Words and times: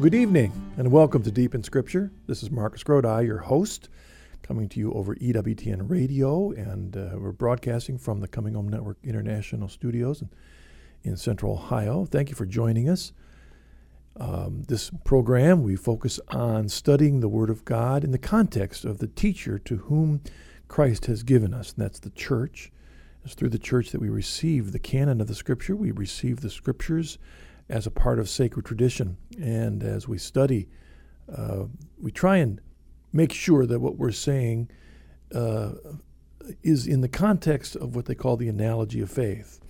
Well, 0.00 0.08
good 0.08 0.18
evening 0.18 0.72
and 0.78 0.90
welcome 0.90 1.22
to 1.24 1.30
Deep 1.30 1.54
in 1.54 1.62
Scripture. 1.62 2.10
This 2.26 2.42
is 2.42 2.50
Marcus 2.50 2.82
Grodi, 2.82 3.26
your 3.26 3.36
host, 3.36 3.90
coming 4.40 4.66
to 4.70 4.80
you 4.80 4.94
over 4.94 5.14
EWTN 5.16 5.90
Radio, 5.90 6.52
and 6.52 6.96
uh, 6.96 7.10
we're 7.18 7.32
broadcasting 7.32 7.98
from 7.98 8.20
the 8.20 8.26
Coming 8.26 8.54
Home 8.54 8.66
Network 8.66 8.96
International 9.04 9.68
Studios 9.68 10.22
in, 10.22 10.30
in 11.02 11.18
Central 11.18 11.52
Ohio. 11.52 12.06
Thank 12.06 12.30
you 12.30 12.34
for 12.34 12.46
joining 12.46 12.88
us. 12.88 13.12
Um, 14.16 14.62
this 14.68 14.90
program, 15.04 15.62
we 15.62 15.76
focus 15.76 16.18
on 16.28 16.70
studying 16.70 17.20
the 17.20 17.28
Word 17.28 17.50
of 17.50 17.66
God 17.66 18.02
in 18.02 18.10
the 18.10 18.16
context 18.16 18.86
of 18.86 19.00
the 19.00 19.06
teacher 19.06 19.58
to 19.58 19.76
whom 19.76 20.22
Christ 20.66 21.04
has 21.06 21.22
given 21.22 21.52
us, 21.52 21.74
and 21.74 21.84
that's 21.84 22.00
the 22.00 22.08
church. 22.08 22.72
It's 23.22 23.34
through 23.34 23.50
the 23.50 23.58
church 23.58 23.90
that 23.90 24.00
we 24.00 24.08
receive 24.08 24.72
the 24.72 24.78
canon 24.78 25.20
of 25.20 25.26
the 25.26 25.34
Scripture. 25.34 25.76
We 25.76 25.90
receive 25.90 26.40
the 26.40 26.48
Scriptures 26.48 27.18
as 27.70 27.86
a 27.86 27.90
part 27.90 28.18
of 28.18 28.28
sacred 28.28 28.66
tradition. 28.66 29.16
And 29.40 29.82
as 29.82 30.08
we 30.08 30.18
study, 30.18 30.68
uh, 31.34 31.64
we 31.98 32.10
try 32.10 32.38
and 32.38 32.60
make 33.12 33.32
sure 33.32 33.64
that 33.66 33.80
what 33.80 33.96
we're 33.96 34.12
saying 34.12 34.70
uh, 35.34 35.72
is 36.62 36.86
in 36.86 37.00
the 37.00 37.08
context 37.08 37.76
of 37.76 37.94
what 37.94 38.06
they 38.06 38.14
call 38.14 38.36
the 38.36 38.48
analogy 38.48 39.00
of 39.00 39.10
faith. 39.10 39.60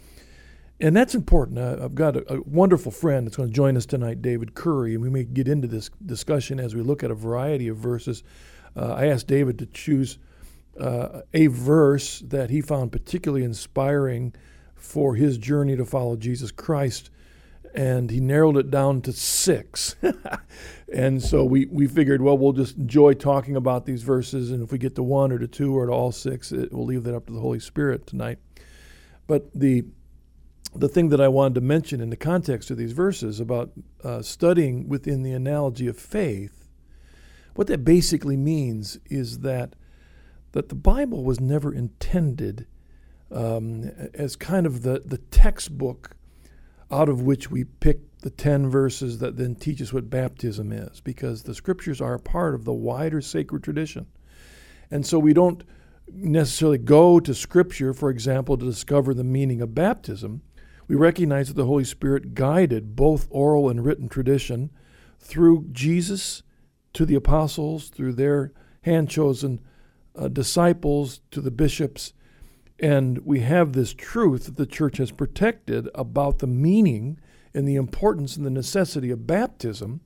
And 0.80 0.96
that's 0.96 1.14
important. 1.14 1.58
Uh, 1.58 1.76
I've 1.82 1.94
got 1.94 2.16
a, 2.16 2.34
a, 2.34 2.40
wonderful 2.42 2.90
friend 2.90 3.26
that's 3.26 3.36
going 3.36 3.50
to 3.50 3.54
join 3.54 3.76
us 3.76 3.84
tonight, 3.84 4.22
David 4.22 4.54
Currie, 4.54 4.94
and 4.94 5.02
we 5.02 5.10
may 5.10 5.24
get 5.24 5.46
into 5.46 5.68
this 5.68 5.90
discussion 6.06 6.58
as 6.58 6.74
we 6.74 6.80
look 6.80 7.04
at 7.04 7.10
a 7.10 7.14
variety 7.14 7.68
of 7.68 7.76
verses. 7.76 8.22
Uh, 8.74 8.94
I 8.94 9.06
asked 9.06 9.26
David 9.26 9.58
to 9.58 9.66
choose 9.66 10.16
uh, 10.80 11.20
a 11.34 11.48
verse 11.48 12.20
that 12.20 12.48
he 12.48 12.62
found 12.62 12.92
particularly 12.92 13.44
inspiring 13.44 14.32
for 14.74 15.16
his 15.16 15.36
journey 15.36 15.76
to 15.76 15.84
follow 15.84 16.16
Jesus 16.16 16.50
Christ 16.50 17.10
and 17.74 18.10
he 18.10 18.20
narrowed 18.20 18.56
it 18.56 18.70
down 18.70 19.00
to 19.02 19.12
six. 19.12 19.96
and 20.92 21.22
so 21.22 21.44
we, 21.44 21.66
we 21.66 21.86
figured, 21.86 22.22
well, 22.22 22.36
we'll 22.36 22.52
just 22.52 22.76
enjoy 22.76 23.14
talking 23.14 23.56
about 23.56 23.86
these 23.86 24.02
verses, 24.02 24.50
and 24.50 24.62
if 24.62 24.72
we 24.72 24.78
get 24.78 24.94
to 24.96 25.02
one 25.02 25.32
or 25.32 25.38
to 25.38 25.48
two 25.48 25.76
or 25.76 25.86
to 25.86 25.92
all 25.92 26.12
six, 26.12 26.52
it, 26.52 26.72
we'll 26.72 26.86
leave 26.86 27.04
that 27.04 27.14
up 27.14 27.26
to 27.26 27.32
the 27.32 27.40
Holy 27.40 27.60
Spirit 27.60 28.06
tonight. 28.06 28.38
But 29.26 29.52
the 29.54 29.84
the 30.72 30.88
thing 30.88 31.08
that 31.08 31.20
I 31.20 31.26
wanted 31.26 31.56
to 31.56 31.60
mention 31.62 32.00
in 32.00 32.10
the 32.10 32.16
context 32.16 32.70
of 32.70 32.76
these 32.76 32.92
verses 32.92 33.40
about 33.40 33.72
uh, 34.04 34.22
studying 34.22 34.88
within 34.88 35.24
the 35.24 35.32
analogy 35.32 35.88
of 35.88 35.98
faith, 35.98 36.68
what 37.56 37.66
that 37.66 37.84
basically 37.84 38.36
means 38.36 38.98
is 39.06 39.40
that 39.40 39.74
that 40.52 40.68
the 40.68 40.74
Bible 40.76 41.24
was 41.24 41.40
never 41.40 41.72
intended 41.72 42.66
um, 43.30 43.90
as 44.14 44.36
kind 44.36 44.66
of 44.66 44.82
the, 44.82 45.02
the 45.04 45.18
textbook 45.18 46.16
out 46.90 47.08
of 47.08 47.22
which 47.22 47.50
we 47.50 47.64
pick 47.64 48.00
the 48.20 48.30
10 48.30 48.68
verses 48.68 49.18
that 49.18 49.36
then 49.36 49.54
teach 49.54 49.80
us 49.80 49.92
what 49.92 50.10
baptism 50.10 50.72
is, 50.72 51.00
because 51.00 51.42
the 51.42 51.54
scriptures 51.54 52.00
are 52.00 52.14
a 52.14 52.20
part 52.20 52.54
of 52.54 52.64
the 52.64 52.72
wider 52.72 53.20
sacred 53.20 53.62
tradition. 53.62 54.06
And 54.90 55.06
so 55.06 55.18
we 55.18 55.32
don't 55.32 55.62
necessarily 56.12 56.78
go 56.78 57.20
to 57.20 57.34
scripture, 57.34 57.94
for 57.94 58.10
example, 58.10 58.56
to 58.56 58.64
discover 58.64 59.14
the 59.14 59.24
meaning 59.24 59.60
of 59.60 59.74
baptism. 59.74 60.42
We 60.88 60.96
recognize 60.96 61.48
that 61.48 61.54
the 61.54 61.66
Holy 61.66 61.84
Spirit 61.84 62.34
guided 62.34 62.96
both 62.96 63.28
oral 63.30 63.68
and 63.68 63.84
written 63.84 64.08
tradition 64.08 64.70
through 65.18 65.66
Jesus 65.70 66.42
to 66.94 67.06
the 67.06 67.14
apostles, 67.14 67.88
through 67.88 68.14
their 68.14 68.52
hand 68.82 69.08
chosen 69.08 69.60
uh, 70.16 70.28
disciples, 70.28 71.20
to 71.30 71.40
the 71.40 71.52
bishops, 71.52 72.12
and 72.80 73.18
we 73.26 73.40
have 73.40 73.72
this 73.72 73.92
truth 73.92 74.46
that 74.46 74.56
the 74.56 74.66
church 74.66 74.96
has 74.96 75.12
protected 75.12 75.88
about 75.94 76.38
the 76.38 76.46
meaning 76.46 77.18
and 77.52 77.68
the 77.68 77.76
importance 77.76 78.36
and 78.36 78.46
the 78.46 78.50
necessity 78.50 79.10
of 79.10 79.26
baptism. 79.26 80.00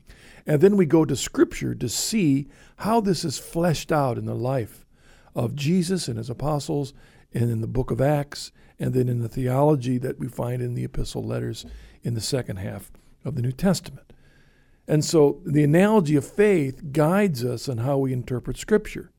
And 0.46 0.60
then 0.60 0.76
we 0.76 0.86
go 0.86 1.04
to 1.04 1.14
Scripture 1.14 1.74
to 1.74 1.88
see 1.88 2.48
how 2.78 3.00
this 3.00 3.24
is 3.24 3.38
fleshed 3.38 3.92
out 3.92 4.18
in 4.18 4.24
the 4.24 4.34
life 4.34 4.84
of 5.34 5.54
Jesus 5.54 6.08
and 6.08 6.18
his 6.18 6.30
apostles 6.30 6.92
and 7.32 7.50
in 7.50 7.60
the 7.60 7.66
book 7.66 7.90
of 7.90 8.00
Acts 8.00 8.50
and 8.78 8.92
then 8.92 9.08
in 9.08 9.20
the 9.20 9.28
theology 9.28 9.98
that 9.98 10.18
we 10.18 10.26
find 10.26 10.60
in 10.60 10.74
the 10.74 10.84
epistle 10.84 11.22
letters 11.22 11.64
in 12.02 12.14
the 12.14 12.20
second 12.20 12.56
half 12.56 12.90
of 13.24 13.36
the 13.36 13.42
New 13.42 13.52
Testament. 13.52 14.12
And 14.88 15.04
so 15.04 15.40
the 15.46 15.64
analogy 15.64 16.16
of 16.16 16.26
faith 16.26 16.92
guides 16.92 17.44
us 17.44 17.68
on 17.68 17.78
how 17.78 17.98
we 17.98 18.12
interpret 18.12 18.58
Scripture. 18.58 19.13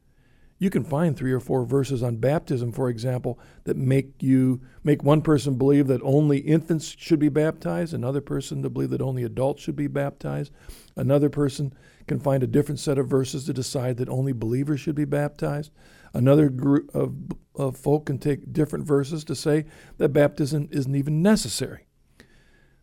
You 0.57 0.69
can 0.69 0.85
find 0.85 1.17
three 1.17 1.33
or 1.33 1.41
four 1.41 1.65
verses 1.65 2.01
on 2.01 2.15
baptism, 2.15 2.71
for 2.71 2.89
example, 2.89 3.37
that 3.65 3.75
make 3.75 4.23
you 4.23 4.61
make 4.83 5.03
one 5.03 5.21
person 5.21 5.57
believe 5.57 5.87
that 5.87 6.01
only 6.01 6.37
infants 6.37 6.95
should 6.97 7.19
be 7.19 7.27
baptized, 7.27 7.93
another 7.93 8.21
person 8.21 8.63
to 8.63 8.69
believe 8.69 8.91
that 8.91 9.01
only 9.01 9.23
adults 9.23 9.61
should 9.61 9.75
be 9.75 9.87
baptized, 9.87 10.53
another 10.95 11.29
person 11.29 11.73
can 12.07 12.19
find 12.19 12.41
a 12.41 12.47
different 12.47 12.79
set 12.79 12.97
of 12.97 13.07
verses 13.07 13.45
to 13.45 13.53
decide 13.53 13.97
that 13.97 14.07
only 14.07 14.31
believers 14.31 14.79
should 14.79 14.95
be 14.95 15.05
baptized. 15.05 15.71
Another 16.13 16.49
group 16.49 16.93
of, 16.95 17.13
of 17.55 17.75
folk 17.75 18.05
can 18.05 18.17
take 18.17 18.53
different 18.53 18.85
verses 18.85 19.25
to 19.25 19.35
say 19.35 19.65
that 19.97 20.09
baptism 20.09 20.69
isn't 20.71 20.95
even 20.95 21.21
necessary. 21.21 21.87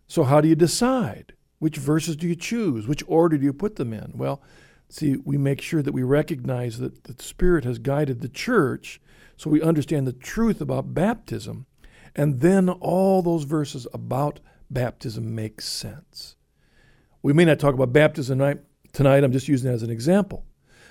So, 0.06 0.24
how 0.24 0.42
do 0.42 0.48
you 0.48 0.54
decide? 0.54 1.32
Which 1.58 1.78
verses 1.78 2.16
do 2.16 2.28
you 2.28 2.34
choose? 2.34 2.86
Which 2.86 3.04
order 3.06 3.38
do 3.38 3.44
you 3.44 3.52
put 3.52 3.76
them 3.76 3.92
in? 3.94 4.12
Well, 4.14 4.42
See, 4.92 5.16
we 5.24 5.38
make 5.38 5.62
sure 5.62 5.80
that 5.80 5.94
we 5.94 6.02
recognize 6.02 6.76
that 6.76 7.04
the 7.04 7.22
Spirit 7.22 7.64
has 7.64 7.78
guided 7.78 8.20
the 8.20 8.28
church 8.28 9.00
so 9.38 9.48
we 9.48 9.62
understand 9.62 10.06
the 10.06 10.12
truth 10.12 10.60
about 10.60 10.92
baptism. 10.92 11.64
And 12.14 12.40
then 12.40 12.68
all 12.68 13.22
those 13.22 13.44
verses 13.44 13.86
about 13.94 14.40
baptism 14.68 15.34
make 15.34 15.62
sense. 15.62 16.36
We 17.22 17.32
may 17.32 17.46
not 17.46 17.58
talk 17.58 17.72
about 17.72 17.94
baptism 17.94 18.38
tonight, 18.38 18.58
tonight. 18.92 19.24
I'm 19.24 19.32
just 19.32 19.48
using 19.48 19.70
it 19.70 19.74
as 19.74 19.82
an 19.82 19.88
example 19.88 20.44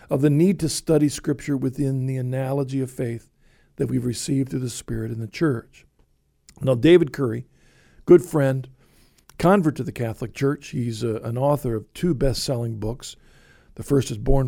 of 0.10 0.22
the 0.22 0.32
need 0.32 0.60
to 0.62 0.70
study 0.70 1.08
Scripture 1.08 1.56
within 1.56 2.08
the 2.08 2.18
analogy 2.18 2.82
of 2.82 2.90
faith 2.90 3.30
that 3.76 3.86
we've 3.86 4.04
received 4.04 4.50
through 4.50 4.62
the 4.62 4.70
Spirit 4.72 5.12
in 5.12 5.20
the 5.20 5.28
church. 5.28 5.86
Now, 6.60 6.74
David 6.74 7.14
Currie, 7.14 7.46
good 8.06 8.24
friend, 8.24 8.68
convert 9.38 9.76
to 9.76 9.84
the 9.84 9.92
Catholic 9.92 10.34
Church, 10.34 10.70
he's 10.70 11.04
a, 11.04 11.18
an 11.18 11.38
author 11.38 11.76
of 11.76 11.94
two 11.94 12.16
best 12.16 12.44
selling 12.44 12.80
books. 12.80 13.16
The 13.76 13.84
first 13.84 14.12
is 14.12 14.18
Born, 14.18 14.48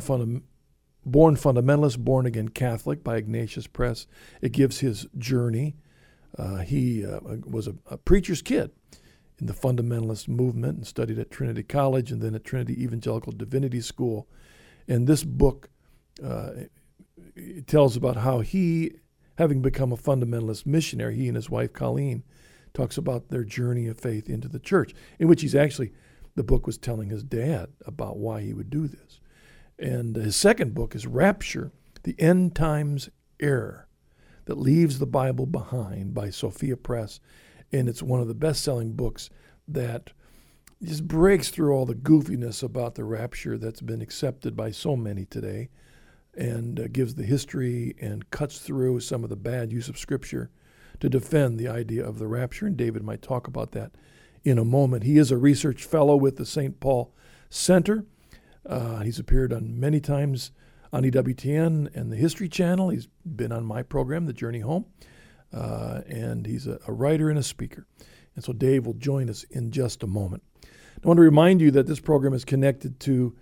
Born 1.06 1.36
Fundamentalist, 1.36 2.00
Born 2.00 2.26
Again 2.26 2.50
Catholic 2.50 3.04
by 3.04 3.18
Ignatius 3.18 3.68
Press. 3.68 4.08
It 4.42 4.52
gives 4.52 4.80
his 4.80 5.08
journey. 5.18 5.76
Uh, 6.38 6.58
he 6.58 7.06
uh, 7.06 7.20
was 7.46 7.68
a, 7.68 7.76
a, 7.90 7.98
preacher's 7.98 8.42
kid 8.42 8.72
in 9.40 9.46
the 9.46 9.54
fundamentalist 9.54 10.28
movement 10.28 10.78
and 10.78 10.88
studied 10.88 11.20
at 11.20 11.30
Trinity 11.30 11.62
College 11.64 12.12
and 12.12 12.22
then 12.22 12.34
at 12.34 12.44
Trinity 12.44 12.82
Evangelical 12.84 13.32
Divinity 13.32 13.82
School. 13.82 14.28
And 14.88 15.08
this 15.08 15.24
book 15.24 15.70
uh, 16.24 16.52
tells 17.68 17.96
about 17.96 18.18
how 18.18 18.40
he, 18.40 18.94
having 19.38 19.62
become 19.62 19.92
a 19.92 19.98
fundamentalist 19.98 20.66
missionary, 20.66 21.16
he 21.16 21.28
and 21.28 21.36
his 21.36 21.50
wife 21.50 21.72
Colleen, 21.74 22.24
talks 22.74 22.98
about 22.98 23.30
their 23.30 23.44
journey 23.44 23.88
of 23.88 24.00
faith 24.00 24.30
into 24.30 24.48
the 24.48 24.60
church, 24.60 24.94
in 25.20 25.28
which 25.28 25.42
he's 25.42 25.56
actually 25.56 25.94
the 26.36 26.44
book 26.44 26.66
was 26.66 26.78
telling 26.78 27.10
his 27.10 27.24
dad 27.24 27.70
about 27.86 28.18
why 28.18 28.42
he 28.42 28.54
would 28.54 28.70
do 28.70 28.88
this. 28.88 29.20
And 29.78 30.16
his 30.16 30.36
second 30.36 30.74
book 30.74 30.96
is 30.96 31.06
Rapture, 31.06 31.72
the 32.04 32.20
End 32.20 32.56
Times 32.56 33.10
Error 33.40 33.88
that 34.46 34.58
leaves 34.58 35.00
the 35.00 35.06
Bible 35.06 35.46
behind 35.46 36.14
by 36.14 36.30
Sophia 36.30 36.76
Press. 36.76 37.20
And 37.72 37.88
it's 37.88 38.04
one 38.04 38.20
of 38.20 38.28
the 38.28 38.34
best 38.34 38.64
selling 38.64 38.94
books 38.94 39.30
that 39.68 40.12
just 40.84 41.08
breaks 41.08 41.50
through 41.50 41.74
all 41.74 41.86
the 41.86 41.96
goofiness 41.96 42.62
about 42.62 42.96
the 42.96 43.06
rapture 43.06 43.58
that's 43.58 43.82
been 43.82 44.02
accepted 44.02 44.56
by 44.56 44.70
so 44.72 44.96
many 44.96 45.26
today 45.26 45.70
and 46.36 46.80
uh, 46.80 46.88
gives 46.92 47.16
the 47.16 47.24
history 47.24 47.96
and 48.02 48.30
cuts 48.32 48.60
through 48.60 49.00
some 49.00 49.24
of 49.24 49.30
the 49.30 49.36
bad 49.36 49.72
use 49.72 49.88
of 49.88 49.98
Scripture 49.98 50.50
to 51.00 51.10
defend 51.10 51.58
the 51.58 51.68
idea 51.68 52.06
of 52.06 52.20
the 52.20 52.28
rapture. 52.28 52.66
And 52.66 52.76
David 52.76 53.04
might 53.04 53.22
talk 53.22 53.48
about 53.48 53.72
that 53.72 53.92
in 54.44 54.58
a 54.58 54.66
moment. 54.66 55.04
He 55.04 55.18
is 55.18 55.32
a 55.32 55.38
research 55.38 55.84
fellow 55.84 56.16
with 56.16 56.38
the 56.38 56.46
St. 56.46 56.80
Paul 56.80 57.14
Center. 57.50 58.06
Uh, 58.66 59.00
he's 59.00 59.20
appeared 59.20 59.54
on 59.54 59.80
many 59.80 60.00
times 60.00 60.52
on 60.92 61.04
EWTN 61.04 61.94
and 61.96 62.12
the 62.12 62.16
History 62.16 62.48
Channel. 62.48 62.90
He's 62.90 63.08
been 63.26 63.52
on 63.52 63.66
my 63.66 63.82
program, 63.82 64.26
The 64.26 64.34
Journey 64.34 64.60
Home, 64.60 64.86
uh, 65.52 66.02
and 66.08 66.46
he's 66.46 66.68
a, 66.68 66.80
a, 66.88 66.94
writer 66.94 67.30
and 67.30 67.40
a 67.40 67.44
speaker. 67.44 67.86
And 68.36 68.44
so 68.44 68.54
Dave 68.54 68.86
will 68.86 68.94
join 68.94 69.30
us 69.30 69.44
in 69.46 69.72
just 69.72 70.04
a 70.04 70.08
moment. 70.08 70.44
I 70.64 71.08
want 71.08 71.18
to 71.18 71.24
remind 71.24 71.62
you 71.62 71.72
that 71.72 71.88
this 71.88 72.00
program 72.00 72.34
is 72.34 72.46
connected 72.46 73.00
to 73.02 73.36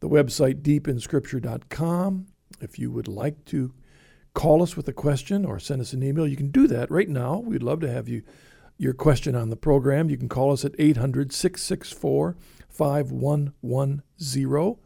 the 0.00 0.08
website 0.08 0.62
deepinscripture.com. 0.62 2.26
If 2.60 2.78
you 2.78 2.90
would 2.92 3.08
like 3.08 3.44
to 3.46 3.72
call 4.34 4.62
us 4.62 4.76
with 4.76 4.86
a 4.88 4.92
question 4.92 5.44
or 5.44 5.58
send 5.58 5.80
us 5.80 5.92
an 5.92 6.02
email, 6.02 6.26
you 6.26 6.36
can 6.36 6.50
do 6.50 6.66
that 6.68 6.90
right 6.90 7.08
now. 7.08 7.38
We'd 7.38 7.62
love 7.62 7.80
to 7.80 7.90
have 7.90 8.08
you 8.08 8.22
your 8.78 8.94
question 8.94 9.34
on 9.34 9.50
the 9.50 9.56
program. 9.56 10.08
You 10.08 10.16
can 10.16 10.28
call 10.28 10.52
us 10.52 10.64
at 10.64 10.76
800 10.78 11.32
664 11.32 12.36
5110 12.68 14.76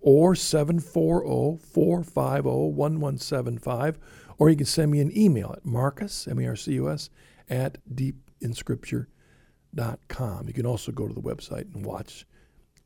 or 0.00 0.34
740 0.34 1.62
450 1.64 2.48
1175. 2.48 3.98
Or 4.38 4.48
you 4.48 4.56
can 4.56 4.64
send 4.66 4.90
me 4.90 5.00
an 5.00 5.14
email 5.16 5.54
at 5.56 5.66
Marcus, 5.66 6.26
M 6.26 6.40
E 6.40 6.46
R 6.46 6.56
C 6.56 6.72
U 6.74 6.90
S, 6.90 7.10
at 7.48 7.78
deepinscripture.com. 7.92 10.48
You 10.48 10.54
can 10.54 10.66
also 10.66 10.92
go 10.92 11.06
to 11.06 11.14
the 11.14 11.20
website 11.20 11.72
and 11.74 11.84
watch 11.84 12.26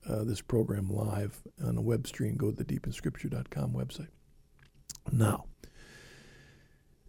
uh, 0.08 0.24
this 0.24 0.40
program 0.40 0.88
live 0.88 1.42
on 1.64 1.76
a 1.76 1.82
web 1.82 2.06
stream, 2.06 2.36
go 2.36 2.50
to 2.50 2.56
the 2.56 2.64
deepinscripture.com 2.64 3.72
website. 3.72 4.08
Now, 5.12 5.46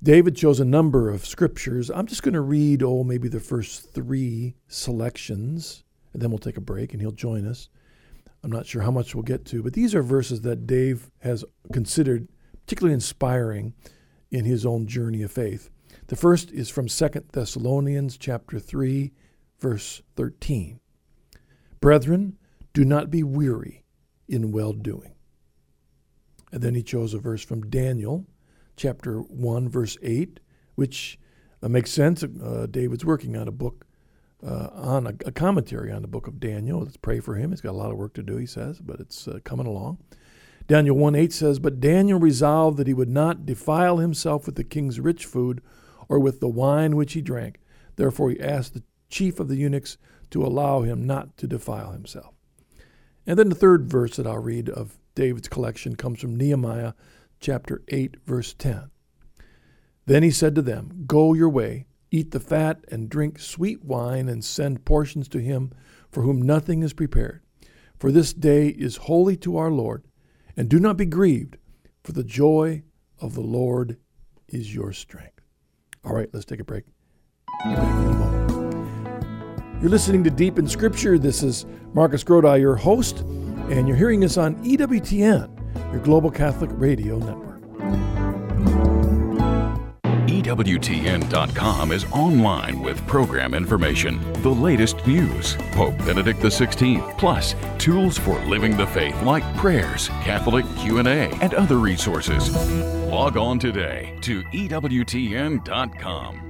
David 0.03 0.35
chose 0.35 0.59
a 0.59 0.65
number 0.65 1.09
of 1.09 1.25
scriptures. 1.25 1.89
I'm 1.89 2.05
just 2.05 2.21
going 2.21 2.35
to 2.35 2.41
read, 2.41 2.83
oh, 2.83 3.03
maybe 3.03 3.27
the 3.27 3.39
first 3.39 3.93
three 3.93 4.55
selections, 4.67 5.83
and 6.13 6.21
then 6.21 6.29
we'll 6.29 6.37
take 6.37 6.57
a 6.57 6.61
break 6.61 6.93
and 6.93 7.01
he'll 7.01 7.11
join 7.11 7.47
us. 7.47 7.69
I'm 8.43 8.51
not 8.51 8.67
sure 8.67 8.83
how 8.83 8.91
much 8.91 9.15
we'll 9.15 9.23
get 9.23 9.45
to, 9.45 9.63
but 9.63 9.73
these 9.73 9.95
are 9.95 10.03
verses 10.03 10.41
that 10.41 10.67
Dave 10.67 11.09
has 11.19 11.43
considered 11.73 12.27
particularly 12.65 12.93
inspiring 12.93 13.73
in 14.29 14.45
his 14.45 14.65
own 14.65 14.85
journey 14.85 15.23
of 15.23 15.31
faith. 15.31 15.69
The 16.07 16.15
first 16.15 16.51
is 16.51 16.69
from 16.69 16.87
2 16.87 17.09
Thessalonians 17.31 18.17
chapter 18.17 18.59
3 18.59 19.11
verse 19.59 20.01
13. 20.15 20.79
Brethren, 21.79 22.37
do 22.73 22.85
not 22.85 23.09
be 23.09 23.23
weary 23.23 23.83
in 24.27 24.51
well 24.51 24.73
doing. 24.73 25.15
And 26.51 26.61
then 26.61 26.75
he 26.75 26.83
chose 26.83 27.13
a 27.13 27.19
verse 27.19 27.43
from 27.43 27.69
Daniel 27.69 28.25
chapter 28.77 29.19
1 29.19 29.67
verse 29.67 29.97
8, 30.01 30.39
which 30.75 31.19
uh, 31.61 31.67
makes 31.67 31.91
sense. 31.91 32.23
Uh, 32.23 32.67
David's 32.69 33.03
working 33.03 33.35
on 33.35 33.47
a 33.47 33.51
book 33.51 33.85
uh, 34.45 34.69
on 34.71 35.07
a, 35.07 35.13
a, 35.25 35.31
commentary 35.31 35.91
on 35.91 36.03
the 36.03 36.07
book 36.07 36.27
of 36.27 36.39
Daniel. 36.39 36.81
Let's 36.81 36.95
pray 36.95 37.19
for 37.19 37.35
him. 37.35 37.49
He's 37.49 37.61
got 37.61 37.71
a 37.71 37.77
lot 37.77 37.91
of 37.91 37.97
work 37.97 38.13
to 38.13 38.23
do, 38.23 38.37
he 38.37 38.45
says, 38.45 38.79
but 38.79 38.99
it's 38.99 39.27
uh, 39.27 39.39
coming 39.43 39.65
along. 39.65 39.97
Daniel 40.67 40.95
1 40.95 41.15
8 41.15 41.33
says, 41.33 41.59
But 41.59 41.79
Daniel 41.79 42.19
resolved 42.19 42.77
that 42.77 42.87
he 42.87 42.93
would 42.93 43.09
not 43.09 43.45
defile 43.45 43.97
himself 43.97 44.45
with 44.45 44.55
the 44.55 44.63
king's 44.63 44.99
rich 44.99 45.25
food 45.25 45.61
or 46.07 46.19
with 46.19 46.39
the 46.39 46.47
wine 46.47 46.95
which 46.95 47.13
he 47.13 47.21
drank. 47.21 47.59
Therefore 47.95 48.29
he 48.29 48.39
asked 48.39 48.73
the 48.73 48.83
chief 49.09 49.39
of 49.39 49.47
the 49.47 49.55
eunuchs 49.55 49.97
to 50.29 50.45
allow 50.45 50.81
him 50.81 51.05
not 51.05 51.35
to 51.37 51.47
defile 51.47 51.91
himself. 51.91 52.35
And 53.25 53.39
then 53.39 53.49
the 53.49 53.55
third 53.55 53.89
verse 53.89 54.17
that 54.17 54.27
I'll 54.27 54.37
read 54.37 54.69
of 54.69 54.97
David's 55.15 55.47
collection 55.47 55.95
comes 55.95 56.19
from 56.19 56.35
Nehemiah 56.35 56.93
chapter 57.39 57.81
8, 57.87 58.17
verse 58.25 58.53
10. 58.53 58.89
Then 60.05 60.23
he 60.23 60.31
said 60.31 60.55
to 60.55 60.61
them, 60.61 61.03
Go 61.05 61.33
your 61.33 61.49
way, 61.49 61.87
eat 62.11 62.31
the 62.31 62.39
fat, 62.39 62.83
and 62.89 63.09
drink 63.09 63.39
sweet 63.39 63.83
wine, 63.83 64.29
and 64.29 64.43
send 64.43 64.85
portions 64.85 65.27
to 65.29 65.39
him 65.39 65.71
for 66.11 66.23
whom 66.23 66.41
nothing 66.41 66.83
is 66.83 66.93
prepared. 66.93 67.41
For 67.97 68.11
this 68.11 68.33
day 68.33 68.67
is 68.69 68.97
holy 68.97 69.35
to 69.37 69.57
our 69.57 69.71
Lord, 69.71 70.03
and 70.55 70.69
do 70.69 70.79
not 70.79 70.97
be 70.97 71.05
grieved, 71.05 71.57
for 72.03 72.11
the 72.13 72.23
joy 72.23 72.83
of 73.19 73.33
the 73.33 73.41
Lord 73.41 73.97
is 74.47 74.73
your 74.73 74.93
strength. 74.93 75.41
All 76.05 76.13
right, 76.13 76.29
let's 76.31 76.45
take 76.45 76.59
a 76.59 76.63
break. 76.63 76.85
You're 79.79 79.89
listening 79.91 80.23
to 80.23 80.29
Deep 80.29 80.57
in 80.57 80.67
Scripture. 80.67 81.19
This 81.19 81.43
is 81.43 81.65
Marcus 81.93 82.23
Grodi, 82.23 82.59
your 82.59 82.75
host, 82.75 83.19
and 83.69 83.87
you're 83.87 83.97
hearing 83.97 84.23
us 84.23 84.37
on 84.37 84.55
EWTN, 84.63 85.56
your 85.91 86.01
global 86.01 86.31
Catholic 86.31 86.71
radio 86.73 87.17
network. 87.17 87.57
EWTN.com 90.27 91.91
is 91.91 92.05
online 92.11 92.81
with 92.81 93.05
program 93.07 93.53
information, 93.53 94.19
the 94.41 94.49
latest 94.49 95.05
news, 95.07 95.55
Pope 95.71 95.97
Benedict 95.99 96.39
XVI, 96.39 97.17
plus 97.17 97.55
tools 97.77 98.17
for 98.17 98.39
living 98.45 98.77
the 98.77 98.87
faith 98.87 99.21
like 99.23 99.43
prayers, 99.57 100.07
Catholic 100.23 100.65
Q&A, 100.77 101.29
and 101.41 101.53
other 101.53 101.77
resources. 101.77 102.55
Log 103.07 103.35
on 103.35 103.59
today 103.59 104.17
to 104.21 104.41
EWTN.com. 104.43 106.46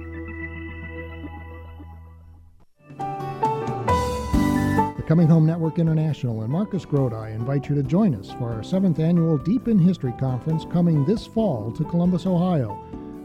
Coming 5.08 5.28
Home 5.28 5.46
Network 5.46 5.78
International 5.78 6.42
and 6.42 6.52
Marcus 6.52 6.84
Grodi 6.84 7.34
invite 7.34 7.70
you 7.70 7.74
to 7.74 7.82
join 7.82 8.14
us 8.14 8.30
for 8.32 8.52
our 8.52 8.62
seventh 8.62 8.98
annual 8.98 9.38
Deep 9.38 9.66
in 9.66 9.78
History 9.78 10.12
Conference 10.20 10.66
coming 10.70 11.06
this 11.06 11.26
fall 11.26 11.72
to 11.72 11.84
Columbus, 11.84 12.26
Ohio. 12.26 12.78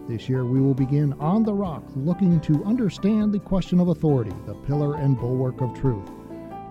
This 0.08 0.30
year 0.30 0.46
we 0.46 0.62
will 0.62 0.74
begin 0.74 1.12
On 1.20 1.44
the 1.44 1.54
Rock, 1.54 1.84
looking 1.98 2.40
to 2.40 2.64
understand 2.64 3.34
the 3.34 3.40
question 3.40 3.82
of 3.82 3.90
authority, 3.90 4.32
the 4.46 4.54
pillar 4.66 4.96
and 4.96 5.20
bulwark 5.20 5.60
of 5.60 5.78
truth. 5.78 6.10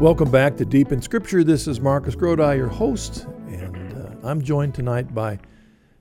Welcome 0.00 0.30
back 0.30 0.56
to 0.56 0.64
Deep 0.64 0.92
in 0.92 1.02
Scripture. 1.02 1.44
This 1.44 1.68
is 1.68 1.78
Marcus 1.78 2.16
Grodi, 2.16 2.56
your 2.56 2.68
host, 2.68 3.26
and 3.48 3.92
uh, 3.92 4.26
I'm 4.26 4.40
joined 4.40 4.74
tonight 4.74 5.14
by 5.14 5.38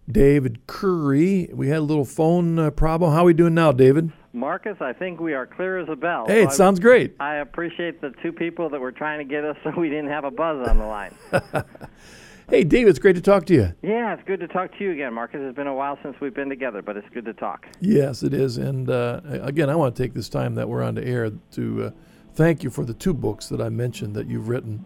David 0.10 0.66
Currie. 0.68 1.50
We 1.52 1.68
had 1.68 1.80
a 1.80 1.82
little 1.82 2.06
phone 2.06 2.58
uh, 2.58 2.70
problem. 2.72 3.12
How 3.12 3.24
are 3.24 3.26
we 3.26 3.34
doing 3.34 3.54
now, 3.54 3.74
David? 3.74 4.14
Marcus, 4.32 4.78
I 4.80 4.94
think 4.94 5.20
we 5.20 5.34
are 5.34 5.46
clear 5.46 5.80
as 5.80 5.90
a 5.90 5.98
bell. 5.98 6.28
Hey, 6.28 6.44
it 6.44 6.52
so 6.52 6.56
sounds 6.56 6.80
great. 6.80 7.18
I 7.20 7.36
appreciate 7.36 8.00
the 8.00 8.14
two 8.24 8.32
people 8.32 8.70
that 8.70 8.80
were 8.80 8.94
trying 8.94 9.20
to 9.20 9.26
get 9.26 9.44
us 9.44 9.58
so 9.66 9.72
we 9.72 9.90
didn't 9.90 10.12
have 10.12 10.24
a 10.24 10.32
buzz 10.32 10.66
on 10.66 10.78
the 10.78 10.86
line. 10.86 11.14
hey, 12.50 12.64
David, 12.64 12.92
it's 12.92 13.00
great 13.00 13.18
to 13.18 13.22
talk 13.22 13.46
to 13.48 13.54
you. 13.54 13.74
Yeah, 13.82 14.14
it's 14.14 14.24
good 14.26 14.40
to 14.40 14.48
talk 14.48 14.78
to 14.78 14.82
you 14.82 14.92
again, 14.92 15.14
Marcus. 15.14 15.42
It's 15.44 15.58
been 15.58 15.68
a 15.68 15.76
while 15.76 16.00
since 16.04 16.16
we've 16.22 16.34
been 16.34 16.48
together, 16.48 16.82
but 16.82 16.96
it's 16.96 17.10
good 17.14 17.26
to 17.26 17.34
talk. 17.34 17.66
Yes, 17.82 18.24
it 18.24 18.34
is. 18.34 18.60
And 18.60 18.90
uh, 18.90 19.20
again, 19.26 19.70
I 19.70 19.76
want 19.76 19.94
to 19.98 20.02
take 20.02 20.14
this 20.14 20.30
time 20.30 20.56
that 20.56 20.70
we're 20.70 20.84
on 20.84 20.96
the 20.96 21.06
air 21.06 21.30
to 21.52 21.84
uh, 21.84 21.92
thank 22.40 22.64
you 22.64 22.70
for 22.70 22.86
the 22.86 22.94
two 22.94 23.14
books 23.14 23.50
that 23.50 23.60
I 23.60 23.68
mentioned 23.68 24.16
that 24.16 24.28
you've 24.28 24.48
written. 24.48 24.86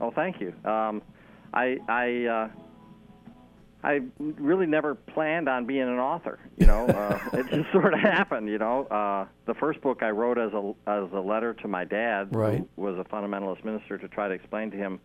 Oh, 0.00 0.10
thank 0.10 0.40
you. 0.40 0.52
Um, 0.64 1.00
I, 1.54 1.78
I 1.88 2.24
uh, 2.26 2.48
I 3.84 4.00
really 4.18 4.66
never 4.66 4.96
planned 4.96 5.48
on 5.48 5.64
being 5.64 5.82
an 5.82 6.00
author. 6.00 6.40
You 6.58 6.66
know, 6.66 6.86
uh, 6.86 7.20
it 7.34 7.48
just 7.50 7.70
sort 7.70 7.94
of 7.94 8.00
happened. 8.00 8.48
You 8.48 8.58
know, 8.58 8.86
uh, 8.86 9.26
the 9.46 9.54
first 9.54 9.80
book 9.80 10.02
I 10.02 10.10
wrote 10.10 10.38
as 10.38 10.52
a 10.52 10.74
as 10.88 11.12
a 11.12 11.20
letter 11.20 11.54
to 11.54 11.68
my 11.68 11.84
dad, 11.84 12.34
right. 12.34 12.66
who 12.74 12.82
was 12.82 12.98
a 12.98 13.04
fundamentalist 13.04 13.64
minister, 13.64 13.96
to 13.98 14.08
try 14.08 14.26
to 14.26 14.34
explain 14.34 14.72
to 14.72 14.76
him, 14.76 14.98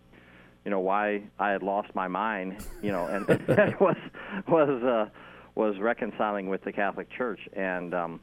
you 0.63 0.71
know, 0.71 0.79
why 0.79 1.21
I 1.37 1.51
had 1.51 1.61
lost 1.61 1.93
my 1.93 2.07
mind. 2.07 2.65
You 2.81 2.91
know, 2.91 3.05
and 3.05 3.27
that 3.27 3.79
was 3.79 3.97
was 4.47 4.83
uh, 4.83 5.09
was 5.53 5.77
reconciling 5.77 6.49
with 6.49 6.63
the 6.63 6.71
Catholic 6.71 7.07
Church 7.11 7.41
and. 7.53 7.93
Um, 7.93 8.19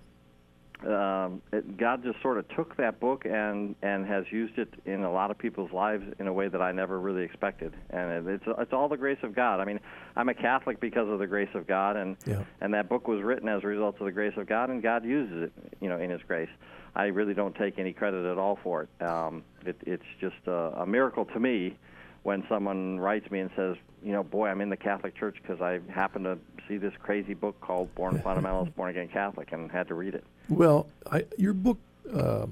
um, 0.87 1.43
it, 1.53 1.77
God 1.77 2.03
just 2.03 2.21
sort 2.23 2.39
of 2.39 2.49
took 2.49 2.77
that 2.77 3.01
book 3.01 3.25
and 3.25 3.75
and 3.83 4.07
has 4.07 4.25
used 4.31 4.59
it 4.59 4.73
in 4.85 5.05
a 5.05 5.13
lot 5.13 5.31
of 5.31 5.39
people's 5.39 5.73
lives 5.73 6.05
in 6.19 6.27
a 6.27 6.33
way 6.33 6.49
that 6.49 6.61
I 6.61 6.73
never 6.73 6.99
really 6.99 7.23
expected. 7.23 7.75
And 7.91 8.29
it, 8.29 8.35
it's 8.35 8.45
it's 8.59 8.73
all 8.73 8.89
the 8.89 8.97
grace 8.97 9.19
of 9.23 9.35
God. 9.35 9.61
I 9.61 9.65
mean, 9.65 9.81
I'm 10.17 10.29
a 10.29 10.35
Catholic 10.35 10.81
because 10.81 11.09
of 11.09 11.19
the 11.19 11.27
grace 11.27 11.55
of 11.55 11.67
God, 11.67 11.97
and 11.97 12.17
yeah. 12.27 12.45
and 12.61 12.75
that 12.75 12.89
book 12.89 13.09
was 13.09 13.23
written 13.23 13.49
as 13.49 13.63
a 13.65 13.67
result 13.67 14.01
of 14.01 14.07
the 14.07 14.13
grace 14.13 14.35
of 14.37 14.47
God, 14.47 14.71
and 14.71 14.83
God 14.83 15.05
uses 15.05 15.45
it, 15.45 15.53
you 15.81 15.89
know, 15.89 15.99
in 15.99 16.11
His 16.11 16.21
grace. 16.27 16.51
I 16.95 17.05
really 17.07 17.35
don't 17.35 17.55
take 17.55 17.79
any 17.79 17.93
credit 17.93 18.31
at 18.31 18.39
all 18.39 18.59
for 18.63 18.83
it. 18.83 19.03
Um, 19.03 19.45
it 19.65 19.77
it's 19.87 20.03
just 20.21 20.47
a, 20.47 20.83
a 20.83 20.87
miracle 20.87 21.25
to 21.27 21.41
me 21.41 21.77
when 22.23 22.45
someone 22.49 23.01
writes 23.01 23.31
me 23.31 23.41
and 23.41 23.51
says, 23.57 23.77
you 24.03 24.13
know, 24.13 24.23
boy, 24.23 24.49
I'm 24.49 24.61
in 24.61 24.71
the 24.71 24.77
Catholic 24.77 25.17
Church 25.17 25.37
because 25.43 25.61
I 25.61 25.81
happen 25.93 26.23
to 26.25 26.39
see 26.69 26.77
this 26.77 26.93
crazy 27.03 27.35
book 27.35 27.61
called 27.61 27.95
Born 27.95 28.19
Fundamentalist, 28.25 28.75
Born 28.75 28.91
Again 28.91 29.09
Catholic, 29.09 29.53
and 29.53 29.71
had 29.71 29.89
to 29.89 29.95
read 29.95 30.15
it. 30.15 30.25
Well, 30.49 30.89
I, 31.11 31.25
your 31.39 31.53
book 31.53 31.79
uh, 32.13 32.47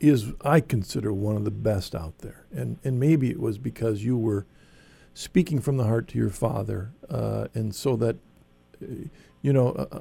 is, 0.00 0.32
I 0.42 0.60
consider, 0.60 1.12
one 1.12 1.36
of 1.36 1.44
the 1.44 1.50
best 1.50 1.94
out 1.94 2.18
there, 2.18 2.46
and 2.54 2.78
and 2.84 2.98
maybe 2.98 3.30
it 3.30 3.40
was 3.40 3.58
because 3.58 4.04
you 4.04 4.16
were 4.16 4.46
speaking 5.14 5.60
from 5.60 5.76
the 5.76 5.84
heart 5.84 6.08
to 6.08 6.18
your 6.18 6.30
father, 6.30 6.92
uh, 7.08 7.48
and 7.54 7.74
so 7.74 7.96
that, 7.96 8.16
uh, 8.82 8.86
you 9.42 9.52
know, 9.52 9.70
uh, 9.72 9.86
uh, 9.92 10.00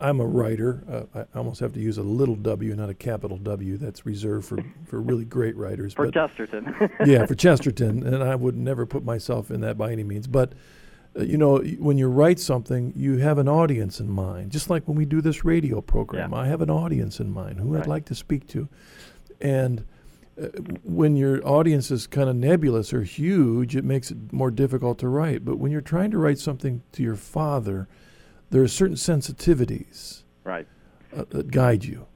I'm 0.00 0.20
a 0.20 0.26
writer. 0.26 0.82
Uh, 1.14 1.24
I 1.34 1.38
almost 1.38 1.60
have 1.60 1.72
to 1.74 1.80
use 1.80 1.98
a 1.98 2.02
little 2.02 2.34
W, 2.34 2.74
not 2.74 2.90
a 2.90 2.94
capital 2.94 3.36
W. 3.38 3.76
That's 3.76 4.04
reserved 4.04 4.46
for, 4.46 4.58
for 4.84 5.00
really 5.00 5.24
great 5.24 5.56
writers. 5.56 5.94
For 5.94 6.06
but, 6.06 6.14
Chesterton. 6.14 6.74
yeah, 7.06 7.24
for 7.26 7.34
Chesterton, 7.36 8.04
and 8.06 8.22
I 8.22 8.34
would 8.34 8.56
never 8.56 8.84
put 8.84 9.04
myself 9.04 9.50
in 9.50 9.60
that 9.60 9.78
by 9.78 9.92
any 9.92 10.02
means. 10.02 10.26
But 10.26 10.52
you 11.16 11.36
know, 11.36 11.58
when 11.78 11.98
you 11.98 12.08
write 12.08 12.40
something, 12.40 12.92
you 12.96 13.18
have 13.18 13.38
an 13.38 13.48
audience 13.48 14.00
in 14.00 14.10
mind. 14.10 14.50
Just 14.50 14.70
like 14.70 14.86
when 14.88 14.96
we 14.96 15.04
do 15.04 15.20
this 15.20 15.44
radio 15.44 15.80
program, 15.80 16.32
yeah. 16.32 16.38
I 16.38 16.46
have 16.46 16.62
an 16.62 16.70
audience 16.70 17.20
in 17.20 17.32
mind 17.32 17.60
who 17.60 17.68
right. 17.68 17.82
I'd 17.82 17.88
like 17.88 18.04
to 18.06 18.14
speak 18.14 18.46
to, 18.48 18.68
and 19.40 19.84
uh, 20.40 20.46
when 20.82 21.16
your 21.16 21.46
audience 21.46 21.90
is 21.90 22.06
kind 22.06 22.28
of 22.28 22.36
nebulous 22.36 22.92
or 22.92 23.02
huge, 23.02 23.76
it 23.76 23.84
makes 23.84 24.10
it 24.10 24.32
more 24.32 24.50
difficult 24.50 24.98
to 25.00 25.08
write. 25.08 25.44
But 25.44 25.58
when 25.58 25.70
you're 25.70 25.80
trying 25.80 26.10
to 26.12 26.18
write 26.18 26.38
something 26.38 26.82
to 26.92 27.02
your 27.02 27.16
father 27.16 27.88
there 28.52 28.62
are 28.62 28.68
certain 28.68 28.96
sensitivities 28.96 30.22
right 30.44 30.68
uh, 31.16 31.24
that 31.30 31.50
guide 31.50 31.84
you 31.84 32.06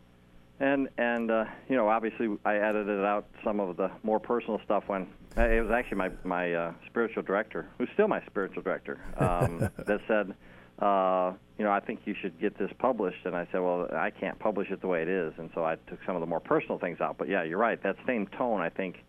and 0.61 0.89
and 0.99 1.31
uh, 1.31 1.45
you 1.69 1.75
know 1.75 1.89
obviously 1.89 2.29
I 2.45 2.57
edited 2.57 3.05
out 3.05 3.27
some 3.43 3.59
of 3.59 3.77
the 3.77 3.91
more 4.05 4.21
personal 4.21 4.61
stuff 4.65 4.85
when 4.87 5.03
uh, 5.03 5.07
it 5.37 5.63
was 5.63 5.71
actually 5.71 5.99
my 5.99 6.11
my 6.25 6.53
uh, 6.53 6.73
spiritual 6.87 7.23
director 7.23 7.69
who's 7.79 7.89
still 7.95 8.09
my 8.09 8.25
spiritual 8.27 8.63
director 8.63 8.99
um, 9.19 9.59
that 9.87 10.01
said 10.09 10.35
uh, 10.79 11.33
you 11.59 11.65
know, 11.65 11.71
I 11.71 11.81
think 11.81 12.01
you 12.05 12.15
should 12.21 12.39
get 12.39 12.59
this 12.59 12.71
published. 12.79 13.25
And 13.25 13.35
I 13.35 13.47
said, 13.51 13.61
well, 13.63 13.89
I 13.95 14.11
can't 14.11 14.39
publish 14.39 14.71
it 14.71 14.81
the 14.83 14.87
way 14.87 15.01
it 15.03 15.09
is. 15.09 15.33
And 15.39 15.51
so 15.55 15.65
I 15.65 15.77
took 15.89 15.99
some 16.05 16.17
of 16.17 16.21
the 16.21 16.27
more 16.27 16.41
personal 16.41 16.79
things 16.79 17.01
out. 17.01 17.17
But 17.17 17.29
yeah, 17.29 17.43
you're 17.45 17.59
right. 17.59 17.83
That 17.83 17.97
same 18.07 18.27
tone, 18.27 18.61
I 18.61 18.69
think, 18.69 19.03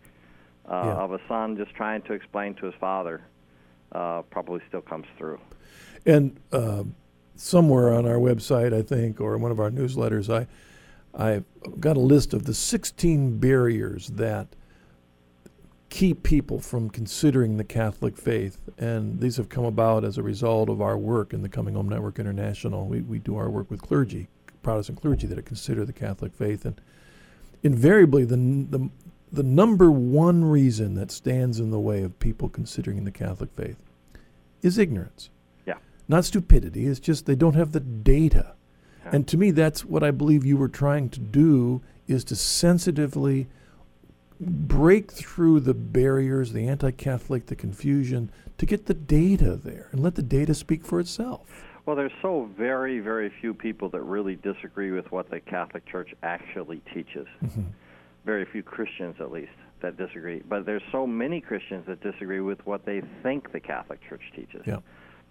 uh, 0.66 0.82
Yeah. 0.86 0.94
of 0.94 1.12
a 1.12 1.20
son 1.28 1.56
just 1.56 1.74
trying 1.74 2.02
to 2.02 2.14
explain 2.14 2.54
to 2.54 2.66
his 2.66 2.74
father 2.80 3.20
uh, 3.92 4.22
probably 4.30 4.60
still 4.68 4.80
comes 4.80 5.06
through. 5.18 5.38
And 6.06 6.40
uh, 6.52 6.84
somewhere 7.36 7.92
on 7.92 8.06
our 8.06 8.16
website, 8.16 8.72
I 8.72 8.82
think, 8.82 9.20
or 9.20 9.34
in 9.34 9.42
one 9.42 9.50
of 9.50 9.60
our 9.60 9.70
newsletters, 9.70 10.32
I 10.32 10.46
I 11.14 11.42
got 11.80 11.96
a 11.96 12.00
list 12.00 12.32
of 12.32 12.44
the 12.44 12.54
16 12.54 13.38
barriers 13.38 14.08
that 14.08 14.48
keep 15.90 16.22
people 16.22 16.60
from 16.60 16.90
considering 16.90 17.56
the 17.56 17.64
Catholic 17.64 18.16
faith, 18.16 18.58
and 18.78 19.20
these 19.20 19.36
have 19.38 19.48
come 19.48 19.64
about 19.64 20.04
as 20.04 20.18
a 20.18 20.22
result 20.22 20.68
of 20.68 20.80
our 20.82 20.98
work 20.98 21.32
in 21.32 21.42
the 21.42 21.48
Coming 21.48 21.74
Home 21.74 21.88
Network 21.88 22.18
International. 22.18 22.86
We 22.86 23.00
we 23.02 23.18
do 23.18 23.36
our 23.36 23.48
work 23.50 23.70
with 23.70 23.80
clergy, 23.82 24.28
Protestant 24.62 25.00
clergy 25.00 25.26
that 25.26 25.44
consider 25.46 25.84
the 25.84 25.92
Catholic 25.92 26.34
faith, 26.34 26.64
and 26.64 26.80
invariably 27.62 28.24
the 28.24 28.36
the 28.36 28.90
the 29.30 29.42
number 29.42 29.90
one 29.90 30.44
reason 30.44 30.94
that 30.94 31.10
stands 31.10 31.60
in 31.60 31.70
the 31.70 31.78
way 31.80 32.02
of 32.02 32.18
people 32.18 32.48
considering 32.48 33.04
the 33.04 33.10
Catholic 33.10 33.50
faith 33.54 33.76
is 34.62 34.78
ignorance 34.78 35.28
Yeah. 35.66 35.74
not 36.08 36.24
stupidity. 36.24 36.86
It's 36.86 36.98
just 36.98 37.26
they 37.26 37.34
don't 37.34 37.54
have 37.54 37.72
the 37.72 37.80
data. 37.80 38.54
Yeah. 39.04 39.10
And 39.16 39.28
to 39.28 39.36
me, 39.36 39.50
that's 39.50 39.84
what 39.84 40.02
I 40.02 40.10
believe 40.12 40.46
you 40.46 40.56
were 40.56 40.68
trying 40.68 41.10
to 41.10 41.20
do 41.20 41.82
is 42.06 42.24
to 42.24 42.36
sensitively 42.36 43.48
break 44.40 45.10
through 45.10 45.60
the 45.60 45.74
barriers, 45.74 46.52
the 46.52 46.68
anti-Catholic, 46.68 47.46
the 47.46 47.56
confusion, 47.56 48.30
to 48.58 48.66
get 48.66 48.86
the 48.86 48.94
data 48.94 49.56
there 49.56 49.88
and 49.92 50.02
let 50.02 50.14
the 50.14 50.22
data 50.22 50.54
speak 50.54 50.84
for 50.84 51.00
itself. 51.00 51.64
Well, 51.86 51.96
there's 51.96 52.12
so 52.20 52.50
very, 52.56 53.00
very 53.00 53.32
few 53.40 53.54
people 53.54 53.88
that 53.90 54.02
really 54.02 54.36
disagree 54.36 54.90
with 54.90 55.10
what 55.10 55.30
the 55.30 55.40
Catholic 55.40 55.86
Church 55.86 56.10
actually 56.22 56.82
teaches. 56.92 57.26
Mm-hmm. 57.42 57.62
Very 58.26 58.44
few 58.44 58.62
Christians, 58.62 59.16
at 59.20 59.32
least, 59.32 59.52
that 59.80 59.96
disagree. 59.96 60.42
But 60.46 60.66
there's 60.66 60.82
so 60.92 61.06
many 61.06 61.40
Christians 61.40 61.86
that 61.86 62.02
disagree 62.02 62.40
with 62.40 62.64
what 62.66 62.84
they 62.84 63.02
think 63.22 63.52
the 63.52 63.60
Catholic 63.60 64.00
Church 64.06 64.20
teaches. 64.36 64.62
Yeah. 64.66 64.80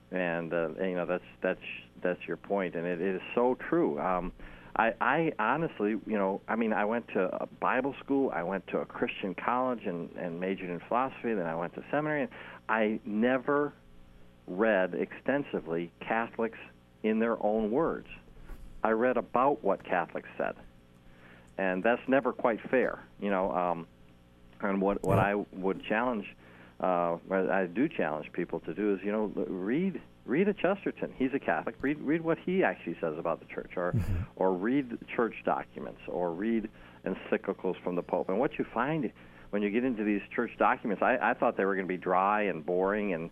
And, 0.10 0.52
uh, 0.52 0.70
and, 0.80 0.90
you 0.90 0.96
know 0.96 1.06
that's 1.06 1.24
that's 1.42 1.60
that's 2.02 2.28
your 2.28 2.38
point, 2.38 2.76
and 2.76 2.88
it 2.88 3.02
is 3.02 3.22
so 3.36 3.58
true. 3.70 4.00
Um, 4.00 4.32
I, 4.78 4.94
I 5.02 5.32
honestly, 5.40 5.92
you 6.06 6.18
know, 6.18 6.42
I 6.48 6.56
mean, 6.56 6.72
I 6.72 6.86
went 6.86 7.08
to 7.10 7.36
a 7.42 7.48
Bible 7.48 7.96
school, 8.04 8.32
I 8.34 8.44
went 8.44 8.68
to 8.68 8.78
a 8.80 8.86
Christian 8.86 9.34
college, 9.34 9.86
and 9.86 10.10
and 10.20 10.40
majored 10.40 10.70
in 10.70 10.80
philosophy. 10.88 11.34
Then 11.34 11.48
I 11.48 11.56
went 11.56 11.74
to 11.76 11.84
seminary, 11.90 12.24
and 12.24 12.32
I 12.70 13.00
never 13.06 13.74
read 14.46 14.94
extensively 14.94 15.92
Catholics 16.00 16.60
in 17.04 17.20
their 17.20 17.44
own 17.44 17.72
words. 17.72 18.08
I 18.84 18.92
read 18.92 19.18
about 19.18 19.64
what 19.64 19.84
Catholics 19.84 20.30
said, 20.38 20.56
and 21.58 21.84
that's 21.84 22.08
never 22.08 22.32
quite 22.32 22.60
fair, 22.70 23.00
you 23.20 23.32
know. 23.32 23.52
Um, 23.52 23.88
and 24.62 24.82
what 24.82 25.04
what. 25.04 25.20
I 25.20 25.36
would 25.54 25.84
challenge, 25.84 26.26
uh, 26.80 27.18
I 27.32 27.68
do 27.72 27.88
challenge 27.88 28.32
people 28.32 28.60
to 28.62 28.74
do 28.74 28.94
is, 28.94 29.00
you 29.04 29.12
know, 29.12 29.32
read 29.48 30.02
read 30.28 30.48
a 30.48 30.54
Chesterton. 30.54 31.14
He's 31.18 31.34
a 31.34 31.40
Catholic. 31.40 31.76
Read 31.82 32.00
read 32.02 32.22
what 32.22 32.38
he 32.38 32.64
actually 32.64 32.98
says 33.00 33.18
about 33.18 33.40
the 33.40 33.54
church, 33.54 33.72
or 33.76 33.94
or 34.36 34.54
read 34.54 34.98
church 35.16 35.36
documents, 35.46 36.02
or 36.08 36.32
read 36.32 36.70
encyclicals 37.06 37.82
from 37.82 37.96
the 37.96 38.04
Pope. 38.04 38.30
And 38.30 38.40
what 38.40 38.58
you 38.58 38.66
find 38.74 39.12
when 39.50 39.62
you 39.62 39.70
get 39.70 39.84
into 39.84 40.04
these 40.04 40.22
church 40.36 40.52
documents, 40.58 41.02
I, 41.02 41.18
I 41.22 41.34
thought 41.34 41.58
they 41.58 41.66
were 41.66 41.76
going 41.76 41.88
to 41.88 41.94
be 41.94 41.98
dry 41.98 42.44
and 42.44 42.66
boring 42.66 43.14
and 43.14 43.30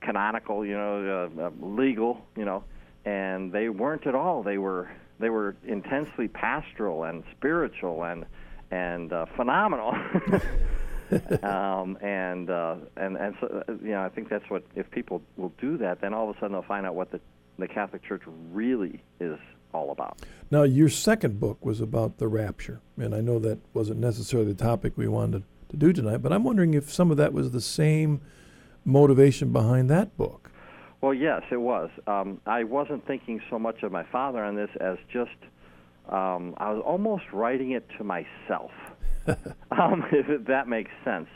canonical, 0.00 0.64
you 0.64 0.74
know, 0.74 1.30
uh, 1.38 1.46
uh, 1.46 1.50
legal, 1.60 2.24
you 2.36 2.44
know, 2.44 2.64
and 3.04 3.52
they 3.52 3.68
weren't 3.68 4.06
at 4.06 4.14
all. 4.14 4.42
They 4.42 4.58
were 4.58 4.90
they 5.18 5.30
were 5.30 5.56
intensely 5.64 6.28
pastoral 6.28 7.04
and 7.04 7.22
spiritual 7.36 8.04
and 8.04 8.26
and 8.70 9.12
uh, 9.12 9.26
phenomenal. 9.36 9.94
um, 11.42 11.98
and 12.00 12.50
uh, 12.50 12.76
and 12.96 13.16
and 13.16 13.34
so 13.40 13.64
uh, 13.68 13.72
you 13.82 13.90
know, 13.90 14.02
I 14.02 14.08
think 14.08 14.28
that's 14.28 14.48
what 14.48 14.64
if 14.74 14.90
people 14.90 15.22
will 15.36 15.52
do 15.60 15.76
that, 15.78 16.00
then 16.00 16.14
all 16.14 16.28
of 16.28 16.36
a 16.36 16.40
sudden 16.40 16.52
they'll 16.52 16.62
find 16.62 16.86
out 16.86 16.94
what 16.94 17.10
the 17.10 17.20
the 17.58 17.68
Catholic 17.68 18.02
Church 18.02 18.22
really 18.50 19.02
is 19.20 19.38
all 19.72 19.90
about. 19.90 20.18
Now, 20.50 20.62
your 20.64 20.88
second 20.88 21.40
book 21.40 21.64
was 21.64 21.80
about 21.80 22.18
the 22.18 22.28
rapture, 22.28 22.80
and 22.96 23.14
I 23.14 23.20
know 23.20 23.38
that 23.40 23.58
wasn't 23.74 24.00
necessarily 24.00 24.52
the 24.52 24.62
topic 24.62 24.94
we 24.96 25.08
wanted 25.08 25.44
to 25.70 25.76
do 25.76 25.92
tonight, 25.92 26.18
but 26.18 26.32
I'm 26.32 26.44
wondering 26.44 26.74
if 26.74 26.92
some 26.92 27.10
of 27.10 27.16
that 27.16 27.32
was 27.32 27.50
the 27.50 27.60
same 27.60 28.20
motivation 28.84 29.52
behind 29.52 29.88
that 29.90 30.16
book. 30.16 30.50
Well, 31.00 31.14
yes, 31.14 31.42
it 31.50 31.60
was. 31.60 31.90
Um, 32.06 32.40
I 32.46 32.64
wasn't 32.64 33.06
thinking 33.06 33.40
so 33.50 33.58
much 33.58 33.82
of 33.82 33.90
my 33.90 34.04
father 34.04 34.42
on 34.44 34.54
this 34.54 34.70
as 34.80 34.98
just 35.12 35.30
um, 36.08 36.54
I 36.58 36.72
was 36.72 36.82
almost 36.84 37.24
writing 37.32 37.72
it 37.72 37.88
to 37.98 38.04
myself, 38.04 38.70
um, 39.70 40.04
if 40.12 40.46
that 40.46 40.68
makes 40.68 40.90
sense. 41.04 41.28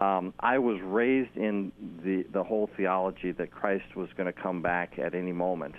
Um, 0.00 0.32
I 0.38 0.58
was 0.58 0.80
raised 0.82 1.36
in 1.36 1.72
the 2.04 2.24
the 2.32 2.44
whole 2.44 2.70
theology 2.76 3.32
that 3.32 3.50
Christ 3.50 3.96
was 3.96 4.08
going 4.16 4.32
to 4.32 4.32
come 4.32 4.62
back 4.62 4.98
at 4.98 5.14
any 5.14 5.32
moment, 5.32 5.74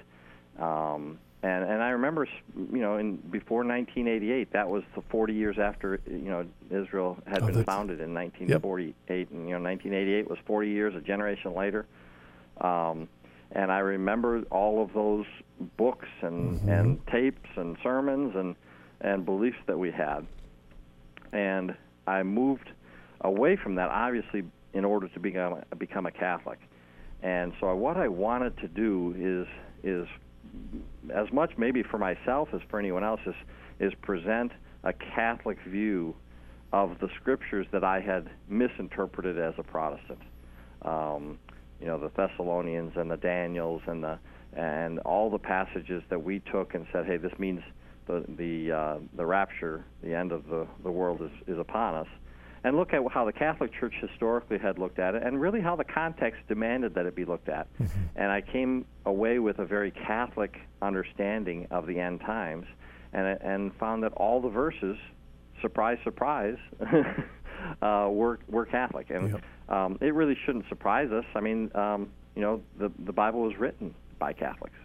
um, 0.60 1.20
and 1.42 1.64
and 1.64 1.82
I 1.82 1.92
remember, 1.92 2.28
you 2.58 2.80
know, 2.80 2.98
in 2.98 3.16
before 3.16 3.60
1988, 3.60 4.52
that 4.52 4.70
was 4.70 4.84
the 4.94 5.02
40 5.10 5.34
years 5.34 5.58
after 5.58 6.02
you 6.06 6.30
know 6.30 6.46
Israel 6.70 7.18
had 7.26 7.44
Oh, 7.44 7.48
been 7.48 7.64
founded 7.64 8.02
in 8.02 8.14
1948, 8.14 9.30
and 9.30 9.48
you 9.48 9.58
know 9.58 9.64
1988 9.64 10.30
was 10.30 10.38
40 10.46 10.70
years, 10.70 10.96
a 10.96 11.02
generation 11.02 11.56
later. 11.56 11.86
Um, 12.60 13.08
and 13.52 13.72
I 13.72 13.80
remember 13.80 14.44
all 14.52 14.84
of 14.84 14.94
those 14.94 15.26
books 15.78 16.08
and, 16.22 16.60
and 16.70 17.08
tapes 17.08 17.50
and 17.56 17.78
sermons 17.82 18.36
and, 18.36 18.56
and 19.02 19.26
beliefs 19.26 19.58
that 19.66 19.78
we 19.78 19.92
had. 19.92 20.28
And 21.34 21.76
I 22.08 22.24
moved 22.24 22.70
away 23.22 23.56
from 23.56 23.76
that, 23.76 23.90
obviously, 23.90 24.44
in 24.74 24.86
order 24.86 25.08
to 25.08 25.20
become, 25.20 25.62
become 25.78 26.06
a 26.06 26.12
Catholic. 26.12 26.60
And 27.22 27.54
so 27.60 27.76
what 27.76 27.98
I 27.98 28.08
wanted 28.08 28.58
to 28.60 28.68
do 28.68 29.16
is, 29.18 29.48
is 29.84 30.08
as 31.14 31.32
much 31.34 31.52
maybe 31.58 31.84
for 31.84 31.98
myself 31.98 32.50
as 32.54 32.62
for 32.70 32.80
anyone 32.80 33.04
else, 33.04 33.20
is, 33.26 33.36
is 33.80 33.94
present 34.02 34.52
a 34.84 34.94
Catholic 34.94 35.58
view 35.68 36.16
of 36.72 36.98
the 37.00 37.10
scriptures 37.20 37.66
that 37.72 37.84
I 37.84 38.00
had 38.00 38.30
misinterpreted 38.48 39.40
as 39.40 39.54
a 39.58 39.64
Protestant. 39.64 40.20
Um, 40.84 41.40
you 41.82 41.88
know, 41.88 41.98
the 41.98 42.12
Thessalonians 42.16 42.94
and 42.96 43.10
the 43.10 43.18
Daniels 43.18 43.82
and 43.88 44.04
the 44.04 44.20
and 44.54 44.98
all 45.00 45.30
the 45.30 45.38
passages 45.38 46.02
that 46.10 46.24
we 46.24 46.40
took 46.52 46.74
and 46.74 46.88
said, 46.92 47.06
hey, 47.06 47.18
this 47.18 47.32
means 47.38 47.62
the 48.10 48.26
the 48.38 48.72
uh, 48.72 48.98
the 49.16 49.26
rapture, 49.26 49.86
the 50.04 50.14
end 50.16 50.32
of 50.32 50.48
the 50.50 50.68
the 50.84 50.92
world 50.92 51.22
is 51.22 51.32
is 51.48 51.60
upon 51.60 51.96
us. 51.96 52.08
And 52.62 52.76
look 52.76 52.94
at 52.94 53.02
how 53.10 53.24
the 53.24 53.32
Catholic 53.32 53.72
Church 53.80 53.94
historically 54.02 54.58
had 54.58 54.78
looked 54.78 55.00
at 55.00 55.16
it, 55.16 55.24
and 55.24 55.40
really 55.40 55.62
how 55.62 55.78
the 55.78 55.86
context 55.86 56.42
demanded 56.50 56.94
that 56.96 57.06
it 57.06 57.16
be 57.16 57.24
looked 57.24 57.48
at. 57.48 57.68
And 58.18 58.30
I 58.32 58.42
came 58.42 58.86
away 59.06 59.40
with 59.40 59.60
a 59.60 59.66
very 59.66 59.92
Catholic 59.92 60.58
understanding 60.82 61.68
of 61.72 61.88
the 61.88 62.00
end 62.00 62.20
times, 62.22 62.66
and 63.14 63.26
and 63.42 63.74
found 63.76 64.04
that 64.04 64.12
all 64.14 64.42
the 64.42 64.50
verses, 64.50 64.98
surprise, 65.62 66.00
surprise, 66.04 66.58
uh, 67.82 68.08
were 68.12 68.40
were 68.50 68.66
Catholic, 68.66 69.10
and 69.10 69.32
Yep. 69.32 69.42
um, 69.70 69.98
it 70.02 70.14
really 70.14 70.38
shouldn't 70.46 70.68
surprise 70.68 71.12
us. 71.12 71.26
I 71.36 71.40
mean, 71.40 71.72
um, 71.76 72.10
you 72.36 72.42
know, 72.42 72.62
the 72.78 72.92
the 73.06 73.14
Bible 73.14 73.42
was 73.42 73.56
written 73.58 73.94
by 74.18 74.34
Catholics. 74.34 74.76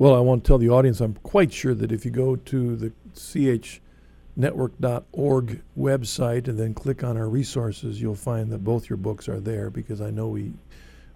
Well, 0.00 0.14
I 0.14 0.20
want 0.20 0.44
to 0.44 0.48
tell 0.48 0.56
the 0.56 0.70
audience 0.70 1.02
I'm 1.02 1.18
quite 1.22 1.52
sure 1.52 1.74
that 1.74 1.92
if 1.92 2.06
you 2.06 2.10
go 2.10 2.34
to 2.34 2.74
the 2.74 2.90
chnetwork.org 3.14 5.62
website 5.78 6.48
and 6.48 6.58
then 6.58 6.72
click 6.72 7.04
on 7.04 7.18
our 7.18 7.28
resources, 7.28 8.00
you'll 8.00 8.14
find 8.14 8.50
that 8.50 8.64
both 8.64 8.88
your 8.88 8.96
books 8.96 9.28
are 9.28 9.40
there 9.40 9.68
because 9.68 10.00
I 10.00 10.08
know 10.08 10.28
we 10.28 10.54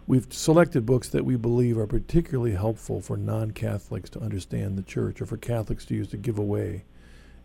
we've 0.06 0.26
selected 0.28 0.84
books 0.84 1.08
that 1.08 1.24
we 1.24 1.36
believe 1.36 1.78
are 1.78 1.86
particularly 1.86 2.52
helpful 2.52 3.00
for 3.00 3.16
non-Catholics 3.16 4.10
to 4.10 4.20
understand 4.20 4.76
the 4.76 4.82
church 4.82 5.22
or 5.22 5.24
for 5.24 5.38
Catholics 5.38 5.86
to 5.86 5.94
use 5.94 6.08
to 6.08 6.18
give 6.18 6.38
away. 6.38 6.84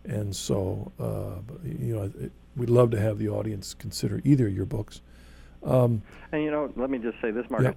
And 0.04 0.36
so, 0.36 0.92
uh, 1.00 1.36
you 1.64 1.96
know, 1.96 2.12
it, 2.20 2.32
we'd 2.54 2.68
love 2.68 2.90
to 2.90 3.00
have 3.00 3.16
the 3.16 3.30
audience 3.30 3.72
consider 3.72 4.20
either 4.26 4.46
of 4.46 4.54
your 4.54 4.66
books. 4.66 5.00
Um, 5.62 6.02
And 6.32 6.42
you 6.42 6.50
know, 6.50 6.70
let 6.76 6.90
me 6.90 6.98
just 6.98 7.18
say 7.22 7.30
this, 7.30 7.48
Marcus. 7.48 7.76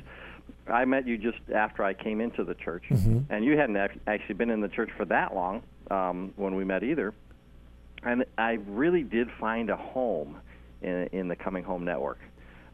I 0.68 0.86
met 0.86 1.08
you 1.08 1.18
just 1.18 1.40
after 1.54 1.84
I 1.84 1.94
came 1.94 2.22
into 2.22 2.44
the 2.44 2.56
church, 2.56 2.84
Mhm. 2.90 3.26
and 3.30 3.44
you 3.44 3.58
hadn't 3.58 3.76
actually 4.08 4.36
been 4.36 4.50
in 4.50 4.62
the 4.62 4.70
church 4.70 4.90
for 4.98 5.06
that 5.06 5.36
long 5.36 5.62
um, 5.92 6.34
when 6.38 6.56
we 6.56 6.64
met 6.64 6.84
either. 6.84 7.14
And 8.04 8.26
I 8.38 8.54
really 8.68 9.04
did 9.04 9.30
find 9.40 9.70
a 9.70 9.76
home 9.76 10.38
in, 10.82 11.08
in 11.12 11.28
the 11.28 11.36
Coming 11.36 11.64
Home 11.64 11.86
Network, 11.86 12.20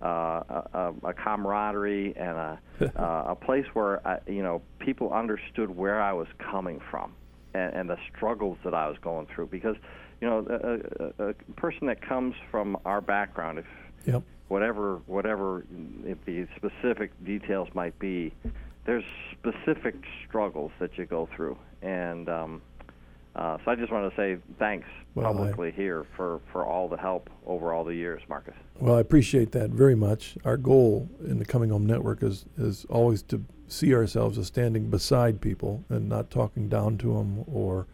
uh, 0.02 0.06
a, 0.08 0.68
a, 1.04 1.10
a 1.10 1.14
camaraderie 1.14 2.14
and 2.16 2.38
a, 2.38 2.60
uh, 2.96 3.32
a 3.32 3.36
place 3.36 3.66
where 3.74 4.06
I, 4.08 4.20
you 4.28 4.44
know 4.44 4.62
people 4.80 5.12
understood 5.14 5.76
where 5.76 6.02
I 6.02 6.14
was 6.14 6.28
coming 6.40 6.80
from 6.92 7.14
and, 7.54 7.74
and 7.74 7.90
the 7.90 7.98
struggles 8.16 8.58
that 8.64 8.74
I 8.74 8.88
was 8.88 8.98
going 9.00 9.28
through. 9.28 9.48
Because 9.48 9.76
you 10.22 10.28
know, 10.28 10.46
a, 11.20 11.24
a, 11.24 11.30
a 11.30 11.34
person 11.56 11.88
that 11.88 12.02
comes 12.02 12.36
from 12.52 12.78
our 12.86 13.02
background, 13.02 13.60
if 13.60 13.66
yep. 14.06 14.24
Whatever 14.50 15.00
whatever 15.06 15.63
if 16.06 16.18
the 16.25 16.46
specific 16.58 17.12
details 17.24 17.70
might 17.74 17.98
be 18.00 18.34
there's 18.86 19.03
specific 19.32 19.96
struggles 20.27 20.72
that 20.79 20.98
you 20.98 21.06
go 21.06 21.29
through, 21.36 21.56
and 21.84 22.27
um, 22.27 22.62
uh, 23.36 23.58
so 23.63 23.72
I 23.72 23.75
just 23.75 23.91
want 23.91 24.10
to 24.10 24.15
say 24.20 24.38
thanks 24.58 24.88
Well, 25.13 25.27
I- 25.27 25.32
publicly 25.32 25.72
here 25.72 26.06
for 26.15 26.41
for 26.51 26.65
all 26.65 26.88
the 26.88 26.98
help 26.98 27.29
over 27.46 27.72
all 27.72 27.84
the 27.84 27.94
years, 27.94 28.22
Marcus. 28.27 28.56
Well, 28.79 28.96
I 28.96 29.00
appreciate 29.00 29.51
that 29.51 29.70
very 29.70 29.96
much. 29.96 30.38
Our 30.44 30.58
goal 30.58 31.08
in 31.24 31.38
the 31.38 31.46
Coming 31.46 31.70
Home 31.70 31.86
Network 31.86 32.24
is, 32.24 32.46
is 32.58 32.86
always 32.89 33.22
to 33.24 33.44
see 33.68 33.94
ourselves 33.94 34.38
as 34.39 34.48
standing 34.48 34.89
beside 34.89 35.39
people 35.41 35.84
and 35.89 36.10
not 36.10 36.32
talking 36.32 36.68
down 36.70 36.98
to 36.98 37.13
them 37.13 37.44
or 37.46 37.86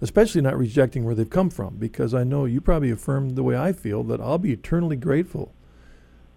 especially 0.00 0.40
not 0.40 0.56
rejecting 0.56 1.04
where 1.04 1.14
they've 1.14 1.28
come 1.28 1.50
from 1.50 1.76
because 1.76 2.14
I 2.14 2.24
know 2.24 2.46
you 2.46 2.60
probably 2.60 2.90
affirmed 2.90 3.36
the 3.36 3.42
way 3.42 3.56
I 3.56 3.72
feel 3.72 4.02
that 4.04 4.20
I'll 4.20 4.38
be 4.38 4.52
eternally 4.52 4.96
grateful 4.96 5.52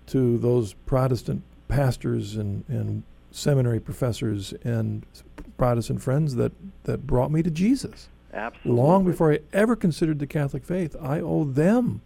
to 0.07 0.37
those 0.37 0.73
Protestant 0.73 1.43
pastors 1.67 2.35
and, 2.35 2.63
and 2.67 3.03
seminary 3.31 3.79
professors 3.79 4.53
and 4.63 5.05
Protestant 5.57 6.01
friends 6.01 6.35
that, 6.35 6.51
that 6.83 7.05
brought 7.05 7.31
me 7.31 7.43
to 7.43 7.51
Jesus. 7.51 8.09
Absolutely. 8.33 8.81
Long 8.81 9.05
before 9.05 9.33
I 9.33 9.39
ever 9.53 9.75
considered 9.75 10.19
the 10.19 10.27
Catholic 10.27 10.63
faith, 10.63 10.95
I 11.01 11.19
owe 11.19 11.43
them 11.43 12.01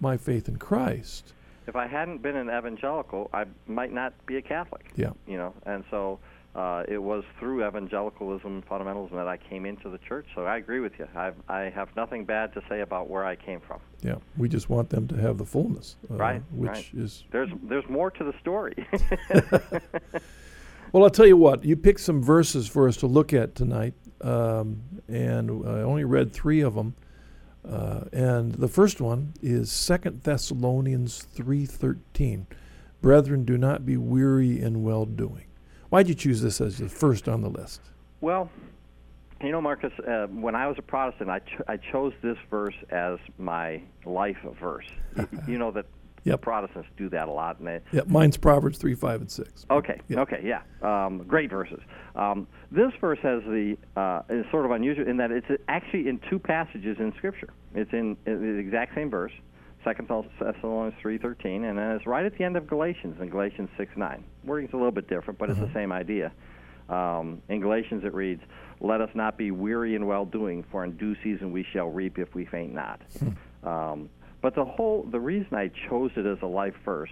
my 0.00 0.16
faith 0.16 0.48
in 0.48 0.56
Christ. 0.56 1.32
if 1.66 1.76
I 1.76 1.86
hadn't 1.86 2.22
been 2.22 2.36
an 2.36 2.48
evangelical, 2.48 3.28
I 3.32 3.44
might 3.66 3.92
not 3.92 4.14
be 4.26 4.36
a 4.36 4.42
Catholic. 4.42 4.90
Yeah. 4.96 5.10
You 5.26 5.36
know, 5.36 5.54
and 5.66 5.84
so 5.90 6.18
uh, 6.58 6.82
it 6.88 6.98
was 6.98 7.22
through 7.38 7.64
evangelicalism, 7.64 8.52
and 8.54 8.66
fundamentalism, 8.68 9.12
that 9.12 9.28
I 9.28 9.36
came 9.36 9.64
into 9.64 9.88
the 9.88 9.98
church. 9.98 10.26
So 10.34 10.44
I 10.44 10.56
agree 10.56 10.80
with 10.80 10.92
you. 10.98 11.06
I 11.14 11.30
I 11.48 11.70
have 11.70 11.88
nothing 11.94 12.24
bad 12.24 12.52
to 12.54 12.62
say 12.68 12.80
about 12.80 13.08
where 13.08 13.24
I 13.24 13.36
came 13.36 13.60
from. 13.60 13.78
Yeah, 14.02 14.16
we 14.36 14.48
just 14.48 14.68
want 14.68 14.90
them 14.90 15.06
to 15.08 15.14
have 15.16 15.38
the 15.38 15.44
fullness, 15.44 15.96
uh, 16.10 16.16
Right, 16.16 16.42
Which 16.50 16.70
right. 16.70 16.88
is 16.96 17.22
There's 17.30 17.50
there's 17.62 17.88
more 17.88 18.10
to 18.10 18.24
the 18.24 18.34
story. 18.40 18.74
well. 20.92 21.04
I'll 21.04 21.10
tell 21.10 21.28
you 21.28 21.36
what. 21.36 21.64
You 21.64 21.76
picked 21.76 22.00
some 22.00 22.20
verses 22.24 22.66
for 22.66 22.88
us 22.88 22.96
to 22.98 23.06
look 23.06 23.32
at 23.32 23.54
tonight, 23.54 23.94
um, 24.20 24.82
and 25.06 25.50
I 25.64 25.82
only 25.82 26.04
read 26.04 26.32
three 26.32 26.60
of 26.60 26.74
them. 26.74 26.96
Uh, 27.68 28.04
and 28.12 28.52
the 28.54 28.68
first 28.68 29.00
one 29.00 29.34
is 29.42 29.70
Second 29.70 30.24
Thessalonians 30.24 31.22
three 31.22 31.66
thirteen. 31.66 32.48
Brethren, 33.00 33.44
do 33.44 33.56
not 33.56 33.86
be 33.86 33.96
weary 33.96 34.60
in 34.60 34.82
well 34.82 35.04
doing. 35.04 35.44
Why'd 35.90 36.08
you 36.08 36.14
choose 36.14 36.42
this 36.42 36.60
as 36.60 36.78
the 36.78 36.88
first 36.88 37.28
on 37.28 37.40
the 37.40 37.48
list? 37.48 37.80
Well, 38.20 38.50
you 39.42 39.50
know, 39.52 39.60
Marcus, 39.60 39.92
uh, 40.00 40.26
when 40.26 40.54
I 40.54 40.66
was 40.66 40.76
a 40.78 40.82
Protestant, 40.82 41.30
I, 41.30 41.38
ch- 41.38 41.60
I 41.68 41.76
chose 41.76 42.12
this 42.22 42.36
verse 42.50 42.74
as 42.90 43.18
my 43.38 43.80
life 44.04 44.36
verse. 44.60 44.86
you, 45.46 45.58
know 45.58 45.70
that 45.72 45.86
Yep. 46.24 46.42
Protestants 46.42 46.88
do 46.96 47.08
that 47.10 47.28
a 47.28 47.30
lot, 47.30 47.58
and 47.58 47.68
they, 47.68 47.80
Yeah, 47.92 48.02
mine's 48.06 48.36
Proverbs 48.36 48.76
three, 48.76 48.94
five, 48.94 49.20
and 49.20 49.30
six. 49.30 49.64
Okay. 49.70 50.00
Yeah. 50.08 50.20
Okay. 50.20 50.42
Yeah. 50.44 50.60
Um, 50.82 51.18
great 51.18 51.48
verses. 51.48 51.80
Um, 52.16 52.46
this 52.72 52.92
verse 53.00 53.20
has 53.22 53.42
the 53.44 53.78
uh, 53.96 54.22
is 54.28 54.44
sort 54.50 54.64
of 54.66 54.72
unusual 54.72 55.06
in 55.08 55.16
that 55.18 55.30
it's 55.30 55.46
actually 55.68 56.08
in 56.08 56.20
two 56.28 56.38
passages 56.38 56.96
in 56.98 57.14
Scripture. 57.16 57.50
It's 57.74 57.92
in, 57.92 58.16
in 58.26 58.42
the 58.42 58.58
exact 58.58 58.94
same 58.94 59.08
verse, 59.08 59.32
Second 59.84 60.08
Thessalonians 60.08 60.94
three 61.00 61.18
thirteen, 61.18 61.64
and 61.64 61.78
then 61.78 61.92
it's 61.92 62.06
right 62.06 62.24
at 62.24 62.36
the 62.36 62.44
end 62.44 62.56
of 62.56 62.66
Galatians 62.66 63.20
in 63.20 63.28
Galatians 63.28 63.68
six 63.76 63.92
nine. 63.96 64.24
Wording's 64.44 64.72
a 64.72 64.76
little 64.76 64.92
bit 64.92 65.08
different, 65.08 65.38
but 65.38 65.50
it's 65.50 65.60
the 65.60 65.70
same 65.72 65.92
idea. 65.92 66.32
Um, 66.88 67.42
in 67.48 67.60
Galatians 67.60 68.04
it 68.04 68.12
reads, 68.12 68.42
"Let 68.80 69.00
us 69.00 69.10
not 69.14 69.38
be 69.38 69.50
weary 69.50 69.94
in 69.94 70.06
well 70.06 70.24
doing, 70.24 70.64
for 70.70 70.84
in 70.84 70.96
due 70.96 71.14
season 71.22 71.52
we 71.52 71.64
shall 71.72 71.88
reap 71.88 72.18
if 72.18 72.34
we 72.34 72.44
faint 72.44 72.74
not." 72.74 73.00
um, 73.62 74.10
but 74.40 74.54
the 74.54 74.64
whole 74.64 75.06
the 75.10 75.20
reason 75.20 75.54
I 75.54 75.70
chose 75.88 76.10
it 76.16 76.26
as 76.26 76.38
a 76.42 76.46
life 76.46 76.74
verse, 76.84 77.10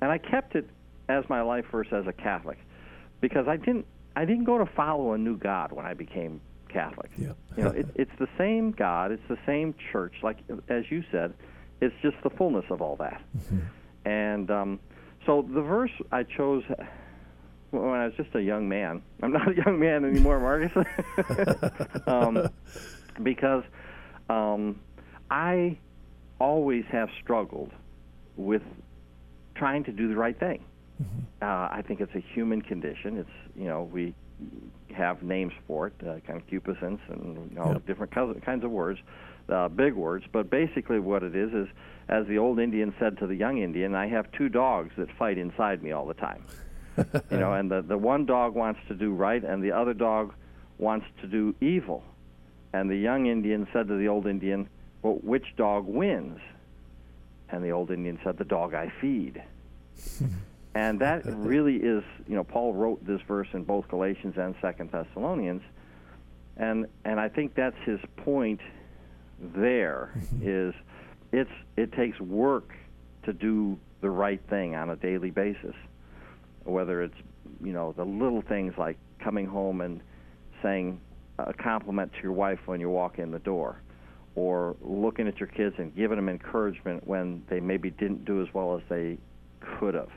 and 0.00 0.10
I 0.10 0.18
kept 0.18 0.56
it 0.56 0.68
as 1.08 1.24
my 1.28 1.42
life 1.42 1.64
verse 1.70 1.88
as 1.92 2.06
a 2.06 2.12
Catholic, 2.12 2.58
because 3.20 3.46
I 3.48 3.56
didn't 3.56 3.86
I 4.16 4.24
didn't 4.24 4.44
go 4.44 4.58
to 4.58 4.66
follow 4.66 5.12
a 5.12 5.18
new 5.18 5.36
God 5.36 5.72
when 5.72 5.86
I 5.86 5.94
became 5.94 6.40
Catholic. 6.68 7.10
Yeah. 7.16 7.32
You 7.56 7.64
know, 7.64 7.70
it, 7.74 7.86
it's 7.94 8.18
the 8.18 8.28
same 8.36 8.72
God, 8.72 9.12
it's 9.12 9.26
the 9.28 9.38
same 9.46 9.74
church. 9.92 10.14
Like 10.22 10.38
as 10.68 10.84
you 10.90 11.02
said, 11.10 11.34
it's 11.80 11.94
just 12.02 12.16
the 12.22 12.30
fullness 12.30 12.64
of 12.70 12.80
all 12.80 12.96
that. 12.96 13.20
And 14.04 14.50
um, 14.50 14.80
so 15.26 15.42
the 15.42 15.62
verse 15.62 15.90
I 16.12 16.22
chose 16.24 16.62
when 17.70 17.84
I 17.84 18.06
was 18.06 18.14
just 18.16 18.34
a 18.34 18.42
young 18.42 18.68
man. 18.68 19.02
I'm 19.22 19.32
not 19.32 19.48
a 19.50 19.54
young 19.56 19.78
man 19.80 20.04
anymore, 20.04 20.38
Marcus, 20.40 20.86
um, 22.06 22.48
because 23.22 23.64
um, 24.28 24.80
I 25.30 25.78
always 26.40 26.84
have 26.90 27.08
struggled 27.22 27.72
with 28.36 28.62
trying 29.54 29.84
to 29.84 29.92
do 29.92 30.08
the 30.08 30.16
right 30.16 30.38
thing. 30.38 30.64
Uh, 31.42 31.46
I 31.46 31.82
think 31.86 32.00
it's 32.00 32.14
a 32.14 32.20
human 32.34 32.62
condition. 32.62 33.18
It's 33.18 33.56
you 33.56 33.64
know 33.64 33.88
we 33.92 34.14
have 34.94 35.22
names 35.22 35.52
for 35.66 35.88
it, 35.88 35.94
uh, 36.06 36.14
concupiscence, 36.26 37.00
and 37.08 37.50
you 37.50 37.56
know 37.56 37.72
Yep. 37.72 37.86
different 37.86 38.12
kinds 38.44 38.64
of 38.64 38.70
words, 38.70 39.00
uh, 39.48 39.68
big 39.68 39.94
words. 39.94 40.24
But 40.32 40.50
basically, 40.50 41.00
what 41.00 41.22
it 41.22 41.34
is 41.34 41.52
is, 41.52 41.68
as 42.08 42.26
the 42.26 42.38
old 42.38 42.58
Indian 42.58 42.94
said 42.98 43.18
to 43.18 43.26
the 43.26 43.34
young 43.34 43.58
Indian, 43.58 43.94
I 43.94 44.08
have 44.08 44.30
two 44.32 44.48
dogs 44.48 44.92
that 44.96 45.08
fight 45.18 45.38
inside 45.38 45.82
me 45.82 45.92
all 45.92 46.06
the 46.06 46.14
time. 46.14 46.44
you 46.96 47.38
know, 47.38 47.54
and 47.54 47.70
the 47.70 47.82
the 47.82 47.98
one 47.98 48.24
dog 48.24 48.54
wants 48.54 48.80
to 48.88 48.94
do 48.94 49.12
right, 49.12 49.42
and 49.42 49.62
the 49.62 49.72
other 49.72 49.94
dog 49.94 50.32
wants 50.78 51.06
to 51.20 51.26
do 51.26 51.54
evil. 51.60 52.04
And 52.72 52.90
the 52.90 52.96
young 52.96 53.26
Indian 53.26 53.66
said 53.72 53.88
to 53.88 53.96
the 53.96 54.08
old 54.08 54.26
Indian, 54.26 54.68
"Well, 55.02 55.14
which 55.22 55.56
dog 55.56 55.86
wins?" 55.86 56.40
And 57.48 57.64
the 57.64 57.70
old 57.70 57.90
Indian 57.90 58.18
said, 58.24 58.38
"The 58.38 58.44
dog 58.44 58.74
I 58.74 58.92
feed." 59.00 59.42
and 60.74 61.00
that 61.00 61.24
really 61.26 61.76
is, 61.76 62.02
you 62.26 62.34
know, 62.34 62.44
Paul 62.44 62.74
wrote 62.74 63.04
this 63.06 63.20
verse 63.22 63.48
in 63.52 63.64
both 63.64 63.88
Galatians 63.88 64.36
and 64.36 64.54
Second 64.60 64.90
Thessalonians, 64.90 65.62
and 66.56 66.86
and 67.04 67.18
I 67.18 67.28
think 67.28 67.54
that's 67.54 67.78
his 67.84 68.00
point. 68.16 68.60
There 69.38 70.12
is, 70.42 70.74
it's 71.32 71.50
it 71.76 71.92
takes 71.92 72.20
work 72.20 72.72
to 73.24 73.32
do 73.32 73.78
the 74.00 74.10
right 74.10 74.40
thing 74.48 74.74
on 74.74 74.90
a 74.90 74.96
daily 74.96 75.30
basis, 75.30 75.74
whether 76.64 77.02
it's 77.02 77.16
you 77.62 77.72
know 77.72 77.92
the 77.92 78.04
little 78.04 78.42
things 78.42 78.74
like 78.78 78.96
coming 79.18 79.46
home 79.46 79.80
and 79.80 80.00
saying 80.62 81.00
a 81.38 81.52
compliment 81.52 82.12
to 82.12 82.22
your 82.22 82.32
wife 82.32 82.60
when 82.66 82.80
you 82.80 82.88
walk 82.88 83.18
in 83.18 83.30
the 83.30 83.38
door, 83.40 83.80
or 84.34 84.76
looking 84.82 85.26
at 85.26 85.38
your 85.38 85.48
kids 85.48 85.74
and 85.78 85.94
giving 85.96 86.16
them 86.16 86.28
encouragement 86.28 87.06
when 87.06 87.42
they 87.48 87.60
maybe 87.60 87.90
didn't 87.90 88.24
do 88.24 88.42
as 88.42 88.48
well 88.54 88.76
as 88.76 88.82
they 88.88 89.18
could 89.60 89.94
have, 89.94 90.10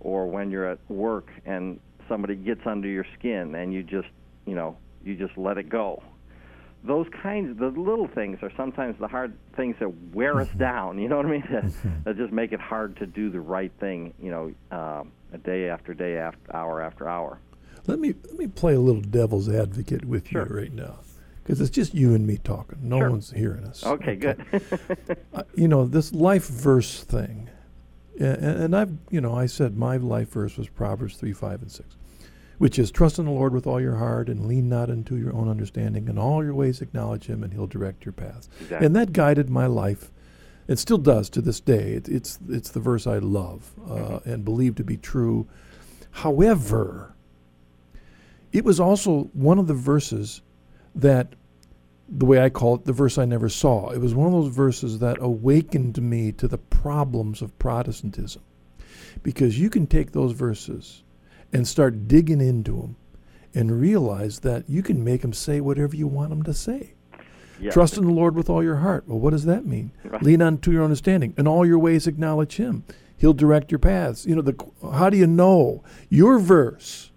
or 0.00 0.26
when 0.26 0.50
you're 0.50 0.70
at 0.70 0.78
work 0.88 1.28
and 1.44 1.78
somebody 2.08 2.34
gets 2.34 2.60
under 2.66 2.88
your 2.88 3.06
skin 3.18 3.54
and 3.54 3.72
you 3.72 3.82
just, 3.82 4.08
you 4.46 4.54
know, 4.54 4.76
you 5.04 5.14
just 5.14 5.36
let 5.36 5.58
it 5.58 5.68
go. 5.68 6.02
Those 6.84 7.06
kinds, 7.22 7.58
the 7.58 7.68
little 7.68 8.08
things 8.08 8.38
are 8.42 8.50
sometimes 8.56 8.98
the 8.98 9.06
hard 9.06 9.34
things 9.54 9.76
that 9.78 9.88
wear 10.12 10.40
us 10.40 10.48
down. 10.58 10.98
You 10.98 11.08
know 11.08 11.16
what 11.18 11.26
I 11.26 11.30
mean? 11.30 11.42
That, 11.50 12.04
that 12.04 12.16
just 12.16 12.32
make 12.32 12.50
it 12.52 12.60
hard 12.60 12.96
to 12.96 13.06
do 13.06 13.30
the 13.30 13.40
right 13.40 13.70
thing. 13.78 14.14
You 14.20 14.30
know, 14.30 14.76
um, 14.76 15.12
a 15.32 15.38
day 15.38 15.68
after 15.68 15.94
day, 15.94 16.18
after 16.18 16.54
hour 16.56 16.80
after 16.82 17.08
hour. 17.08 17.38
Let 17.86 17.98
me 18.00 18.14
let 18.24 18.36
me 18.36 18.46
play 18.48 18.74
a 18.74 18.80
little 18.80 19.00
devil's 19.00 19.48
advocate 19.48 20.04
with 20.04 20.28
Sure. 20.28 20.46
you 20.48 20.56
right 20.56 20.72
now, 20.72 20.98
because 21.42 21.60
it's 21.60 21.70
just 21.70 21.94
you 21.94 22.14
and 22.14 22.26
me 22.26 22.38
talking. 22.38 22.78
No 22.82 22.98
Sure. 22.98 23.10
one's 23.10 23.30
hearing 23.30 23.64
us. 23.64 23.84
Okay, 23.86 24.16
good. 24.16 24.44
Uh, 25.34 25.42
you 25.54 25.68
know 25.68 25.84
this 25.86 26.12
life 26.12 26.46
verse 26.48 27.02
thing, 27.04 27.48
and, 28.18 28.36
and 28.44 28.76
I've 28.76 28.92
you 29.10 29.20
know 29.20 29.34
I 29.34 29.46
said 29.46 29.76
my 29.76 29.96
life 29.98 30.30
verse 30.30 30.56
was 30.56 30.68
Proverbs 30.68 31.16
three, 31.16 31.32
five, 31.32 31.62
and 31.62 31.70
six, 31.70 31.96
which 32.62 32.78
is 32.78 32.92
trust 32.92 33.18
in 33.18 33.24
the 33.24 33.30
Lord 33.32 33.52
with 33.52 33.66
all 33.66 33.80
your 33.80 33.96
heart 33.96 34.28
and 34.28 34.46
lean 34.46 34.68
not 34.68 34.88
into 34.88 35.16
your 35.16 35.34
own 35.34 35.48
understanding. 35.48 36.06
In 36.06 36.16
all 36.16 36.44
your 36.44 36.54
ways 36.54 36.80
acknowledge 36.80 37.26
Him, 37.26 37.42
and 37.42 37.52
He'll 37.52 37.66
direct 37.66 38.04
your 38.04 38.12
paths. 38.12 38.48
Exactly. 38.60 38.86
And 38.86 38.94
that 38.94 39.12
guided 39.12 39.50
my 39.50 39.66
life. 39.66 40.12
It 40.68 40.78
still 40.78 40.98
does 40.98 41.28
to 41.30 41.40
this 41.40 41.58
day. 41.58 41.94
It, 41.94 42.08
it's 42.08 42.38
it's 42.48 42.70
the 42.70 42.78
verse 42.78 43.04
I 43.08 43.18
love 43.18 43.72
uh, 43.84 43.94
Mm-hmm. 43.94 44.30
and 44.30 44.44
believe 44.44 44.76
to 44.76 44.84
be 44.84 44.96
true. 44.96 45.48
However, 46.12 47.16
it 48.52 48.64
was 48.64 48.78
also 48.78 49.24
one 49.32 49.58
of 49.58 49.66
the 49.66 49.74
verses 49.74 50.40
that 50.94 51.34
the 52.08 52.26
way 52.26 52.40
I 52.44 52.48
call 52.48 52.76
it, 52.76 52.84
the 52.84 52.92
verse 52.92 53.18
I 53.18 53.24
never 53.24 53.48
saw. 53.48 53.90
It 53.90 53.98
was 53.98 54.14
one 54.14 54.28
of 54.28 54.32
those 54.34 54.54
verses 54.54 55.00
that 55.00 55.16
awakened 55.20 56.00
me 56.00 56.30
to 56.30 56.46
the 56.46 56.58
problems 56.58 57.42
of 57.42 57.58
Protestantism. 57.58 58.42
Because 59.24 59.58
you 59.58 59.68
can 59.68 59.88
take 59.88 60.12
those 60.12 60.30
verses 60.30 61.02
and 61.52 61.66
start 61.68 62.08
digging 62.08 62.40
into 62.40 62.72
them 62.72 62.96
and 63.54 63.80
realize 63.80 64.40
that 64.40 64.68
you 64.68 64.82
can 64.82 65.04
make 65.04 65.22
them 65.22 65.32
say 65.32 65.60
whatever 65.60 65.94
you 65.94 66.06
want 66.06 66.30
them 66.30 66.42
to 66.42 66.54
say. 66.54 66.94
Yeah. 67.60 67.70
Trust 67.70 67.96
in 67.96 68.04
the 68.04 68.12
Lord 68.12 68.34
with 68.34 68.50
all 68.50 68.62
your 68.62 68.76
heart. 68.76 69.04
Well, 69.06 69.20
what 69.20 69.30
does 69.30 69.44
that 69.44 69.66
mean? 69.66 69.92
Right. 70.04 70.22
Lean 70.22 70.42
on 70.42 70.58
to 70.58 70.72
your 70.72 70.82
understanding. 70.82 71.34
In 71.36 71.46
all 71.46 71.64
your 71.64 71.78
ways, 71.78 72.06
acknowledge 72.06 72.56
Him. 72.56 72.84
He'll 73.16 73.34
direct 73.34 73.70
your 73.70 73.78
paths. 73.78 74.26
You 74.26 74.34
know, 74.34 74.42
the 74.42 74.56
how 74.82 75.10
do 75.10 75.16
you 75.16 75.28
know 75.28 75.84
your 76.08 76.40
verse? 76.40 77.12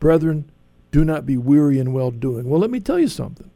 Brethren, 0.00 0.50
do 0.90 1.04
not 1.04 1.24
be 1.24 1.36
weary 1.36 1.78
in 1.78 1.92
well 1.92 2.10
doing. 2.10 2.48
Well, 2.48 2.60
let 2.60 2.70
me 2.70 2.80
tell 2.80 2.98
you 2.98 3.08
something, 3.08 3.50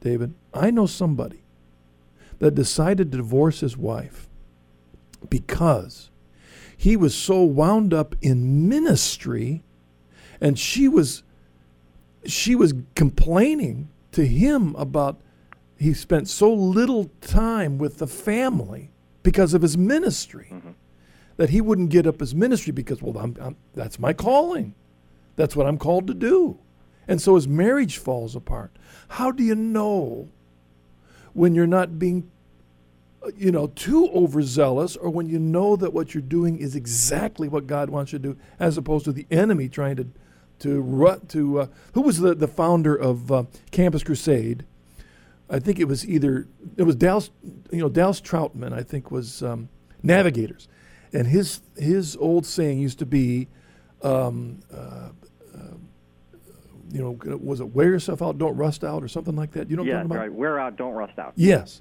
David. 0.00 0.34
I 0.52 0.70
know 0.70 0.86
somebody 0.86 1.44
that 2.40 2.54
decided 2.54 3.12
to 3.12 3.18
divorce 3.18 3.60
his 3.60 3.76
wife 3.76 4.28
because 5.30 6.10
he 6.80 6.96
was 6.96 7.14
so 7.14 7.42
wound 7.42 7.92
up 7.92 8.14
in 8.22 8.68
ministry 8.68 9.62
and 10.40 10.56
she 10.58 10.86
was 10.88 11.22
she 12.24 12.54
was 12.54 12.72
complaining 12.94 13.88
to 14.12 14.24
him 14.26 14.74
about 14.76 15.20
he 15.76 15.92
spent 15.92 16.28
so 16.28 16.52
little 16.52 17.10
time 17.20 17.78
with 17.78 17.98
the 17.98 18.06
family 18.06 18.90
because 19.22 19.52
of 19.54 19.62
his 19.62 19.76
ministry 19.76 20.48
Mm-hmm. 20.52 20.70
that 21.36 21.50
he 21.50 21.60
wouldn't 21.60 21.90
get 21.90 22.06
up 22.06 22.20
his 22.20 22.34
ministry 22.34 22.72
because 22.72 23.02
well 23.02 23.18
I'm, 23.18 23.36
I'm, 23.40 23.56
that's 23.74 23.98
my 23.98 24.12
calling. 24.12 24.74
That's 25.36 25.54
what 25.56 25.66
i'm 25.66 25.78
called 25.78 26.06
to 26.06 26.14
do. 26.14 26.58
And 27.08 27.20
so 27.20 27.34
his 27.36 27.48
marriage 27.48 27.96
falls 27.98 28.36
apart. 28.36 28.70
How 29.08 29.30
do 29.32 29.42
you 29.42 29.54
know 29.54 30.28
when 31.32 31.54
you're 31.54 31.66
not 31.66 31.98
being 31.98 32.30
you 33.36 33.50
know 33.50 33.66
too 33.68 34.08
overzealous 34.14 34.96
or 34.96 35.10
when 35.10 35.28
you 35.28 35.38
know 35.38 35.76
that 35.76 35.92
what 35.92 36.14
you're 36.14 36.22
doing 36.22 36.56
is 36.56 36.76
exactly 36.76 37.48
what 37.48 37.66
god 37.66 37.90
wants 37.90 38.12
you 38.12 38.18
to 38.18 38.32
do 38.32 38.38
as 38.60 38.78
opposed 38.78 39.04
to 39.04 39.12
the 39.12 39.26
enemy 39.30 39.68
trying 39.68 39.96
to 39.96 40.06
to 40.58 40.80
rut 40.80 41.28
to 41.28 41.60
uh, 41.60 41.66
who 41.94 42.00
was 42.00 42.20
the, 42.20 42.34
the 42.34 42.48
founder 42.48 42.94
of 42.94 43.30
uh, 43.32 43.42
campus 43.70 44.02
crusade 44.02 44.64
I 45.50 45.58
think 45.58 45.78
it 45.78 45.86
was 45.86 46.06
either 46.06 46.46
it 46.76 46.82
was 46.82 46.96
Dawson, 46.96 47.32
you 47.70 47.78
know, 47.78 47.88
Dawson 47.88 48.24
Trotman. 48.24 48.72
I 48.72 48.82
think 48.82 49.10
was 49.10 49.42
um, 49.42 49.68
Navigators, 50.02 50.68
and 51.12 51.26
his 51.26 51.60
his 51.76 52.16
old 52.16 52.44
saying 52.44 52.78
used 52.78 52.98
to 52.98 53.06
be, 53.06 53.48
um, 54.02 54.60
uh, 54.72 55.08
uh, 55.54 55.74
you 56.90 57.00
know, 57.00 57.18
was 57.38 57.60
it 57.60 57.74
wear 57.74 57.88
yourself 57.88 58.20
out, 58.20 58.36
don't 58.38 58.56
rust 58.56 58.84
out, 58.84 59.02
or 59.02 59.08
something 59.08 59.36
like 59.36 59.52
that. 59.52 59.70
You 59.70 59.76
know 59.76 59.82
what 59.82 59.88
yeah, 59.88 60.00
I'm 60.00 60.08
talking 60.08 60.16
about? 60.16 60.20
right. 60.22 60.32
Wear 60.32 60.58
out, 60.58 60.76
don't 60.76 60.94
rust 60.94 61.18
out. 61.18 61.32
Yes. 61.36 61.80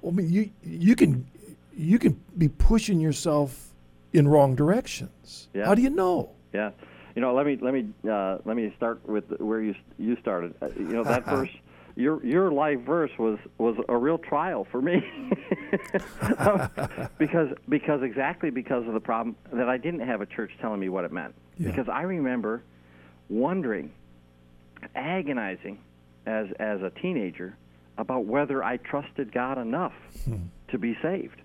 Well, 0.00 0.12
I 0.12 0.16
mean, 0.16 0.30
you 0.30 0.50
you 0.62 0.96
can 0.96 1.26
you 1.76 1.98
can 1.98 2.20
be 2.36 2.48
pushing 2.48 3.00
yourself 3.00 3.72
in 4.12 4.28
wrong 4.28 4.54
directions. 4.54 5.48
Yeah. 5.54 5.66
How 5.66 5.74
do 5.74 5.82
you 5.82 5.90
know? 5.90 6.30
Yeah, 6.52 6.70
you 7.14 7.22
know, 7.22 7.34
let 7.34 7.46
me 7.46 7.58
let 7.60 7.74
me 7.74 7.88
uh, 8.10 8.38
let 8.44 8.56
me 8.56 8.72
start 8.76 9.06
with 9.08 9.24
where 9.38 9.60
you 9.60 9.74
you 9.98 10.16
started. 10.20 10.54
Uh, 10.62 10.68
you 10.76 10.84
know 10.84 11.04
that 11.04 11.24
verse, 11.26 11.50
your 11.96 12.24
your 12.24 12.52
life 12.52 12.80
verse 12.80 13.10
was 13.18 13.38
was 13.58 13.76
a 13.88 13.96
real 13.96 14.18
trial 14.18 14.66
for 14.70 14.80
me, 14.80 15.02
because 17.18 17.50
because 17.68 18.02
exactly 18.02 18.50
because 18.50 18.86
of 18.86 18.94
the 18.94 19.00
problem 19.00 19.36
that 19.52 19.68
I 19.68 19.76
didn't 19.78 20.00
have 20.00 20.20
a 20.20 20.26
church 20.26 20.52
telling 20.60 20.80
me 20.80 20.88
what 20.88 21.04
it 21.04 21.12
meant. 21.12 21.34
Yeah. 21.58 21.70
Because 21.70 21.88
I 21.88 22.02
remember 22.02 22.62
wondering, 23.28 23.90
agonizing, 24.94 25.78
as 26.24 26.46
as 26.60 26.82
a 26.82 26.90
teenager 27.02 27.56
about 27.98 28.24
whether 28.24 28.64
I 28.64 28.78
trusted 28.78 29.32
God 29.32 29.58
enough 29.58 29.92
hmm. 30.24 30.36
to 30.68 30.78
be 30.78 30.96
saved. 31.02 31.40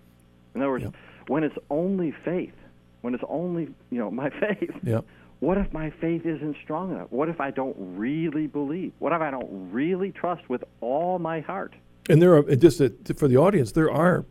In 0.55 0.61
other 0.61 0.69
words, 0.71 0.83
Yep. 0.85 0.93
when 1.27 1.43
it's 1.43 1.57
only 1.69 2.11
faith, 2.23 2.53
when 3.01 3.13
it's 3.13 3.23
only 3.27 3.63
you 3.89 3.99
know 3.99 4.09
my 4.11 4.29
faith. 4.39 4.71
Yep. 4.83 5.03
What 5.39 5.57
if 5.57 5.73
my 5.73 5.89
faith 5.89 6.25
isn't 6.25 6.55
strong 6.63 6.91
enough? 6.91 7.07
What 7.11 7.27
if 7.27 7.41
I 7.41 7.51
don't 7.51 7.75
really 7.77 8.47
believe? 8.47 8.93
What 8.99 9.11
if 9.11 9.19
I 9.21 9.29
don't 9.29 9.71
really 9.73 10.11
trust 10.11 10.47
with 10.49 10.63
all 10.79 11.19
my 11.19 11.41
heart? 11.41 11.73
And 12.09 12.21
there 12.21 12.33
are 12.37 12.43
just 12.55 12.81
for 13.17 13.27
the 13.27 13.35
audience, 13.37 13.73
there 13.73 13.91
are 13.91 14.23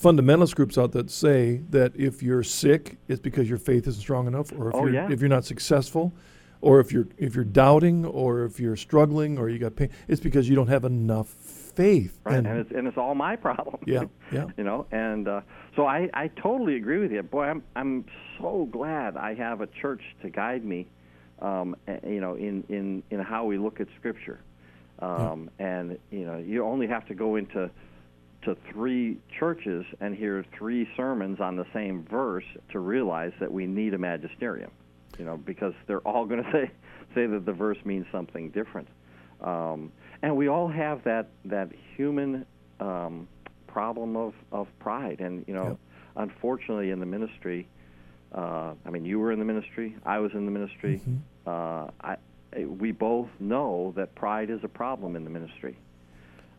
fundamentalist 0.00 0.54
groups 0.54 0.76
out 0.78 0.92
that 0.92 1.10
say 1.10 1.62
that 1.70 1.96
if 1.96 2.22
you're 2.22 2.42
sick, 2.44 2.96
it's 3.08 3.20
because 3.20 3.48
your 3.48 3.58
faith 3.58 3.88
isn't 3.88 4.00
strong 4.00 4.26
enough, 4.26 4.52
or 4.52 4.68
if 4.68 4.74
Oh, 4.74 4.84
you're 4.84 4.94
yeah. 4.94 5.10
if 5.10 5.20
you're 5.20 5.28
not 5.28 5.44
successful, 5.44 6.12
or 6.60 6.78
if 6.80 6.92
you're 6.92 7.08
if 7.18 7.34
you're 7.34 7.44
doubting, 7.44 8.04
or 8.04 8.44
if 8.44 8.60
you're 8.60 8.76
struggling, 8.76 9.38
or 9.38 9.48
you 9.48 9.58
got 9.58 9.74
pain, 9.74 9.90
it's 10.06 10.20
because 10.20 10.48
you 10.48 10.54
don't 10.54 10.68
have 10.68 10.84
enough 10.84 11.28
faith. 11.76 12.18
Right? 12.24 12.36
And, 12.38 12.46
And, 12.46 12.58
it's 12.58 12.70
and 12.72 12.88
it's 12.88 12.96
all 12.96 13.14
my 13.14 13.36
problem. 13.36 13.78
yeah, 13.86 14.04
yeah, 14.32 14.46
you 14.56 14.64
know, 14.64 14.86
and 14.90 15.28
uh, 15.28 15.40
so 15.76 15.86
I, 15.86 16.08
I 16.14 16.28
totally 16.28 16.76
agree 16.76 16.98
with 16.98 17.12
you. 17.12 17.22
Boy, 17.22 17.44
I'm 17.44 17.62
I'm 17.76 18.04
so 18.40 18.68
glad 18.70 19.16
I 19.16 19.34
have 19.34 19.60
a 19.60 19.66
church 19.66 20.02
to 20.22 20.30
guide 20.30 20.64
me, 20.64 20.88
um, 21.40 21.76
you 22.06 22.20
know, 22.20 22.34
in, 22.34 22.64
in, 22.68 23.02
in 23.10 23.20
how 23.20 23.44
we 23.44 23.58
look 23.58 23.80
at 23.80 23.88
Scripture, 23.98 24.40
um, 25.00 25.50
and 25.58 25.98
you 26.10 26.24
know, 26.24 26.38
you 26.38 26.64
only 26.64 26.86
have 26.86 27.06
to 27.08 27.14
go 27.14 27.36
into 27.36 27.70
to 28.42 28.56
three 28.72 29.18
churches 29.38 29.84
and 30.00 30.14
hear 30.16 30.44
three 30.56 30.88
sermons 30.96 31.40
on 31.40 31.56
the 31.56 31.66
same 31.74 32.04
verse 32.04 32.44
to 32.70 32.78
realize 32.78 33.32
that 33.40 33.52
we 33.52 33.66
need 33.66 33.92
a 33.92 33.98
magisterium, 33.98 34.70
you 35.18 35.24
know, 35.24 35.36
because 35.36 35.74
they're 35.86 36.00
all 36.00 36.24
going 36.24 36.42
to 36.44 36.50
say 36.52 36.70
say 37.14 37.26
that 37.26 37.44
the 37.46 37.52
verse 37.52 37.78
means 37.84 38.06
something 38.12 38.50
different, 38.50 38.88
um, 39.40 39.92
and 40.22 40.36
we 40.36 40.48
all 40.48 40.68
have 40.68 41.02
that 41.04 41.28
that 41.44 41.70
human 41.96 42.46
um, 42.80 43.28
problem 43.66 44.16
of, 44.16 44.34
of 44.52 44.66
pride, 44.78 45.20
and 45.20 45.44
you 45.46 45.54
know, 45.54 45.68
Yep. 45.68 45.78
unfortunately, 46.16 46.90
in 46.90 47.00
the 47.00 47.06
ministry, 47.06 47.68
uh, 48.32 48.72
I 48.84 48.90
mean, 48.90 49.04
you 49.04 49.18
were 49.18 49.32
in 49.32 49.38
the 49.38 49.44
ministry, 49.44 49.96
I 50.04 50.18
was 50.18 50.32
in 50.32 50.44
the 50.46 50.50
ministry. 50.50 51.00
Mhm. 51.06 51.18
Uh, 51.46 51.90
I, 52.00 52.16
we 52.64 52.90
both 52.92 53.28
know 53.38 53.92
that 53.96 54.14
pride 54.14 54.50
is 54.50 54.60
a 54.64 54.68
problem 54.68 55.14
in 55.14 55.24
the 55.24 55.30
ministry, 55.30 55.76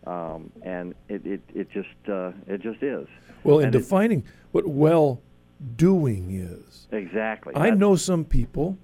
um, 0.06 0.52
and 0.62 0.94
it, 1.10 1.26
it, 1.26 1.42
it 1.54 1.70
just 1.72 1.90
uh, 2.10 2.32
it 2.48 2.62
just 2.62 2.82
is. 2.84 3.08
Well, 3.44 3.60
in 3.60 3.72
defining 3.72 4.24
what 4.52 4.68
well 4.68 5.22
doing 5.76 6.32
is, 6.32 6.88
Exactly. 6.92 7.56
I 7.56 7.70
That's 7.70 7.80
know 7.80 7.96
some 7.96 8.24
people 8.26 8.78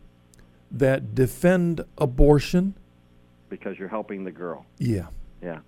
that 0.71 1.13
defend 1.13 1.82
abortion. 1.97 2.73
Because 3.58 3.78
you're 3.78 3.88
helping 4.00 4.24
the 4.24 4.32
girl. 4.32 4.66
Yeah, 4.80 5.08
Yeah. 5.42 5.60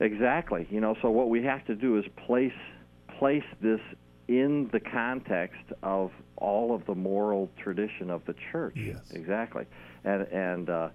Exactly. 0.00 0.64
You 0.70 0.80
know, 0.80 0.94
so 1.02 1.10
what 1.10 1.28
we 1.28 1.42
have 1.42 1.64
to 1.66 1.74
do 1.74 1.98
is 1.98 2.04
place 2.26 2.52
place 3.18 3.42
this 3.60 3.80
in 4.28 4.68
the 4.72 4.78
context 4.78 5.60
of 5.82 6.12
all 6.36 6.72
of 6.72 6.86
the 6.86 6.94
moral 6.94 7.50
tradition 7.60 8.08
of 8.08 8.24
the 8.26 8.34
church. 8.52 8.76
Yes. 8.76 9.10
Exactly. 9.12 9.64
And 10.04 10.22
and 10.28 10.70
uh, 10.70 10.88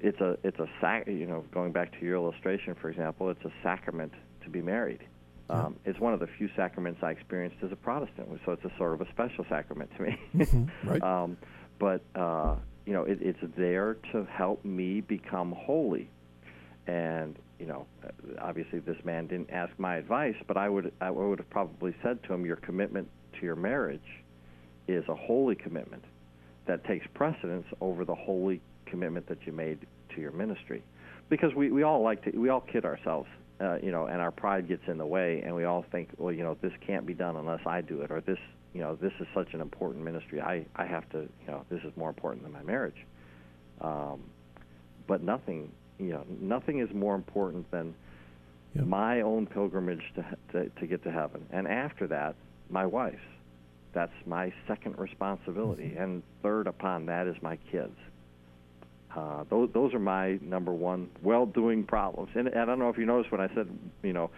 it's 0.00 0.18
a 0.22 0.38
it's 0.44 0.58
a 0.58 0.66
sac- 0.80 1.06
you 1.08 1.26
know 1.26 1.44
going 1.52 1.72
back 1.72 1.92
to 2.00 2.06
your 2.06 2.14
illustration 2.16 2.74
for 2.80 2.88
example, 2.88 3.28
it's 3.28 3.44
a 3.44 3.52
sacrament 3.62 4.12
to 4.44 4.48
be 4.48 4.62
married. 4.62 5.00
Um, 5.50 5.76
it's 5.84 6.00
one 6.00 6.14
of 6.14 6.20
the 6.20 6.26
few 6.38 6.48
sacraments 6.56 7.00
I 7.02 7.10
experienced 7.10 7.58
as 7.62 7.70
a 7.70 7.76
Protestant, 7.76 8.28
so 8.46 8.52
it's 8.52 8.64
a 8.64 8.72
sort 8.78 8.94
of 8.94 9.02
a 9.02 9.10
special 9.10 9.44
sacrament 9.50 9.90
to 9.98 10.02
me. 10.04 10.18
Mhm, 10.34 10.70
right. 10.84 11.02
um, 11.02 11.36
but 11.78 12.00
uh, 12.14 12.56
you 12.86 12.92
know, 12.92 13.04
it, 13.04 13.18
it's 13.20 13.38
there 13.56 13.96
to 14.12 14.24
help 14.24 14.64
me 14.64 15.00
become 15.00 15.52
holy. 15.52 16.08
And 16.86 17.36
you 17.58 17.66
know, 17.66 17.86
obviously, 18.40 18.80
this 18.80 19.02
man 19.04 19.26
didn't 19.26 19.50
ask 19.50 19.72
my 19.78 19.96
advice, 19.96 20.34
but 20.46 20.56
I 20.56 20.68
would 20.68 20.92
I 21.00 21.10
would 21.10 21.38
have 21.38 21.50
probably 21.50 21.94
said 22.02 22.22
to 22.24 22.34
him, 22.34 22.44
"Your 22.44 22.56
commitment 22.56 23.08
to 23.38 23.46
your 23.46 23.56
marriage 23.56 24.00
is 24.86 25.04
a 25.08 25.14
holy 25.14 25.54
commitment 25.54 26.04
that 26.66 26.84
takes 26.84 27.06
precedence 27.14 27.66
over 27.80 28.04
the 28.04 28.14
holy 28.14 28.60
commitment 28.86 29.26
that 29.28 29.46
you 29.46 29.52
made 29.52 29.86
to 30.14 30.20
your 30.20 30.32
ministry." 30.32 30.82
Because 31.30 31.54
we, 31.54 31.70
we 31.70 31.84
all 31.84 32.02
like 32.02 32.22
to 32.24 32.38
we 32.38 32.50
all 32.50 32.60
kid 32.60 32.84
ourselves, 32.84 33.28
uh, 33.60 33.78
you 33.82 33.90
know, 33.90 34.06
and 34.06 34.20
our 34.20 34.30
pride 34.30 34.68
gets 34.68 34.82
in 34.86 34.98
the 34.98 35.06
way, 35.06 35.42
and 35.44 35.54
we 35.54 35.64
all 35.64 35.84
think, 35.90 36.10
well, 36.18 36.32
you 36.32 36.42
know, 36.42 36.56
this 36.60 36.72
can't 36.86 37.06
be 37.06 37.14
done 37.14 37.36
unless 37.36 37.64
I 37.66 37.80
do 37.80 38.02
it, 38.02 38.10
or 38.10 38.20
this, 38.20 38.38
you 38.74 38.80
know, 38.80 38.96
this 38.96 39.12
is 39.20 39.26
such 39.34 39.54
an 39.54 39.60
important 39.60 40.04
ministry. 40.04 40.40
I 40.40 40.66
I 40.76 40.84
have 40.84 41.08
to, 41.10 41.20
you 41.20 41.46
know, 41.46 41.64
this 41.70 41.80
is 41.84 41.96
more 41.96 42.08
important 42.08 42.42
than 42.42 42.52
my 42.52 42.62
marriage. 42.62 43.06
Um, 43.80 44.24
but 45.06 45.22
nothing, 45.22 45.70
you 45.98 46.10
know, 46.10 46.24
nothing 46.40 46.80
is 46.80 46.92
more 46.92 47.14
important 47.14 47.70
than 47.70 47.94
Yep. 48.74 48.86
my 48.86 49.20
own 49.20 49.46
pilgrimage 49.46 50.02
to, 50.16 50.24
to 50.52 50.68
to 50.80 50.86
get 50.88 51.04
to 51.04 51.10
heaven, 51.12 51.46
and 51.52 51.68
after 51.68 52.08
that, 52.08 52.34
my 52.70 52.84
wife's. 52.84 53.18
That's 53.92 54.12
my 54.26 54.52
second 54.66 54.98
responsibility, 54.98 55.94
and 55.96 56.24
third 56.42 56.66
upon 56.66 57.06
that 57.06 57.28
is 57.28 57.36
my 57.40 57.56
kids. 57.70 57.96
Uh, 59.14 59.44
those 59.48 59.70
those 59.72 59.94
are 59.94 60.00
my 60.00 60.40
number 60.42 60.72
one 60.72 61.08
well-doing 61.22 61.84
problems. 61.84 62.30
And, 62.34 62.48
and 62.48 62.58
I 62.58 62.64
don't 62.64 62.80
know 62.80 62.88
if 62.88 62.98
you 62.98 63.06
noticed 63.06 63.30
when 63.30 63.40
I 63.40 63.46
said, 63.54 63.68
you 64.02 64.12
know, 64.12 64.30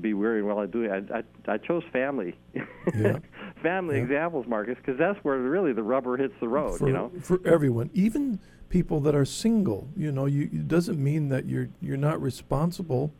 be 0.00 0.14
weary 0.14 0.38
and 0.38 0.46
well 0.48 0.66
doing. 0.66 0.90
I, 0.90 1.18
I 1.18 1.54
I 1.54 1.58
chose 1.58 1.82
family, 1.92 2.36
Yeah. 2.54 3.18
family 3.62 3.96
Yeah. 3.96 4.02
examples, 4.02 4.46
Marcus, 4.46 4.76
because 4.76 4.98
that's 4.98 5.18
where 5.24 5.38
really 5.38 5.72
the 5.72 5.82
rubber 5.82 6.16
hits 6.16 6.34
the 6.40 6.48
road. 6.48 6.78
for, 6.78 6.86
you 6.88 6.92
know. 6.92 7.10
for 7.20 7.40
everyone, 7.44 7.90
even 7.94 8.38
people 8.68 9.00
that 9.00 9.14
are 9.14 9.24
single. 9.24 9.88
You 9.96 10.12
know, 10.12 10.26
you 10.26 10.42
it 10.44 10.68
doesn't 10.68 11.02
mean 11.02 11.28
that 11.30 11.46
you're 11.46 11.68
you're 11.80 11.96
not 11.96 12.20
responsible 12.22 13.12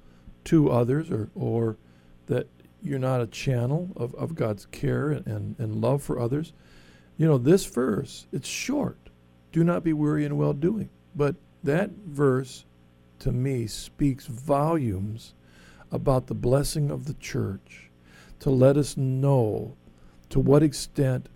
to 0.44 0.70
others 0.70 1.10
or 1.10 1.30
or 1.34 1.76
that 2.26 2.46
you're 2.82 2.98
not 2.98 3.20
a 3.20 3.26
channel 3.26 3.90
of, 3.96 4.14
of 4.14 4.34
God's 4.34 4.64
care 4.66 5.10
and, 5.10 5.26
and, 5.26 5.56
and 5.58 5.80
love 5.82 6.02
for 6.02 6.18
others. 6.18 6.54
You 7.18 7.26
know, 7.26 7.36
this 7.36 7.66
verse, 7.66 8.26
it's 8.32 8.48
short. 8.48 8.96
Do 9.52 9.62
not 9.64 9.84
be 9.84 9.92
weary 9.92 10.24
in 10.24 10.36
well 10.38 10.54
doing. 10.54 10.88
But 11.14 11.34
that 11.62 11.90
verse 12.06 12.64
to 13.18 13.32
me 13.32 13.66
speaks 13.66 14.24
volumes 14.26 15.34
about 15.92 16.26
the 16.26 16.34
blessing 16.34 16.90
of 16.90 17.04
the 17.06 17.14
church 17.14 17.90
to 18.40 18.50
let 18.50 18.76
us 18.76 18.96
know 18.96 19.76
to 20.30 20.40
what 20.40 20.62
extent 20.62 21.28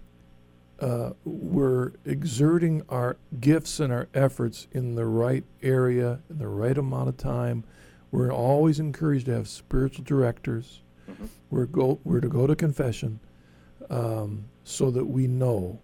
uh, 0.80 1.10
we're 1.24 1.92
exerting 2.04 2.82
our 2.88 3.16
gifts 3.40 3.78
and 3.80 3.92
our 3.92 4.08
efforts 4.14 4.66
in 4.72 4.94
the 4.96 5.06
right 5.06 5.44
area, 5.62 6.20
in 6.28 6.38
the 6.38 6.48
right 6.48 6.76
amount 6.76 7.08
of 7.08 7.16
time. 7.16 7.64
We're 8.10 8.32
always 8.32 8.78
encouraged 8.80 9.26
to 9.26 9.32
have 9.34 9.48
spiritual 9.48 10.04
directors. 10.04 10.82
Mhm. 11.08 11.28
We're 11.50 11.66
go 11.66 12.00
we're 12.04 12.20
to 12.20 12.28
go 12.28 12.46
to 12.46 12.54
confession, 12.56 13.20
um, 13.90 14.44
so 14.64 14.90
that 14.90 15.06
we 15.06 15.26
know 15.26 15.80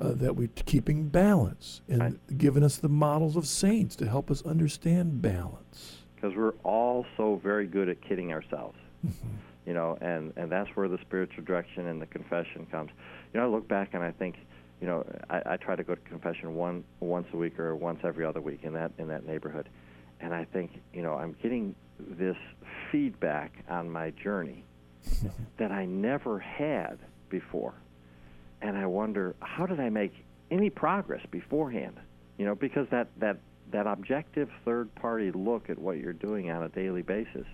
uh, 0.00 0.12
that 0.12 0.34
we're 0.34 0.48
keeping 0.66 1.08
balance 1.08 1.80
and 1.88 2.00
Right. 2.00 2.18
giving 2.36 2.64
us 2.64 2.76
the 2.78 2.88
models 2.88 3.36
of 3.36 3.46
saints 3.46 3.94
to 3.96 4.08
help 4.08 4.28
us 4.30 4.42
understand 4.44 5.22
balance. 5.22 6.03
Because 6.24 6.36
we're 6.38 6.54
all 6.62 7.04
so 7.18 7.38
very 7.42 7.66
good 7.66 7.88
at 7.88 8.00
kidding 8.00 8.32
ourselves. 8.32 8.78
You 9.66 9.72
know, 9.72 9.96
and 10.02 10.34
and 10.36 10.52
that's 10.52 10.68
where 10.76 10.88
the 10.88 10.98
spiritual 10.98 11.42
direction 11.42 11.86
and 11.86 11.98
the 11.98 12.04
confession 12.04 12.66
comes. 12.70 12.90
You 13.32 13.40
know, 13.40 13.46
I 13.46 13.48
look 13.48 13.66
back 13.66 13.94
and 13.94 14.04
I 14.04 14.10
think, 14.10 14.36
you 14.78 14.86
know, 14.86 15.06
I, 15.30 15.40
I 15.46 15.56
try 15.56 15.74
to 15.74 15.82
go 15.82 15.94
to 15.94 16.00
confession 16.02 16.54
one 16.54 16.84
once 17.00 17.26
a 17.32 17.38
week 17.38 17.58
or 17.58 17.74
once 17.74 18.00
every 18.04 18.26
other 18.26 18.42
week 18.42 18.60
in 18.62 18.74
that 18.74 18.92
in 18.98 19.08
that 19.08 19.26
neighborhood, 19.26 19.70
and 20.20 20.34
I 20.34 20.44
think, 20.44 20.82
you 20.92 21.00
know, 21.00 21.14
I'm 21.14 21.34
getting 21.42 21.74
this 21.98 22.36
feedback 22.92 23.64
on 23.70 23.88
my 23.90 24.10
journey 24.10 24.64
that 25.56 25.72
I 25.72 25.86
never 25.86 26.38
had 26.38 26.98
before, 27.30 27.72
and 28.60 28.76
I 28.76 28.84
wonder 28.84 29.34
how 29.40 29.64
did 29.64 29.80
I 29.80 29.88
make 29.88 30.12
any 30.50 30.68
progress 30.68 31.24
beforehand? 31.30 31.96
You 32.36 32.44
know, 32.44 32.54
because 32.54 32.86
that 32.90 33.08
that 33.16 33.38
that 33.74 33.88
objective 33.88 34.48
third 34.64 34.94
party 34.94 35.32
look 35.32 35.68
at 35.68 35.76
what 35.76 35.98
you're 35.98 36.12
doing 36.12 36.48
on 36.48 36.62
a 36.62 36.68
daily 36.68 37.02
basis, 37.02 37.44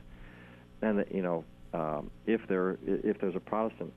and 0.82 0.98
that, 0.98 1.14
you 1.14 1.22
know, 1.22 1.44
um, 1.72 2.10
if 2.26 2.42
there 2.46 2.76
if 2.84 3.18
there's 3.20 3.34
a 3.34 3.40
Protestant, 3.40 3.92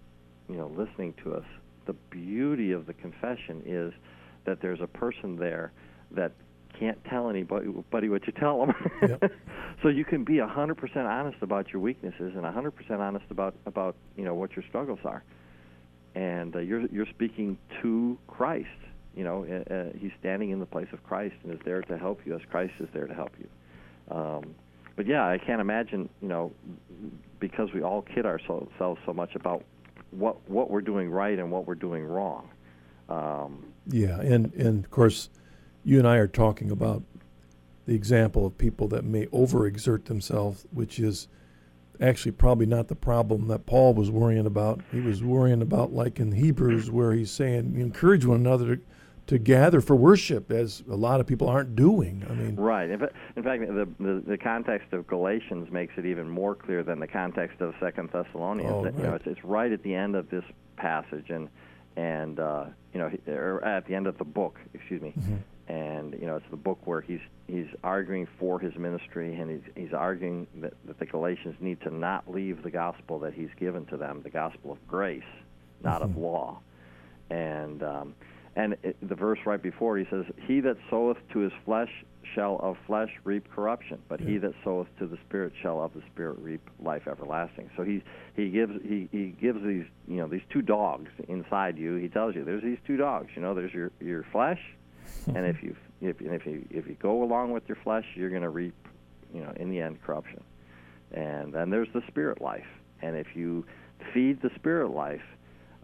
you 0.48 0.56
know, 0.56 0.68
listening 0.68 1.14
to 1.24 1.34
us, 1.34 1.44
the 1.86 1.94
beauty 2.10 2.72
of 2.72 2.86
the 2.86 2.94
confession 2.94 3.62
is 3.66 3.94
that 4.46 4.62
there's 4.62 4.80
a 4.80 4.88
person 4.88 5.36
there 5.36 5.74
that 6.12 6.32
can't 6.80 6.98
tell 7.06 7.30
anybody 7.30 7.68
what 8.08 8.26
you 8.26 8.34
tell 8.40 8.66
them. 8.66 8.74
Yep. 9.02 9.32
so 9.84 9.90
you 9.90 10.06
can 10.06 10.24
be 10.24 10.36
100% 10.36 10.96
honest 10.96 11.38
about 11.42 11.74
your 11.74 11.82
weaknesses 11.82 12.34
and 12.36 12.44
100% 12.44 13.00
honest 13.00 13.26
about 13.32 13.54
about 13.66 13.96
you 14.16 14.24
know 14.24 14.34
what 14.34 14.56
your 14.56 14.64
struggles 14.70 15.00
are, 15.04 15.24
and 16.16 16.56
uh, 16.56 16.60
you're 16.60 16.86
you're 16.88 17.08
speaking 17.08 17.58
to 17.82 18.18
Christ. 18.28 18.70
You 19.15 19.23
know, 19.23 19.45
uh, 19.45 19.73
uh, 19.73 19.86
he's 19.97 20.12
standing 20.19 20.49
in 20.49 20.60
the 20.60 20.65
place 20.65 20.88
of 20.91 21.04
Christ 21.04 21.36
and 21.43 21.54
is 21.54 21.60
there 21.65 21.82
to 21.84 21.97
help 21.97 22.21
you 22.26 22.36
as 22.36 22.41
Christ 22.49 22.73
is 22.80 22.89
there 22.93 23.08
to 23.08 23.13
help 23.13 23.32
you. 23.39 23.47
Um, 24.15 24.56
but 24.95 25.08
yeah, 25.08 25.28
I 25.28 25.38
can't 25.38 25.62
imagine, 25.62 26.10
you 26.21 26.28
know, 26.28 26.52
because 27.39 27.73
we 27.73 27.82
all 27.82 28.02
kid 28.02 28.26
ourselves 28.26 28.69
so 28.80 29.13
much 29.13 29.36
about 29.36 29.63
what 30.12 30.38
what 30.49 30.69
we're 30.69 30.82
doing 30.82 31.10
right 31.10 31.38
and 31.38 31.52
what 31.52 31.65
we're 31.65 31.76
doing 31.76 32.06
wrong. 32.06 32.49
Um, 33.10 33.65
Yeah, 33.88 34.19
and, 34.19 34.54
and 34.54 34.84
of 34.84 34.91
course, 34.91 35.30
you 35.84 35.99
and 35.99 36.08
I 36.08 36.17
are 36.17 36.28
talking 36.28 36.71
about 36.71 37.04
the 37.86 37.95
example 37.95 38.45
of 38.45 38.58
people 38.58 38.88
that 38.89 39.04
may 39.04 39.26
overexert 39.28 40.06
themselves, 40.06 40.65
which 40.71 40.99
is 40.99 41.28
actually 41.99 42.32
probably 42.32 42.65
not 42.65 42.88
the 42.88 42.95
problem 42.95 43.47
that 43.47 43.65
Paul 43.65 43.93
was 43.93 44.10
worrying 44.10 44.45
about. 44.45 44.82
He 44.91 45.02
was 45.02 45.21
worrying 45.23 45.62
about, 45.62 45.91
like 45.91 46.19
in 46.19 46.32
Hebrews, 46.32 46.89
where 46.89 47.13
he's 47.13 47.32
saying, 47.32 47.80
encourage 47.80 48.26
one 48.26 48.39
another 48.39 48.78
to, 48.78 48.82
to 49.28 49.38
gather 49.38 49.80
for 49.82 49.96
worship, 49.96 50.52
as 50.52 50.84
a 50.90 50.96
lot 50.96 51.20
of 51.22 51.28
people 51.28 51.48
aren't 51.48 51.76
doing. 51.76 52.26
I 52.30 52.34
mean, 52.34 52.56
right. 52.56 52.90
In, 52.90 53.00
fa- 53.00 53.12
in 53.36 53.44
fact, 53.44 53.62
the, 53.68 53.88
the 54.00 54.24
the 54.28 54.38
context 54.38 54.92
of 54.94 55.08
Galatians 55.08 55.72
makes 55.72 55.94
it 55.98 56.06
even 56.06 56.30
more 56.30 56.56
clear 56.56 56.84
than 56.84 57.00
the 57.00 57.08
context 57.08 57.62
of 57.62 57.74
Second 57.80 58.10
Thessalonians. 58.12 58.72
Oh, 58.74 58.84
That, 58.84 58.96
You 58.98 59.04
know, 59.04 59.12
right. 59.12 59.22
it's, 59.26 59.38
it's 59.38 59.44
right 59.46 59.72
at 59.72 59.82
the 59.84 59.96
end 59.96 60.16
of 60.16 60.30
this 60.30 60.44
passage, 60.76 61.30
and 61.30 61.48
and 61.96 62.40
uh, 62.40 62.66
you 62.94 63.00
know, 63.00 63.12
or 63.28 63.64
at 63.64 63.86
the 63.88 63.96
end 63.96 64.08
of 64.08 64.18
the 64.18 64.26
book, 64.26 64.60
excuse 64.74 65.02
me. 65.02 65.14
And 65.70 66.14
you 66.20 66.26
know, 66.28 66.36
it's 66.36 66.50
the 66.52 66.58
book 66.58 66.80
where 66.84 67.00
he's 67.00 67.22
he's 67.48 67.68
arguing 67.82 68.28
for 68.38 68.60
his 68.60 68.76
ministry, 68.76 69.34
and 69.36 69.50
he's 69.50 69.72
he's 69.86 69.94
arguing 69.94 70.48
that, 70.56 70.74
that 70.86 71.00
the 71.00 71.06
Galatians 71.06 71.56
need 71.62 71.80
to 71.82 71.90
not 71.96 72.30
leave 72.30 72.62
the 72.64 72.70
gospel 72.70 73.20
that 73.20 73.34
he's 73.34 73.50
given 73.58 73.86
to 73.86 73.96
them, 73.96 74.20
the 74.24 74.30
gospel 74.30 74.74
of 74.74 74.86
grace, 74.86 75.24
not 75.82 76.02
of 76.02 76.18
law. 76.18 76.60
And 77.30 77.82
um, 77.82 78.16
and 78.56 78.76
it, 78.84 78.96
the 79.02 79.16
verse 79.16 79.39
right 79.46 79.62
before 79.62 79.98
he 79.98 80.06
says, 80.10 80.26
"He 80.48 80.60
that 80.62 80.78
soweth 80.89 81.18
to 81.34 81.39
his 81.39 81.52
flesh 81.66 81.89
shall 82.36 82.60
of 82.60 82.78
flesh 82.86 83.10
reap 83.24 83.50
corruption, 83.52 84.02
but 84.08 84.20
he 84.20 84.38
that 84.38 84.54
soweth 84.63 84.88
to 85.00 85.08
the 85.08 85.18
Spirit 85.28 85.54
shall 85.62 85.82
of 85.82 85.94
the 85.94 86.02
Spirit 86.12 86.38
reap 86.39 86.62
life 86.80 87.08
everlasting." 87.08 87.70
So 87.76 87.84
he 87.84 88.04
he 88.36 88.50
gives 88.50 88.74
he, 88.84 89.10
he 89.12 89.28
gives 89.28 89.63
these 89.63 89.86
you 90.08 90.18
know 90.18 90.28
these 90.28 90.44
two 90.50 90.62
dogs 90.62 91.10
inside 91.28 91.78
you. 91.78 91.96
He 91.96 92.10
tells 92.10 92.36
you 92.36 92.44
there's 92.44 92.63
these 92.63 92.80
two 92.86 92.98
dogs. 92.98 93.30
You 93.36 93.42
know, 93.42 93.54
there's 93.54 93.74
your 93.74 93.92
your 94.00 94.24
flesh, 94.32 94.62
and 95.28 95.46
if 95.46 95.63
you 95.63 95.76
if 96.02 96.22
if 96.22 96.46
you 96.46 96.66
if 96.70 96.88
you 96.88 96.96
go 97.00 97.24
along 97.24 97.52
with 97.52 97.68
your 97.68 97.78
flesh, 97.84 98.06
you're 98.16 98.30
going 98.30 98.44
to 98.44 98.50
reap 98.50 98.76
you 99.34 99.42
know 99.42 99.54
in 99.56 99.70
the 99.70 99.82
end 99.82 100.02
corruption. 100.04 100.44
And 101.12 101.54
then 101.54 101.70
there's 101.70 101.89
the 101.94 102.02
spirit 102.08 102.42
life, 102.42 102.68
and 103.02 103.16
if 103.16 103.36
you 103.36 103.66
feed 104.13 104.42
the 104.42 104.50
spirit 104.56 104.89
life, 104.89 105.22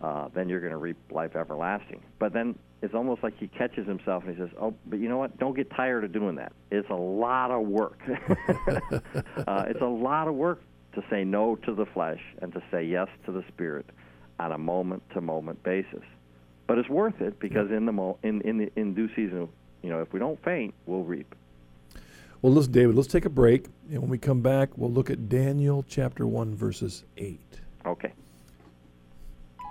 uh, 0.02 0.30
then 0.34 0.50
you're 0.50 0.62
going 0.62 0.72
to 0.72 0.78
reap 0.78 0.98
life 1.12 1.36
everlasting. 1.36 2.02
But 2.20 2.34
then 2.34 2.58
it's 2.82 2.94
almost 2.94 3.24
like 3.24 3.38
he 3.38 3.48
catches 3.48 3.86
himself 3.88 4.24
and 4.26 4.36
he 4.36 4.42
says, 4.42 4.50
"Oh, 4.60 4.74
but 4.86 5.00
you 5.00 5.10
know 5.10 5.18
what? 5.18 5.38
Don't 5.38 5.56
get 5.56 5.70
tired 5.72 6.04
of 6.04 6.12
doing 6.14 6.36
that. 6.36 6.54
It's 6.72 6.90
a 6.90 6.96
lot 6.96 7.52
of 7.52 7.68
work. 7.68 8.00
uh, 8.08 9.66
it's 9.68 9.82
a 9.82 9.86
lot 9.86 10.28
of 10.28 10.36
work 10.36 10.62
to 10.94 11.04
say 11.10 11.24
no 11.24 11.56
to 11.58 11.76
the 11.76 11.86
flesh 11.86 12.22
and 12.42 12.54
to 12.54 12.64
say 12.72 12.84
yes 12.84 13.08
to 13.26 13.32
the 13.32 13.44
spirit 13.50 13.86
on 14.40 14.52
a 14.54 14.58
moment-to-moment 14.58 15.62
basis. 15.64 16.04
But 16.66 16.78
it's 16.78 16.90
worth 16.90 17.20
it 17.20 17.40
because 17.40 17.70
in 17.72 17.86
the 17.86 17.92
mo- 17.92 18.18
in 18.24 18.42
in 18.42 18.58
the, 18.60 18.72
in 18.76 18.94
due 18.94 19.10
season, 19.10 19.50
you 19.82 19.90
know, 19.90 20.02
if 20.02 20.14
we 20.14 20.20
don't 20.20 20.42
faint, 20.44 20.74
we'll 20.86 21.04
reap. 21.04 21.36
well, 22.42 22.54
listen, 22.54 22.72
David, 22.72 22.96
let's 22.96 23.08
take 23.10 23.26
a 23.26 23.30
break, 23.30 23.66
and 23.92 24.00
when 24.02 24.10
we 24.10 24.18
come 24.18 24.42
back, 24.42 24.78
we'll 24.78 24.92
look 24.92 25.10
at 25.10 25.28
Daniel 25.28 25.84
chapter 25.90 26.26
one, 26.26 26.56
verses 26.56 27.04
eight. 27.18 27.60
Okay. 27.86 28.14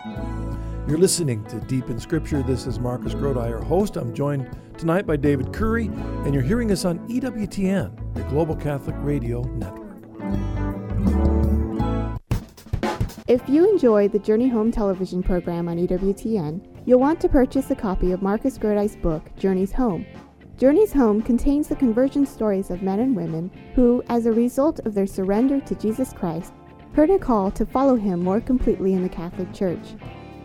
You're 0.07 0.99
listening 0.99 1.45
to 1.47 1.59
Deep 1.61 1.91
in 1.91 1.99
Scripture. 1.99 2.43
This 2.43 2.67
is 2.67 2.79
Marcus 2.79 3.15
Grodi, 3.15 3.49
your 3.49 3.63
host. 3.63 3.97
I'm 3.97 4.15
joined 4.15 4.49
tonight 4.79 5.07
by 5.07 5.17
David 5.17 5.53
Currie, 5.53 5.87
and 5.87 6.33
you're 6.33 6.43
hearing 6.43 6.71
us 6.71 6.85
on 6.85 7.01
EWTN, 7.09 8.15
the 8.15 8.23
Global 8.25 8.55
Catholic 8.55 8.95
Radio 9.01 9.43
Network. 9.43 9.97
If 13.27 13.47
you 13.49 13.69
enjoy 13.69 14.09
the 14.09 14.21
Journey 14.21 14.49
Home 14.49 14.71
television 14.71 15.23
program 15.23 15.69
on 15.69 15.79
EWTN, 15.79 16.83
you'll 16.87 17.01
want 17.01 17.21
to 17.21 17.29
purchase 17.29 17.71
a 17.71 17.75
copy 17.75 18.13
of 18.13 18.23
Marcus 18.23 18.57
Grodi's 18.57 18.97
book, 18.97 19.35
Journeys 19.37 19.73
Home. 19.73 20.07
Journeys 20.57 20.93
Home 20.93 21.21
contains 21.21 21.69
the 21.69 21.77
conversion 21.77 22.25
stories 22.25 22.71
of 22.71 22.83
men 22.83 23.01
and 23.01 23.15
women 23.15 23.51
who, 23.75 24.03
as 24.09 24.27
a 24.27 24.33
result 24.33 24.81
of 24.81 24.95
their 24.95 25.07
surrender 25.07 25.61
to 25.61 25.75
Jesus 25.75 26.13
Christ, 26.13 26.53
heard 26.99 27.11
a 27.11 27.19
call 27.19 27.49
to 27.49 27.65
follow 27.65 27.95
him 27.95 28.19
more 28.19 28.41
completely 28.41 28.93
in 28.93 29.05
the 29.05 29.09
Catholic 29.09 29.53
Church. 29.53 29.95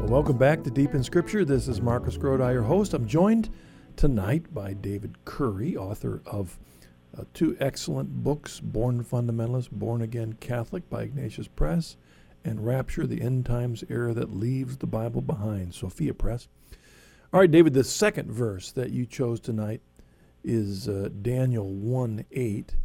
welcome 0.07 0.37
back 0.37 0.63
to 0.63 0.69
Deep 0.69 0.93
in 0.93 1.03
Scripture. 1.03 1.43
This 1.43 1.67
is 1.67 1.81
Marcus 1.81 2.19
Grodi, 2.19 2.53
your 2.53 2.61
host. 2.61 2.93
I'm 2.93 3.07
joined 3.07 3.49
tonight 3.95 4.53
by 4.53 4.73
David 4.73 5.25
Currie, 5.25 5.75
author 5.75 6.21
of 6.27 6.59
uh, 7.17 7.23
two 7.33 7.57
excellent 7.59 8.23
books 8.23 8.59
Born 8.59 9.03
Fundamentalist, 9.03 9.71
Born 9.71 10.03
Again 10.03 10.33
Catholic 10.33 10.87
by 10.87 11.01
Ignatius 11.01 11.47
Press, 11.47 11.97
and 12.43 12.63
Rapture, 12.63 13.07
the 13.07 13.23
End 13.23 13.47
Times 13.47 13.83
Error 13.89 14.13
That 14.13 14.35
Leaves 14.35 14.77
the 14.77 14.85
Bible 14.85 15.21
Behind, 15.21 15.73
Sophia 15.73 16.13
Press. 16.13 16.47
All 17.33 17.39
right, 17.39 17.49
David, 17.49 17.73
the 17.73 17.83
second 17.83 18.31
verse 18.31 18.71
that 18.73 18.91
you 18.91 19.07
chose 19.07 19.39
tonight 19.39 19.81
is 20.43 20.87
uh, 20.87 21.09
Daniel 21.23 21.73
1 21.73 22.25
8. 22.31 22.75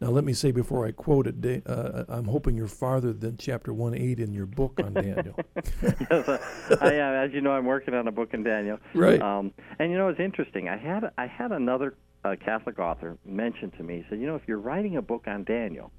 Now, 0.00 0.10
let 0.10 0.22
me 0.24 0.32
say 0.32 0.52
before 0.52 0.86
I 0.86 0.92
quote 0.92 1.26
it, 1.26 1.62
uh, 1.66 2.04
I'm 2.08 2.26
hoping 2.26 2.56
you're 2.56 2.68
farther 2.68 3.12
than 3.12 3.36
chapter 3.36 3.72
1 3.72 3.94
8 3.94 4.20
in 4.20 4.32
your 4.32 4.46
book 4.46 4.78
on 4.82 4.94
Daniel. 4.94 5.34
yes, 5.56 5.68
uh, 6.10 6.38
I 6.80 6.92
am. 6.92 7.14
As 7.14 7.32
you 7.32 7.40
know, 7.40 7.50
I'm 7.50 7.64
working 7.64 7.94
on 7.94 8.06
a 8.06 8.12
book 8.12 8.32
in 8.32 8.44
Daniel. 8.44 8.78
Right. 8.94 9.20
Um, 9.20 9.52
and 9.80 9.90
you 9.90 9.98
know, 9.98 10.08
it's 10.08 10.20
interesting. 10.20 10.68
I 10.68 10.76
had 10.76 11.10
I 11.18 11.26
had 11.26 11.50
another 11.50 11.96
uh, 12.24 12.36
Catholic 12.42 12.78
author 12.78 13.18
mention 13.24 13.72
to 13.72 13.82
me. 13.82 13.96
He 13.98 14.04
said, 14.08 14.20
"You 14.20 14.26
know, 14.26 14.36
if 14.36 14.42
you're 14.46 14.60
writing 14.60 14.96
a 14.96 15.02
book 15.02 15.24
on 15.26 15.42
Daniel, 15.42 15.90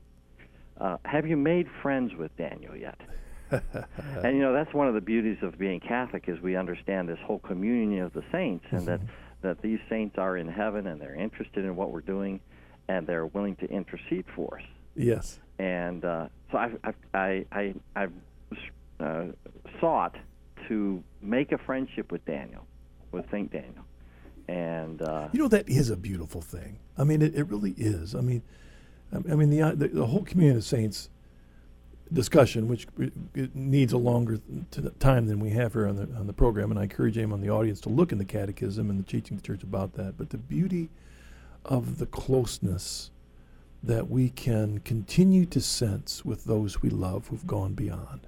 uh, 0.80 0.98
have 1.04 1.28
you 1.28 1.36
made 1.36 1.68
friends 1.82 2.14
with 2.16 2.36
Daniel 2.38 2.78
yet?" 2.78 3.00
and 3.52 4.36
you 4.38 4.42
know, 4.42 4.54
that's 4.54 4.74
one 4.74 4.88
of 4.88 4.94
the 4.94 5.02
beauties 5.02 5.40
of 5.42 5.58
being 5.58 5.82
Catholic 5.82 6.26
is 6.28 6.40
we 6.40 6.56
understand 6.56 7.10
this 7.10 7.20
whole 7.26 7.40
communion 7.40 8.06
of 8.06 8.14
the 8.14 8.24
saints, 8.32 8.66
and 8.72 8.86
that 8.86 9.02
that 9.42 9.62
these 9.62 9.80
saints 9.90 10.18
are 10.18 10.38
in 10.38 10.48
heaven 10.48 10.88
and 10.88 11.02
they're 11.02 11.16
interested 11.16 11.66
in 11.66 11.76
what 11.76 11.92
we're 11.92 12.02
doing, 12.02 12.40
and 12.89 13.08
they're 13.08 13.28
willing 13.28 13.56
to 13.56 13.65
intercede 13.69 14.25
for 14.36 14.60
us 14.60 14.65
yes. 14.95 15.39
and 15.58 16.04
uh, 16.04 16.28
so 16.52 16.58
I've, 16.58 16.78
I've, 16.84 16.95
I, 17.13 17.45
I, 17.52 17.73
I've 17.95 18.13
uh, 18.99 19.25
sought 19.80 20.15
to 20.67 21.04
make 21.21 21.52
a 21.52 21.58
friendship 21.58 22.12
with 22.12 22.25
Daniel, 22.25 22.65
with 23.12 23.25
Saint 23.32 23.52
Daniel, 23.52 23.86
and 24.47 25.02
uh, 25.02 25.30
You 25.32 25.39
know, 25.39 25.47
that 25.47 25.69
is 25.69 25.89
a 25.89 25.97
beautiful 25.97 26.41
thing. 26.41 26.80
I 26.97 27.04
mean, 27.04 27.21
it, 27.21 27.36
it 27.36 27.47
really 27.47 27.75
is. 27.78 28.15
I 28.15 28.21
mean, 28.21 28.41
I 29.13 29.36
mean, 29.36 29.49
the, 29.49 29.62
uh, 29.62 29.71
the, 29.75 29.88
the 29.88 30.06
whole 30.06 30.23
community 30.23 30.58
of 30.58 30.63
saints 30.63 31.10
discussion, 32.12 32.67
which 32.67 32.88
needs 33.54 33.93
a 33.93 33.97
longer 33.97 34.39
t- 34.71 34.82
time 34.99 35.28
than 35.28 35.39
we 35.39 35.52
have 35.52 35.73
here 35.73 35.88
on 35.88 35.95
the, 35.95 36.04
on 36.17 36.28
the 36.28 36.34
program, 36.34 36.71
and 36.71 36.80
I 36.80 36.84
encourage 36.84 37.17
anyone 37.17 37.39
in 37.39 37.47
the 37.47 37.54
audience 37.54 37.80
to 37.82 37.89
look 37.89 38.12
in 38.12 38.17
the 38.17 38.25
catechism 38.25 38.89
and 38.89 38.99
the 38.99 39.04
teaching 39.04 39.38
of 39.38 39.43
the 39.43 39.47
church 39.47 39.63
about 39.63 39.93
that. 39.93 40.17
But 40.17 40.32
the 40.32 40.38
beauty 40.38 40.89
of 41.69 41.99
the 41.99 42.05
closeness 42.08 43.12
that 43.82 44.10
we 44.10 44.29
can 44.29 44.79
continue 44.79 45.45
to 45.45 45.62
sense 45.62 46.25
with 46.25 46.43
those 46.43 46.82
we 46.82 46.89
love 46.89 47.27
who've 47.27 47.47
gone 47.47 47.73
beyond. 47.73 48.21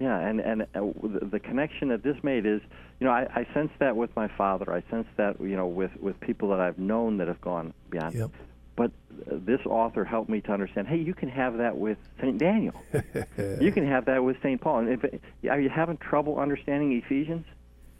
Yeah, 0.00 0.18
and 0.20 0.40
and 0.40 0.62
uh, 0.62 0.86
the, 1.30 1.40
connection 1.40 1.88
that 1.88 2.04
this 2.04 2.16
made 2.22 2.46
is, 2.46 2.60
you 3.00 3.06
know, 3.06 3.10
I, 3.12 3.26
I 3.34 3.52
sense 3.52 3.70
that 3.80 3.96
with 3.96 4.14
my 4.14 4.28
father. 4.28 4.72
I 4.72 4.88
sense 4.90 5.08
that, 5.16 5.40
you 5.40 5.56
know, 5.56 5.66
with 5.66 5.90
with 6.00 6.18
people 6.20 6.48
that 6.50 6.60
I've 6.60 6.78
known 6.78 7.18
that 7.18 7.26
have 7.26 7.40
gone 7.40 7.74
beyond. 7.90 8.14
Yep. 8.14 8.30
But 8.76 8.92
uh, 9.26 9.38
this 9.44 9.60
author 9.66 10.04
helped 10.04 10.30
me 10.30 10.40
to 10.42 10.52
understand. 10.52 10.86
Hey, 10.86 10.98
you 10.98 11.14
can 11.14 11.28
have 11.28 11.58
that 11.58 11.76
with 11.76 11.98
Saint 12.20 12.38
Daniel. 12.38 12.80
you 13.60 13.72
can 13.72 13.84
have 13.88 14.04
that 14.04 14.22
with 14.22 14.36
Saint 14.40 14.60
Paul. 14.60 14.78
And 14.78 14.88
if 14.90 15.20
are 15.50 15.60
you 15.60 15.68
having 15.68 15.96
trouble 15.96 16.38
understanding 16.38 16.92
Ephesians? 16.92 17.44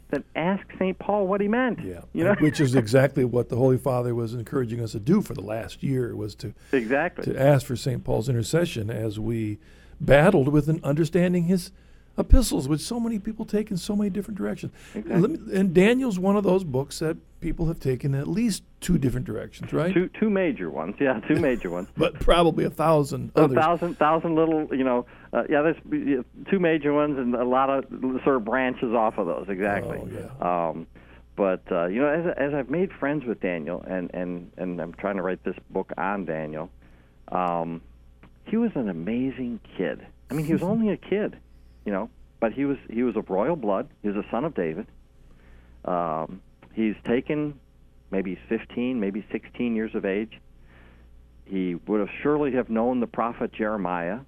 Then 0.09 0.23
ask 0.35 0.65
Saint 0.79 0.97
Paul 0.97 1.27
what 1.27 1.39
he 1.39 1.47
meant. 1.47 1.79
Yeah, 1.83 2.01
You 2.13 2.23
know. 2.23 2.35
which 2.39 2.59
is 2.59 2.73
exactly 2.83 3.23
what 3.23 3.49
the 3.49 3.55
Holy 3.55 3.77
Father 3.77 4.15
was 4.15 4.33
encouraging 4.33 4.81
us 4.81 4.93
to 4.93 4.99
do 4.99 5.21
for 5.21 5.33
the 5.33 5.41
last 5.41 5.83
year 5.83 6.15
was 6.15 6.33
to 6.35 6.53
exactly. 6.71 7.25
to 7.25 7.39
ask 7.39 7.65
for 7.65 7.75
St. 7.75 8.03
Paul's 8.03 8.27
intercession 8.27 8.89
as 8.89 9.19
we 9.19 9.59
battled 10.01 10.47
with 10.47 10.67
an 10.67 10.79
understanding 10.83 11.43
his 11.43 11.71
epistles, 12.19 12.67
which 12.67 12.81
so 12.81 12.99
many 12.99 13.17
people 13.19 13.45
take 13.45 13.71
in 13.71 13.77
so 13.77 13.95
many 13.95 14.09
different 14.09 14.37
directions. 14.37 14.71
Exactly. 14.93 15.21
Let 15.21 15.31
me- 15.47 15.55
and 15.57 15.73
Daniel's 15.73 16.19
one 16.19 16.35
of 16.35 16.43
those 16.43 16.63
books 16.63 16.99
that 16.99 17.17
people 17.39 17.67
have 17.67 17.79
taken 17.79 18.13
at 18.13 18.27
least 18.27 18.63
two 18.81 18.97
different 18.97 19.25
directions, 19.25 19.71
right? 19.71 19.93
Two 19.93 20.09
two 20.19 20.29
major 20.29 20.69
ones. 20.69 20.95
Yeah, 20.99 21.19
two 21.21 21.35
major 21.39 21.69
ones. 21.69 21.87
But 21.97 22.15
probably 22.19 22.65
a 22.65 22.69
thousand 22.69 23.31
a 23.35 23.43
others. 23.43 23.57
thousand 23.57 23.97
thousand 23.97 24.35
little 24.35 24.67
you 24.75 24.83
know 24.83 25.05
uh, 25.33 25.43
yeah 25.49 25.61
there's 25.61 25.77
two 26.49 26.59
major 26.59 26.93
ones 26.93 27.17
and 27.17 27.33
a 27.35 27.45
lot 27.45 27.69
of 27.69 27.85
sort 28.23 28.35
of 28.35 28.45
branches 28.45 28.93
off 28.93 29.17
of 29.17 29.25
those 29.27 29.45
exactly 29.49 29.99
Oh, 30.01 30.09
yeah. 30.11 30.69
um 30.69 30.87
but 31.35 31.61
uh, 31.71 31.85
you 31.87 32.01
know 32.01 32.09
as 32.09 32.33
as 32.37 32.53
I've 32.53 32.69
made 32.69 32.91
friends 32.91 33.23
with 33.25 33.39
Daniel 33.39 33.81
and 33.87 34.11
and 34.13 34.51
and 34.57 34.81
I'm 34.81 34.93
trying 34.93 35.15
to 35.15 35.21
write 35.21 35.41
this 35.45 35.55
book 35.69 35.93
on 35.97 36.25
Daniel 36.25 36.69
um 37.31 37.81
he 38.45 38.57
was 38.57 38.71
an 38.75 38.89
amazing 38.89 39.59
kid 39.77 40.05
I 40.29 40.33
mean 40.33 40.45
he 40.45 40.53
was 40.53 40.63
only 40.73 40.89
a 40.89 40.97
kid 40.97 41.37
you 41.89 41.95
know 41.95 42.07
but 42.39 42.53
he 42.53 42.65
was 42.65 42.77
he 42.87 43.01
was 43.01 43.15
of 43.15 43.31
royal 43.31 43.55
blood. 43.55 43.89
He 44.03 44.09
was 44.09 44.15
a 44.15 44.29
son 44.29 44.45
of 44.45 44.53
David. 44.53 44.85
Um 45.85 46.39
he's 46.73 46.93
taken 47.03 47.59
maybe 48.11 48.37
15 48.47 48.99
maybe 48.99 49.25
16 49.31 49.75
years 49.75 49.95
of 49.95 50.05
age. 50.05 50.39
He 51.45 51.73
would 51.87 51.99
have 51.99 52.11
surely 52.21 52.51
have 52.51 52.69
known 52.69 52.99
the 52.99 53.07
prophet 53.07 53.51
Jeremiah, 53.51 54.19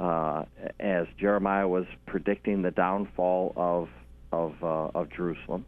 uh, 0.00 0.46
as 0.80 1.06
Jeremiah 1.16 1.68
was 1.68 1.86
predicting 2.06 2.62
the 2.62 2.72
downfall 2.72 3.52
of 3.56 3.88
of 4.32 4.54
uh, 4.60 4.98
of 4.98 5.10
Jerusalem, 5.10 5.64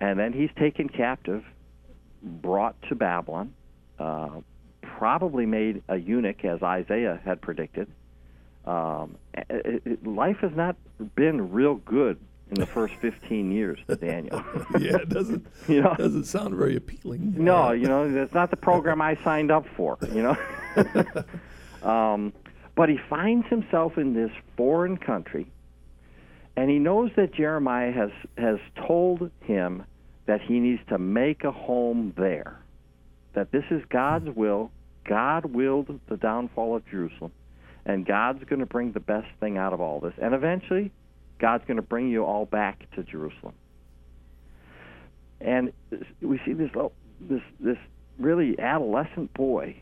and 0.00 0.18
then 0.18 0.32
he's 0.32 0.48
taken 0.58 0.88
captive, 0.88 1.44
brought 2.22 2.74
to 2.88 2.94
Babylon, 2.94 3.52
uh, 3.98 4.40
probably 4.80 5.44
made 5.44 5.82
a 5.90 5.98
eunuch 5.98 6.42
as 6.46 6.62
Isaiah 6.62 7.20
had 7.22 7.42
predicted. 7.42 7.86
Um, 8.64 9.16
it, 9.34 9.82
it, 9.84 10.06
life 10.06 10.38
has 10.38 10.52
not 10.54 10.76
been 11.16 11.50
real 11.52 11.74
good 11.76 12.18
in 12.50 12.60
the 12.60 12.66
first 12.66 12.94
15 13.00 13.50
years 13.50 13.78
to 13.88 13.96
Daniel. 14.08 14.44
yeah, 14.78 14.96
it 14.96 15.08
doesn't 15.08 15.46
You 15.68 15.82
know? 15.82 15.94
doesn't 15.96 16.24
sound 16.24 16.54
very 16.54 16.76
appealing. 16.76 17.34
No, 17.36 17.72
you 17.72 17.86
know 17.86 18.10
that's 18.12 18.34
not 18.34 18.50
the 18.50 18.56
program 18.56 19.00
I 19.00 19.16
signed 19.24 19.50
up 19.50 19.66
for. 19.76 19.98
You 20.12 20.22
know, 21.82 21.82
um, 21.88 22.32
but 22.74 22.88
he 22.88 22.98
finds 23.10 23.46
himself 23.48 23.98
in 23.98 24.14
this 24.14 24.30
foreign 24.56 24.96
country, 24.96 25.50
and 26.56 26.70
he 26.70 26.78
knows 26.78 27.10
that 27.16 27.32
Jeremiah 27.34 27.90
has 27.92 28.10
has 28.38 28.58
told 28.86 29.30
him 29.40 29.84
that 30.26 30.40
he 30.40 30.60
needs 30.60 30.82
to 30.88 30.98
make 30.98 31.42
a 31.44 31.50
home 31.50 32.12
there. 32.16 32.58
That 33.34 33.50
this 33.50 33.64
is 33.70 33.82
God's 33.88 34.28
will. 34.36 34.70
God 35.04 35.46
willed 35.46 35.98
the 36.08 36.16
downfall 36.16 36.76
of 36.76 36.86
Jerusalem, 36.86 37.32
and 37.84 38.06
God's 38.06 38.44
going 38.44 38.60
to 38.60 38.66
bring 38.66 38.92
the 38.92 39.00
best 39.00 39.28
thing 39.40 39.58
out 39.58 39.72
of 39.72 39.80
all 39.80 40.00
this. 40.00 40.14
And 40.20 40.34
eventually, 40.34 40.92
God's 41.38 41.64
going 41.66 41.76
to 41.76 41.82
bring 41.82 42.08
you 42.08 42.24
all 42.24 42.46
back 42.46 42.90
to 42.94 43.02
Jerusalem 43.02 43.54
and 45.44 45.72
we 46.20 46.40
see 46.44 46.52
this 46.52 46.70
this 47.20 47.42
this 47.60 47.76
really 48.18 48.58
adolescent 48.58 49.32
boy, 49.34 49.76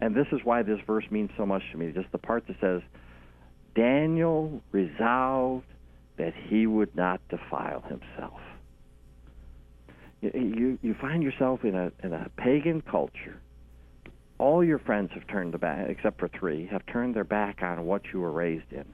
and 0.00 0.14
this 0.14 0.26
is 0.32 0.40
why 0.44 0.62
this 0.62 0.78
verse 0.86 1.04
means 1.10 1.30
so 1.36 1.44
much 1.44 1.62
to 1.72 1.78
me. 1.78 1.92
Just 1.92 2.10
the 2.12 2.18
part 2.18 2.46
that 2.46 2.56
says, 2.60 2.82
"Daniel 3.74 4.62
resolved 4.72 5.66
that 6.16 6.34
he 6.34 6.66
would 6.66 6.94
not 6.94 7.20
defile 7.28 7.82
himself." 7.82 8.40
You 10.20 10.30
you, 10.34 10.78
you 10.82 10.94
find 10.94 11.22
yourself 11.22 11.64
in 11.64 11.74
a 11.74 11.92
in 12.02 12.12
a 12.12 12.30
pagan 12.36 12.80
culture. 12.80 13.40
All 14.38 14.62
your 14.62 14.78
friends 14.78 15.10
have 15.14 15.26
turned 15.26 15.54
the 15.54 15.58
back, 15.58 15.88
except 15.88 16.18
for 16.20 16.28
three, 16.28 16.66
have 16.66 16.84
turned 16.86 17.14
their 17.14 17.24
back 17.24 17.62
on 17.62 17.86
what 17.86 18.02
you 18.12 18.20
were 18.20 18.32
raised 18.32 18.70
in. 18.72 18.84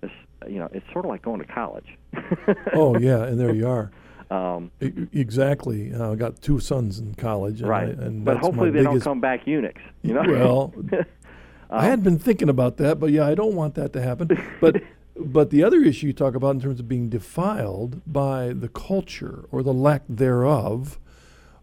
This, 0.00 0.10
you 0.46 0.58
know, 0.58 0.68
it's 0.72 0.84
sort 0.92 1.04
of 1.04 1.10
like 1.10 1.22
going 1.22 1.40
to 1.40 1.46
college. 1.46 1.96
Oh 2.74 2.98
yeah, 2.98 3.22
and 3.24 3.38
there 3.40 3.54
you 3.54 3.68
are. 3.68 3.90
Um, 4.30 4.70
E- 4.80 5.06
Exactly. 5.12 5.92
Uh, 5.92 6.12
I 6.12 6.14
got 6.14 6.40
two 6.40 6.58
sons 6.58 6.98
in 6.98 7.14
college. 7.14 7.60
And 7.60 7.68
right. 7.68 7.88
I, 7.88 8.04
and 8.04 8.24
but 8.24 8.38
hopefully 8.38 8.70
they 8.70 8.82
don't 8.82 8.98
come 9.00 9.20
back 9.20 9.46
eunuchs. 9.46 9.82
You 10.02 10.14
know. 10.14 10.22
Well, 10.26 10.74
I 11.70 11.84
had 11.86 12.02
been 12.02 12.18
thinking 12.18 12.48
about 12.48 12.78
that, 12.78 12.98
but 12.98 13.10
yeah, 13.10 13.26
I 13.26 13.34
don't 13.34 13.54
want 13.54 13.74
that 13.74 13.92
to 13.92 14.00
happen. 14.02 14.28
But 14.62 14.82
but 15.14 15.50
the 15.50 15.62
other 15.62 15.82
issue 15.82 16.06
you 16.08 16.12
talk 16.14 16.34
about 16.34 16.54
in 16.54 16.60
terms 16.62 16.80
of 16.80 16.88
being 16.88 17.10
defiled 17.10 18.00
by 18.10 18.54
the 18.54 18.68
culture 18.68 19.44
or 19.52 19.62
the 19.62 19.74
lack 19.74 20.02
thereof, 20.08 20.98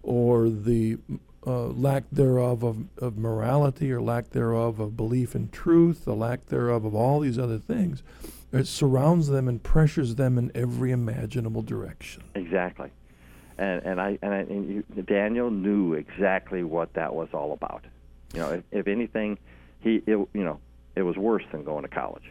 or 0.03 0.47
the 0.47 0.97
uh, 1.45 1.67
lack 1.67 2.03
thereof 2.11 2.63
of, 2.63 2.85
of 2.97 3.17
morality 3.17 3.91
or 3.91 4.01
lack 4.01 4.29
thereof 4.29 4.79
of 4.79 4.95
belief 4.95 5.35
in 5.35 5.49
truth, 5.49 6.05
the 6.05 6.15
lack 6.15 6.47
thereof 6.47 6.85
of 6.85 6.93
all 6.93 7.19
these 7.19 7.39
other 7.39 7.57
things, 7.57 8.03
it 8.51 8.67
surrounds 8.67 9.27
them 9.27 9.47
and 9.47 9.63
pressures 9.63 10.15
them 10.15 10.37
in 10.37 10.51
every 10.53 10.91
imaginable 10.91 11.61
direction. 11.61 12.23
exactly. 12.35 12.89
And 13.57 13.83
and 13.83 14.01
I 14.01 14.17
and, 14.21 14.33
I, 14.33 14.37
and 14.39 14.69
you, 14.69 15.03
Daniel 15.03 15.51
knew 15.51 15.93
exactly 15.93 16.63
what 16.63 16.93
that 16.93 17.13
was 17.13 17.29
all 17.33 17.53
about. 17.53 17.83
You 18.33 18.39
know, 18.39 18.49
if, 18.51 18.63
if 18.71 18.87
anything, 18.87 19.37
he 19.81 20.01
it, 20.07 20.17
you 20.33 20.43
know 20.43 20.59
it 20.95 21.03
was 21.03 21.15
worse 21.15 21.43
than 21.51 21.63
going 21.63 21.83
to 21.83 21.89
college. 21.89 22.23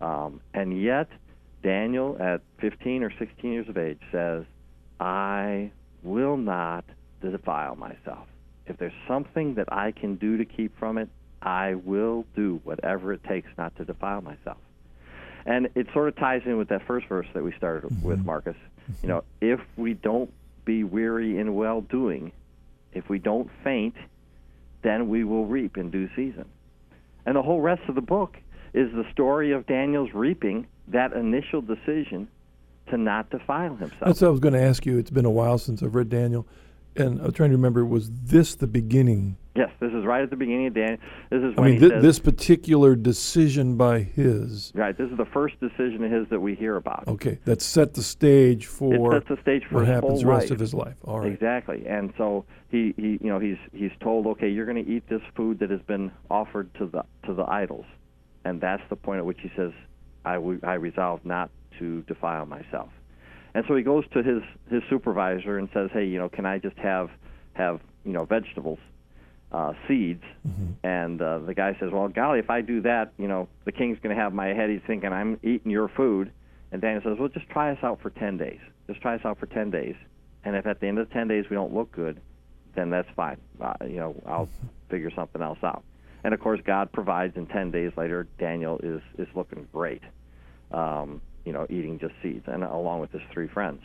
Um, 0.00 0.40
and 0.52 0.82
yet, 0.82 1.08
Daniel, 1.62 2.16
at 2.20 2.42
15 2.58 3.04
or 3.04 3.12
16 3.18 3.52
years 3.52 3.68
of 3.68 3.78
age, 3.78 4.00
says, 4.12 4.44
"I 4.98 5.70
will 6.02 6.36
not 6.36 6.84
defile 7.22 7.76
myself. 7.76 8.26
If 8.70 8.78
there's 8.78 8.92
something 9.06 9.54
that 9.54 9.72
I 9.72 9.92
can 9.92 10.16
do 10.16 10.38
to 10.38 10.44
keep 10.44 10.78
from 10.78 10.96
it, 10.96 11.08
I 11.42 11.74
will 11.74 12.24
do 12.34 12.60
whatever 12.64 13.12
it 13.12 13.22
takes 13.24 13.48
not 13.58 13.76
to 13.76 13.84
defile 13.84 14.22
myself." 14.22 14.58
And 15.44 15.68
it 15.74 15.86
sort 15.92 16.08
of 16.08 16.16
ties 16.16 16.42
in 16.44 16.56
with 16.58 16.68
that 16.68 16.86
first 16.86 17.06
verse 17.06 17.26
that 17.34 17.42
we 17.42 17.52
started 17.52 17.90
mm-hmm. 17.90 18.06
with, 18.06 18.24
Marcus. 18.24 18.56
You 18.88 18.94
mm-hmm. 18.94 19.08
know, 19.08 19.24
if 19.40 19.60
we 19.76 19.94
don't 19.94 20.32
be 20.64 20.84
weary 20.84 21.38
in 21.38 21.54
well 21.54 21.80
doing, 21.80 22.32
if 22.92 23.08
we 23.08 23.18
don't 23.18 23.50
faint, 23.64 23.96
then 24.82 25.08
we 25.08 25.24
will 25.24 25.46
reap 25.46 25.76
in 25.76 25.90
due 25.90 26.08
season. 26.16 26.44
And 27.26 27.36
the 27.36 27.42
whole 27.42 27.60
rest 27.60 27.82
of 27.88 27.94
the 27.94 28.00
book 28.00 28.36
is 28.72 28.92
the 28.92 29.04
story 29.12 29.52
of 29.52 29.66
Daniel's 29.66 30.12
reaping 30.14 30.66
that 30.88 31.12
initial 31.12 31.60
decision 31.60 32.28
to 32.88 32.96
not 32.96 33.30
defile 33.30 33.76
himself. 33.76 34.00
That's 34.04 34.20
what 34.20 34.28
I 34.28 34.30
was 34.30 34.40
going 34.40 34.54
to 34.54 34.62
ask 34.62 34.84
you. 34.86 34.98
It's 34.98 35.10
been 35.10 35.24
a 35.24 35.30
while 35.30 35.58
since 35.58 35.82
I've 35.82 35.94
read 35.94 36.08
Daniel, 36.08 36.46
and 37.00 37.20
I'm 37.20 37.32
trying 37.32 37.50
to 37.50 37.56
remember. 37.56 37.84
Was 37.84 38.10
this 38.10 38.54
the 38.54 38.66
beginning? 38.66 39.36
yes, 39.56 39.70
this 39.80 39.92
is 39.92 40.06
right 40.06 40.22
at 40.22 40.30
the 40.30 40.36
beginning 40.36 40.68
of 40.68 40.74
Daniel. 40.74 40.96
This 41.28 41.42
is 41.42 41.54
I 41.58 41.62
mean, 41.62 41.72
he 41.74 41.80
thi- 41.80 41.88
says, 41.90 42.02
this 42.02 42.18
particular 42.20 42.94
decision 42.94 43.76
by 43.76 43.98
his. 44.00 44.70
right. 44.74 44.96
This 44.96 45.10
is 45.10 45.16
the 45.18 45.26
first 45.26 45.58
decision 45.60 46.04
of 46.04 46.10
his 46.12 46.28
that 46.30 46.40
we 46.40 46.54
hear 46.54 46.76
about. 46.76 47.04
Okay, 47.08 47.38
that 47.46 47.60
set 47.60 47.94
the 47.94 48.02
stage 48.02 48.66
for 48.66 49.16
it 49.16 49.20
sets 49.26 49.28
the 49.36 49.42
stage 49.42 49.64
for 49.68 49.76
what 49.76 49.86
happens 49.86 50.20
the 50.20 50.26
rest 50.28 50.44
life. 50.44 50.50
of 50.52 50.58
his 50.60 50.72
life. 50.72 50.94
All 51.04 51.20
right. 51.20 51.32
Exactly. 51.32 51.84
And 51.86 52.12
so 52.16 52.44
he, 52.68 52.94
he 52.96 53.18
you 53.20 53.28
know 53.28 53.38
he's 53.40 53.58
he's 53.72 53.90
told 54.00 54.26
okay 54.28 54.48
you're 54.48 54.66
going 54.66 54.82
to 54.84 54.90
eat 54.90 55.08
this 55.08 55.22
food 55.34 55.58
that 55.58 55.70
has 55.70 55.80
been 55.82 56.12
offered 56.30 56.72
to 56.74 56.86
the 56.86 57.02
to 57.26 57.34
the 57.34 57.44
idols, 57.50 57.86
and 58.44 58.60
that's 58.60 58.82
the 58.88 58.96
point 58.96 59.18
at 59.18 59.26
which 59.26 59.40
he 59.42 59.50
says 59.56 59.72
I, 60.24 60.34
w- 60.34 60.60
I 60.62 60.74
resolve 60.74 61.24
not 61.24 61.50
to 61.78 62.02
defile 62.02 62.46
myself. 62.46 62.90
And 63.54 63.64
so 63.66 63.74
he 63.76 63.82
goes 63.82 64.04
to 64.12 64.22
his 64.22 64.42
his 64.70 64.82
supervisor 64.88 65.58
and 65.58 65.68
says 65.74 65.90
hey 65.92 66.04
you 66.04 66.18
know 66.18 66.28
can 66.28 66.46
I 66.46 66.58
just 66.58 66.76
have 66.78 67.10
have 67.54 67.80
you 68.04 68.12
know 68.12 68.24
vegetables, 68.24 68.78
uh, 69.52 69.72
seeds, 69.86 70.24
and 70.84 71.20
uh, 71.20 71.40
the 71.40 71.54
guy 71.54 71.76
says 71.80 71.90
well 71.92 72.08
golly 72.08 72.38
if 72.38 72.50
I 72.50 72.60
do 72.60 72.80
that 72.82 73.12
you 73.18 73.28
know 73.28 73.48
the 73.64 73.72
king's 73.72 73.98
going 74.02 74.14
to 74.14 74.20
have 74.22 74.32
my 74.32 74.48
head 74.48 74.70
he's 74.70 74.80
thinking 74.86 75.12
I'm 75.12 75.38
eating 75.42 75.70
your 75.70 75.88
food. 75.88 76.32
And 76.72 76.80
Daniel 76.80 77.02
says, 77.02 77.18
well, 77.18 77.28
just 77.28 77.48
try 77.50 77.72
us 77.72 77.78
out 77.82 78.00
for 78.00 78.10
10 78.10 78.36
days. 78.36 78.60
Just 78.86 79.00
try 79.00 79.16
us 79.16 79.20
out 79.24 79.38
for 79.38 79.46
10 79.46 79.70
days. 79.70 79.96
And 80.44 80.56
if 80.56 80.66
at 80.66 80.80
the 80.80 80.86
end 80.86 80.98
of 80.98 81.08
the 81.08 81.14
10 81.14 81.28
days 81.28 81.44
we 81.50 81.56
don't 81.56 81.74
look 81.74 81.90
good, 81.92 82.20
then 82.74 82.90
that's 82.90 83.08
fine. 83.16 83.38
Uh, 83.60 83.74
you 83.82 83.96
know, 83.96 84.14
I'll 84.26 84.48
figure 84.88 85.10
something 85.14 85.42
else 85.42 85.58
out. 85.62 85.82
And 86.22 86.32
of 86.32 86.40
course, 86.40 86.60
God 86.64 86.92
provides. 86.92 87.36
And 87.36 87.48
10 87.48 87.70
days 87.70 87.92
later, 87.96 88.28
Daniel 88.38 88.78
is, 88.82 89.00
is 89.18 89.26
looking 89.34 89.66
great, 89.72 90.02
um, 90.70 91.20
you 91.44 91.52
know, 91.52 91.66
eating 91.68 91.98
just 91.98 92.14
seeds, 92.22 92.44
and 92.46 92.62
along 92.62 93.00
with 93.00 93.12
his 93.12 93.22
three 93.32 93.48
friends. 93.48 93.82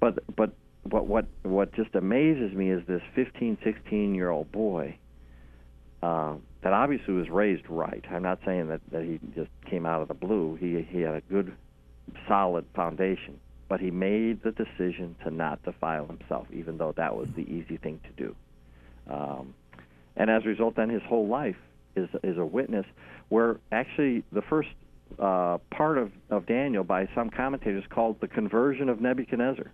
But, 0.00 0.18
but 0.36 0.52
what, 0.84 1.06
what, 1.06 1.26
what 1.42 1.72
just 1.74 1.94
amazes 1.94 2.52
me 2.52 2.70
is 2.70 2.82
this 2.86 3.02
15, 3.14 3.58
16 3.64 4.14
year 4.14 4.30
old 4.30 4.50
boy 4.52 4.96
uh, 6.02 6.34
that 6.62 6.72
obviously 6.72 7.14
was 7.14 7.28
raised 7.28 7.64
right. 7.68 8.04
I'm 8.10 8.22
not 8.22 8.38
saying 8.44 8.68
that, 8.68 8.80
that 8.92 9.02
he 9.02 9.18
just 9.34 9.50
came 9.68 9.86
out 9.86 10.02
of 10.02 10.08
the 10.08 10.14
blue. 10.14 10.56
He, 10.60 10.86
he 10.88 11.00
had 11.00 11.14
a 11.14 11.20
good 11.22 11.54
solid 12.26 12.64
foundation, 12.74 13.38
but 13.68 13.80
he 13.80 13.90
made 13.90 14.42
the 14.42 14.52
decision 14.52 15.16
to 15.24 15.30
not 15.30 15.62
defile 15.64 16.06
himself, 16.06 16.46
even 16.52 16.78
though 16.78 16.92
that 16.96 17.16
was 17.16 17.28
the 17.36 17.42
easy 17.42 17.76
thing 17.76 18.00
to 18.04 18.24
do. 18.24 18.36
Um, 19.12 19.54
and 20.16 20.30
as 20.30 20.44
a 20.44 20.48
result, 20.48 20.76
then 20.76 20.88
his 20.88 21.02
whole 21.02 21.28
life 21.28 21.56
is 21.96 22.08
is 22.22 22.36
a 22.38 22.44
witness. 22.44 22.86
Where 23.28 23.58
actually 23.72 24.24
the 24.32 24.42
first 24.42 24.68
uh, 25.18 25.58
part 25.70 25.98
of, 25.98 26.12
of 26.30 26.46
Daniel, 26.46 26.84
by 26.84 27.08
some 27.14 27.30
commentators, 27.30 27.84
called 27.88 28.20
the 28.20 28.28
conversion 28.28 28.88
of 28.88 29.00
Nebuchadnezzar, 29.00 29.70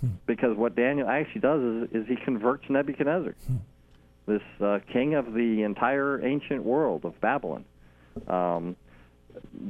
hmm. 0.00 0.08
because 0.26 0.56
what 0.56 0.74
Daniel 0.74 1.08
actually 1.08 1.40
does 1.40 1.60
is, 1.62 2.02
is 2.02 2.08
he 2.08 2.16
converts 2.16 2.64
Nebuchadnezzar, 2.68 3.34
hmm. 3.46 3.56
this 4.26 4.42
uh, 4.60 4.78
king 4.92 5.14
of 5.14 5.34
the 5.34 5.62
entire 5.62 6.24
ancient 6.24 6.64
world 6.64 7.04
of 7.04 7.20
Babylon. 7.20 7.64
Um, 8.28 8.76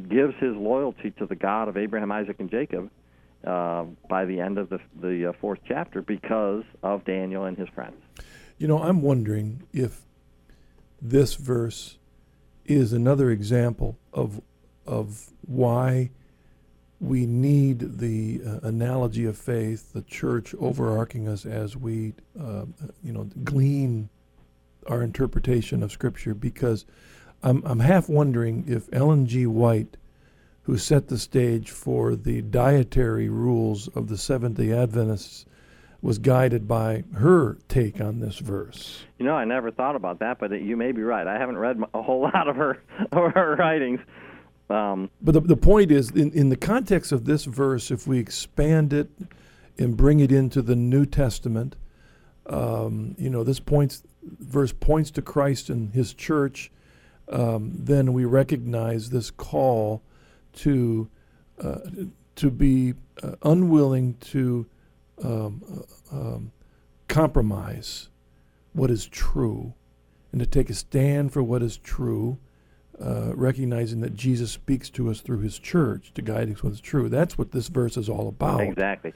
gives 0.09 0.35
his 0.41 0.55
loyalty 0.55 1.11
to 1.13 1.27
the 1.27 1.35
God 1.35 1.69
of 1.69 1.77
Abraham, 1.77 2.13
Isaac, 2.13 2.37
and 2.39 2.51
Jacob 2.51 2.91
uh, 3.47 3.85
by 4.09 4.25
the 4.25 4.41
end 4.41 4.59
of 4.59 4.69
the, 4.69 4.79
the 5.01 5.31
uh, 5.31 5.33
fourth 5.41 5.61
chapter 5.67 6.03
because 6.03 6.65
of 6.83 7.05
Daniel 7.05 7.45
and 7.45 7.57
his 7.57 7.69
friends. 7.69 7.97
You 8.59 8.69
know, 8.69 8.83
I'm 8.83 9.03
wondering 9.03 9.63
if 9.73 10.03
this 11.01 11.35
verse 11.35 11.99
is 12.65 12.93
another 12.93 13.31
example 13.31 13.99
of 14.13 14.41
of 14.87 15.31
why 15.47 16.11
we 17.01 17.27
need 17.27 17.99
the 17.99 18.41
uh, 18.47 18.61
analogy 18.63 19.27
of 19.27 19.37
faith, 19.37 19.93
the 19.93 20.03
church 20.03 20.55
overarching 20.55 21.29
us 21.29 21.45
as 21.45 21.77
we, 21.77 22.15
uh, 22.41 22.65
you 23.03 23.13
know, 23.13 23.25
glean 23.43 24.09
our 24.87 25.03
interpretation 25.03 25.83
of 25.83 25.93
Scripture, 25.93 26.35
because 26.35 26.87
I'm, 27.43 27.63
I'm 27.67 27.81
half 27.81 28.09
wondering 28.09 28.65
if 28.67 28.89
Ellen 28.93 29.27
G. 29.27 29.47
White, 29.47 29.97
who 30.63 30.79
set 30.79 31.09
the 31.09 31.19
stage 31.19 31.71
for 31.71 32.17
the 32.17 32.41
dietary 32.43 33.29
rules 33.29 33.89
of 33.89 34.09
the 34.09 34.17
Seventh 34.17 34.57
day 34.57 34.73
Adventists, 34.73 35.45
was 36.01 36.19
guided 36.19 36.69
by 36.69 37.03
her 37.15 37.57
take 37.69 37.99
on 37.99 38.21
this 38.21 38.39
verse. 38.39 39.05
You 39.19 39.25
know, 39.25 39.35
I 39.35 39.45
never 39.45 39.71
thought 39.71 39.97
about 39.97 40.19
that, 40.19 40.39
but 40.39 40.53
you 40.61 40.77
may 40.77 40.93
be 40.93 41.03
right. 41.03 41.27
I 41.27 41.39
haven't 41.39 41.57
read 41.57 41.81
a 41.95 42.03
whole 42.03 42.21
lot 42.35 42.47
of 42.47 42.57
her, 42.57 42.83
of 43.13 43.33
her 43.33 43.57
writings. 43.57 44.01
Um, 44.71 45.11
but 45.21 45.33
the, 45.33 45.41
the 45.41 45.57
point 45.57 45.91
is, 45.91 46.11
in, 46.11 46.33
in 46.33 46.49
the 46.49 46.57
context 46.57 47.13
of 47.13 47.25
this 47.27 47.45
verse, 47.45 47.91
if 47.91 48.07
we 48.07 48.19
expand 48.19 48.93
it 48.93 49.11
and 49.79 49.97
bring 49.97 50.21
it 50.21 50.33
into 50.33 50.63
the 50.63 50.77
New 50.77 51.05
Testament, 51.05 51.77
um, 52.47 53.15
you 53.19 53.29
know, 53.31 53.45
this 53.45 53.61
points 53.61 54.03
verse 54.23 54.73
points 54.73 55.11
to 55.13 55.23
Christ 55.23 55.69
and 55.69 55.93
His 55.93 56.15
church 56.15 56.71
um, 57.29 57.73
then 57.75 58.13
we 58.13 58.25
recognize 58.25 59.11
this 59.11 59.31
call 59.31 60.03
to 60.55 61.09
uh, 61.63 61.79
to 62.37 62.51
be 62.51 62.95
uh, 63.23 63.37
unwilling 63.43 64.15
to 64.15 64.67
um, 65.23 65.63
uh, 66.13 66.17
um, 66.17 66.53
compromise 67.09 68.09
what 68.73 68.91
is 68.91 69.07
true 69.07 69.73
and 70.33 70.41
to 70.41 70.47
take 70.47 70.69
a 70.69 70.75
stand 70.75 71.33
for 71.33 71.43
what 71.43 71.63
is 71.63 71.77
true, 71.77 72.39
uh, 73.01 73.33
recognizing 73.35 74.01
that 74.01 74.15
Jesus 74.15 74.53
speaks 74.53 74.91
to 74.91 75.11
us 75.11 75.21
through 75.21 75.41
his 75.41 75.59
church 75.59 76.13
to 76.15 76.23
guide 76.23 76.51
us 76.51 76.63
what 76.63 76.73
is 76.73 76.81
true. 76.81 77.09
That's 77.09 77.37
what 77.37 77.53
this 77.53 77.69
verse 77.69 77.97
is 77.97 78.09
all 78.09 78.29
about. 78.29 78.61
Exactly. 78.61 79.13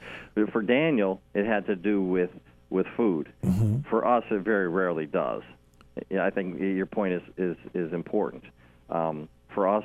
For 0.51 0.61
Daniel, 0.61 1.21
it 1.33 1.45
had 1.45 1.65
to 1.67 1.75
do 1.75 2.01
with, 2.01 2.31
with 2.69 2.87
food. 2.97 3.31
Mm-hmm. 3.43 3.89
For 3.89 4.05
us, 4.05 4.23
it 4.31 4.41
very 4.41 4.67
rarely 4.67 5.05
does. 5.05 5.43
I 6.19 6.29
think 6.29 6.59
your 6.59 6.85
point 6.85 7.13
is 7.13 7.21
is 7.37 7.57
is 7.73 7.91
important. 7.93 8.43
Um, 8.89 9.27
for 9.53 9.67
us, 9.67 9.83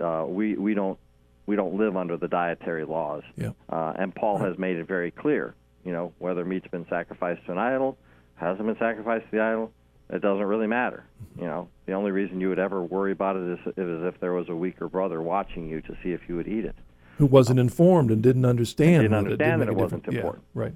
uh, 0.00 0.24
we 0.26 0.54
we 0.54 0.74
don't 0.74 0.98
we 1.46 1.56
don't 1.56 1.76
live 1.76 1.96
under 1.96 2.16
the 2.16 2.28
dietary 2.28 2.84
laws. 2.84 3.22
Yeah. 3.36 3.50
Uh, 3.68 3.92
and 3.96 4.14
Paul 4.14 4.38
right. 4.38 4.48
has 4.48 4.58
made 4.58 4.76
it 4.76 4.86
very 4.86 5.10
clear. 5.10 5.54
You 5.84 5.92
know, 5.92 6.12
whether 6.18 6.44
meat's 6.44 6.68
been 6.68 6.86
sacrificed 6.88 7.44
to 7.46 7.52
an 7.52 7.58
idol, 7.58 7.98
hasn't 8.36 8.66
been 8.66 8.78
sacrificed 8.78 9.24
to 9.26 9.30
the 9.32 9.42
idol, 9.42 9.72
it 10.12 10.20
doesn't 10.20 10.44
really 10.44 10.66
matter. 10.66 11.04
You 11.38 11.46
know, 11.46 11.68
the 11.86 11.92
only 11.92 12.10
reason 12.10 12.40
you 12.40 12.48
would 12.48 12.58
ever 12.58 12.82
worry 12.82 13.12
about 13.12 13.36
it 13.36 13.52
is, 13.52 13.58
is 13.76 14.04
if 14.04 14.18
there 14.20 14.32
was 14.32 14.48
a 14.48 14.54
weaker 14.54 14.88
brother 14.88 15.22
watching 15.22 15.68
you 15.68 15.80
to 15.82 15.96
see 16.02 16.10
if 16.12 16.20
you 16.28 16.36
would 16.36 16.48
eat 16.48 16.64
it. 16.64 16.74
Who 17.18 17.26
wasn't 17.26 17.60
informed 17.60 18.10
and 18.10 18.22
didn't 18.22 18.44
understand. 18.44 19.02
Didn't 19.02 19.16
understand 19.16 19.60
that 19.60 19.68
it, 19.68 19.74
that 19.74 19.80
it 19.80 19.82
wasn't 19.82 20.06
important. 20.06 20.44
Yeah, 20.54 20.60
right. 20.60 20.72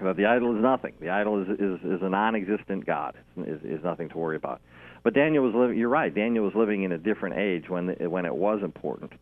But 0.00 0.16
the 0.16 0.26
idol 0.26 0.54
is 0.54 0.62
nothing. 0.62 0.94
The 1.00 1.08
idol 1.08 1.42
is 1.42 1.48
is, 1.48 1.80
is 1.82 2.02
a 2.02 2.08
non-existent 2.08 2.86
God. 2.86 3.16
It's, 3.36 3.64
is, 3.64 3.78
is 3.78 3.84
nothing 3.84 4.08
to 4.10 4.18
worry 4.18 4.36
about. 4.36 4.60
But 5.02 5.14
Daniel 5.14 5.44
was 5.44 5.54
living. 5.54 5.76
You're 5.76 5.88
right. 5.88 6.14
Daniel 6.14 6.44
was 6.44 6.54
living 6.54 6.84
in 6.84 6.92
a 6.92 6.98
different 6.98 7.36
age 7.36 7.68
when 7.68 7.86
the, 7.86 8.08
when 8.08 8.26
it 8.26 8.34
was 8.34 8.62
important, 8.62 9.12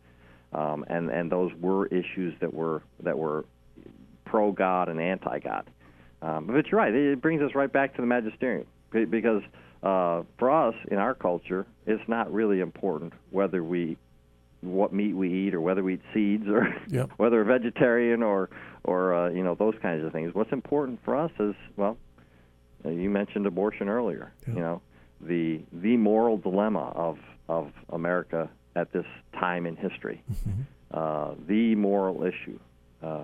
um, 0.53 0.85
and 0.87 1.09
and 1.09 1.31
those 1.31 1.51
were 1.59 1.87
issues 1.87 2.35
that 2.41 2.53
were 2.53 2.83
that 3.01 3.17
were 3.17 3.45
pro 4.25 4.51
God 4.51 4.89
and 4.89 4.99
anti 4.99 5.39
God. 5.39 5.67
Um, 6.21 6.47
but 6.47 6.67
you're 6.67 6.79
right. 6.79 6.93
It 6.93 7.21
brings 7.21 7.41
us 7.41 7.55
right 7.55 7.71
back 7.71 7.95
to 7.95 8.01
the 8.01 8.07
magisterium 8.07 8.67
because 8.91 9.41
uh, 9.83 10.23
for 10.37 10.49
us 10.51 10.75
in 10.89 10.97
our 10.97 11.13
culture, 11.13 11.65
it's 11.85 12.07
not 12.07 12.31
really 12.31 12.59
important 12.59 13.13
whether 13.31 13.63
we 13.63 13.97
what 14.61 14.91
meat 14.91 15.15
we 15.15 15.31
eat 15.31 15.53
or 15.53 15.61
whether 15.61 15.83
we 15.83 15.95
eat 15.95 16.01
seeds 16.13 16.47
or 16.47 16.75
yep. 16.87 17.11
whether 17.17 17.37
we're 17.37 17.59
vegetarian 17.59 18.23
or 18.23 18.49
or 18.83 19.13
uh, 19.13 19.29
you 19.29 19.43
know 19.43 19.55
those 19.55 19.75
kinds 19.81 20.03
of 20.03 20.11
things. 20.11 20.33
What's 20.33 20.51
important 20.51 20.99
for 21.03 21.15
us 21.15 21.31
is 21.39 21.55
well, 21.75 21.97
uh, 22.85 22.89
you 22.89 23.09
mentioned 23.09 23.45
abortion 23.45 23.89
earlier. 23.89 24.33
Yep. 24.47 24.55
You 24.55 24.61
know 24.61 24.81
the 25.21 25.61
the 25.71 25.97
moral 25.97 26.37
dilemma 26.37 26.91
of 26.95 27.17
of 27.47 27.71
America 27.89 28.49
at 28.75 28.91
this 28.91 29.05
time 29.33 29.65
in 29.65 29.75
history, 29.75 30.23
mm-hmm. 30.31 30.61
uh, 30.91 31.33
the 31.47 31.75
moral 31.75 32.23
issue. 32.23 32.59
Uh, 33.01 33.23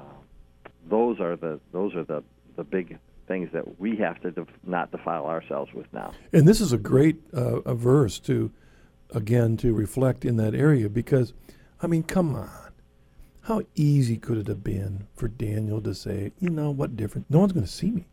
those 0.90 1.20
are 1.20 1.36
the 1.36 1.60
those 1.72 1.96
are 1.96 2.04
the 2.04 2.24
the 2.56 2.64
big 2.64 2.98
things 3.28 3.50
that 3.54 3.80
we 3.80 3.96
have 3.98 4.22
to 4.22 4.32
def- 4.32 4.48
not 4.66 4.92
defile 4.92 5.26
ourselves 5.26 5.74
with 5.74 5.88
now. 5.94 6.14
And 6.32 6.48
this 6.48 6.62
is 6.62 6.74
a 6.74 6.78
great 6.78 7.18
uh, 7.34 7.62
a 7.62 7.76
verse 7.76 8.20
to 8.20 8.52
again 9.12 9.58
to 9.58 9.74
reflect 9.74 10.26
in 10.26 10.38
that 10.38 10.56
area 10.56 10.90
because, 10.90 11.34
I 11.82 11.88
mean, 11.88 12.04
come 12.04 12.36
on. 12.36 12.50
How 13.42 13.62
easy 13.76 14.16
could 14.16 14.38
it 14.38 14.48
have 14.48 14.64
been 14.64 15.08
for 15.16 15.28
Daniel 15.28 15.82
to 15.82 15.94
say, 15.94 16.32
you 16.40 16.50
know, 16.50 16.72
what 16.72 16.96
difference? 16.96 17.26
No 17.30 17.40
one's 17.40 17.52
going 17.52 17.66
to 17.66 17.72
see 17.72 17.92
me. 17.92 18.06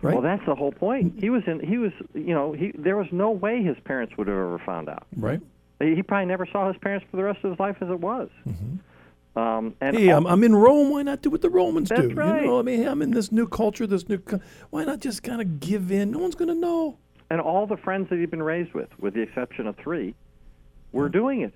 Right? 0.00 0.14
Well, 0.14 0.22
that's 0.22 0.46
the 0.46 0.54
whole 0.54 0.70
point. 0.70 1.14
He 1.18 1.28
was 1.28 1.42
in. 1.48 1.58
He 1.58 1.78
was. 1.78 1.90
You 2.14 2.32
know. 2.32 2.52
He. 2.52 2.70
There 2.78 2.96
was 2.96 3.08
no 3.10 3.32
way 3.32 3.62
his 3.62 3.76
parents 3.84 4.16
would 4.16 4.28
have 4.28 4.36
ever 4.36 4.62
found 4.64 4.88
out. 4.88 5.08
Right. 5.16 5.40
He 5.80 6.02
probably 6.02 6.26
never 6.26 6.46
saw 6.46 6.68
his 6.68 6.76
parents 6.80 7.06
for 7.10 7.16
the 7.16 7.24
rest 7.24 7.40
of 7.42 7.50
his 7.50 7.60
life 7.60 7.76
as 7.80 7.88
it 7.88 7.98
was. 8.00 8.28
Mm-hmm. 8.46 8.76
Um, 9.38 9.76
and 9.80 9.96
hey, 9.96 10.08
I'm, 10.08 10.26
I'm 10.26 10.42
in 10.42 10.54
Rome. 10.54 10.90
Why 10.90 11.02
not 11.02 11.22
do 11.22 11.30
what 11.30 11.42
the 11.42 11.50
Romans 11.50 11.90
that's 11.90 12.02
do? 12.02 12.14
Right. 12.14 12.42
You 12.42 12.48
know, 12.48 12.58
I 12.58 12.62
mean, 12.62 12.86
I'm 12.88 13.02
in 13.02 13.12
this 13.12 13.30
new 13.30 13.46
culture, 13.46 13.86
this 13.86 14.08
new. 14.08 14.20
Why 14.70 14.84
not 14.84 14.98
just 15.00 15.22
kind 15.22 15.40
of 15.40 15.60
give 15.60 15.92
in? 15.92 16.10
No 16.10 16.18
one's 16.18 16.34
going 16.34 16.48
to 16.48 16.54
know. 16.54 16.98
And 17.30 17.40
all 17.40 17.66
the 17.66 17.76
friends 17.76 18.08
that 18.10 18.18
he'd 18.18 18.30
been 18.30 18.42
raised 18.42 18.72
with, 18.72 18.88
with 18.98 19.14
the 19.14 19.20
exception 19.20 19.66
of 19.66 19.76
three, 19.76 20.14
were 20.92 21.08
doing 21.08 21.42
it. 21.42 21.54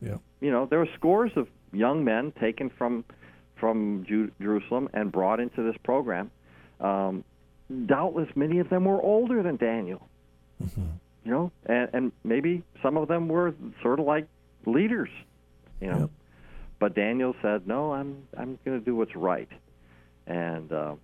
Yeah. 0.00 0.18
You 0.40 0.50
know, 0.50 0.66
there 0.66 0.78
were 0.78 0.88
scores 0.94 1.32
of 1.34 1.48
young 1.72 2.04
men 2.04 2.32
taken 2.40 2.70
from 2.70 3.04
from 3.56 4.04
Ju- 4.06 4.30
Jerusalem 4.40 4.88
and 4.92 5.10
brought 5.10 5.40
into 5.40 5.62
this 5.62 5.76
program. 5.82 6.30
Um, 6.80 7.24
doubtless, 7.86 8.28
many 8.36 8.58
of 8.58 8.68
them 8.68 8.84
were 8.84 9.00
older 9.02 9.42
than 9.42 9.56
Daniel. 9.56 10.06
Mm-hmm. 10.62 10.82
You 11.24 11.30
know, 11.30 11.52
and, 11.66 11.88
and 11.94 12.12
maybe 12.22 12.62
some 12.82 12.96
of 12.96 13.08
them 13.08 13.28
were 13.28 13.54
sort 13.82 13.98
of 13.98 14.06
like 14.06 14.28
leaders. 14.66 15.08
You 15.80 15.88
know, 15.88 15.98
yep. 15.98 16.10
But 16.84 16.94
Daniel 16.94 17.34
said, 17.40 17.66
"No, 17.66 17.94
I'm 17.94 18.28
I'm 18.36 18.58
going 18.62 18.78
to 18.78 18.84
do 18.84 18.94
what's 18.94 19.16
right," 19.16 19.48
and, 20.26 20.70
uh, 20.70 20.96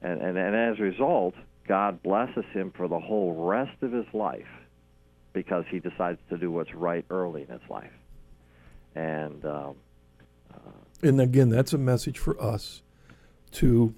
and 0.00 0.22
and 0.22 0.38
and 0.38 0.56
as 0.56 0.78
a 0.78 0.82
result, 0.82 1.34
God 1.68 2.02
blesses 2.02 2.46
him 2.54 2.72
for 2.74 2.88
the 2.88 2.98
whole 2.98 3.34
rest 3.34 3.82
of 3.82 3.92
his 3.92 4.06
life 4.14 4.48
because 5.34 5.66
he 5.70 5.80
decides 5.80 6.18
to 6.30 6.38
do 6.38 6.50
what's 6.50 6.72
right 6.72 7.04
early 7.10 7.42
in 7.42 7.48
his 7.48 7.60
life. 7.68 7.92
And 8.94 9.44
um, 9.44 9.74
uh, 10.50 10.70
and 11.02 11.20
again, 11.20 11.50
that's 11.50 11.74
a 11.74 11.78
message 11.78 12.18
for 12.18 12.42
us 12.42 12.80
to, 13.50 13.94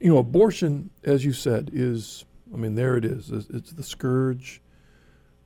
you 0.00 0.08
know, 0.08 0.16
abortion, 0.16 0.88
as 1.02 1.22
you 1.26 1.34
said, 1.34 1.68
is 1.70 2.24
I 2.50 2.56
mean, 2.56 2.76
there 2.76 2.96
it 2.96 3.04
is. 3.04 3.30
It's 3.30 3.72
the 3.72 3.82
scourge, 3.82 4.62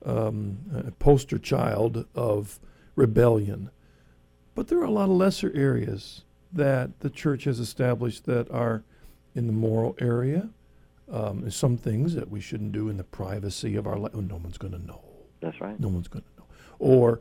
um, 0.07 0.93
poster 1.01 1.39
child 1.39 2.07
of 2.15 2.61
rebellion. 2.95 3.73
But 4.59 4.67
there 4.67 4.81
are 4.81 4.87
a 4.87 4.91
lot 4.91 5.05
of 5.05 5.11
lesser 5.11 5.53
areas 5.55 6.23
that 6.53 6.99
the 6.99 7.11
church 7.11 7.45
has 7.45 7.61
established 7.61 8.27
that 8.27 8.51
are 8.51 8.83
in 9.37 9.47
the 9.47 9.53
moral 9.53 9.97
area. 10.01 10.49
Um, 11.09 11.49
some 11.49 11.77
things 11.77 12.17
that 12.17 12.29
we 12.29 12.41
shouldn't 12.41 12.73
do 12.73 12.89
in 12.89 12.97
the 12.97 13.05
privacy 13.05 13.77
of 13.77 13.87
our 13.87 13.97
life. 13.97 14.11
Oh, 14.17 14.21
no 14.21 14.35
one's 14.35 14.59
going 14.59 14.73
to 14.73 14.85
know. 14.85 15.01
That's 15.39 15.61
right. 15.61 15.79
No 15.79 15.87
one's 15.87 16.09
going 16.09 16.25
to 16.25 16.41
know. 16.41 16.47
Or, 16.81 17.21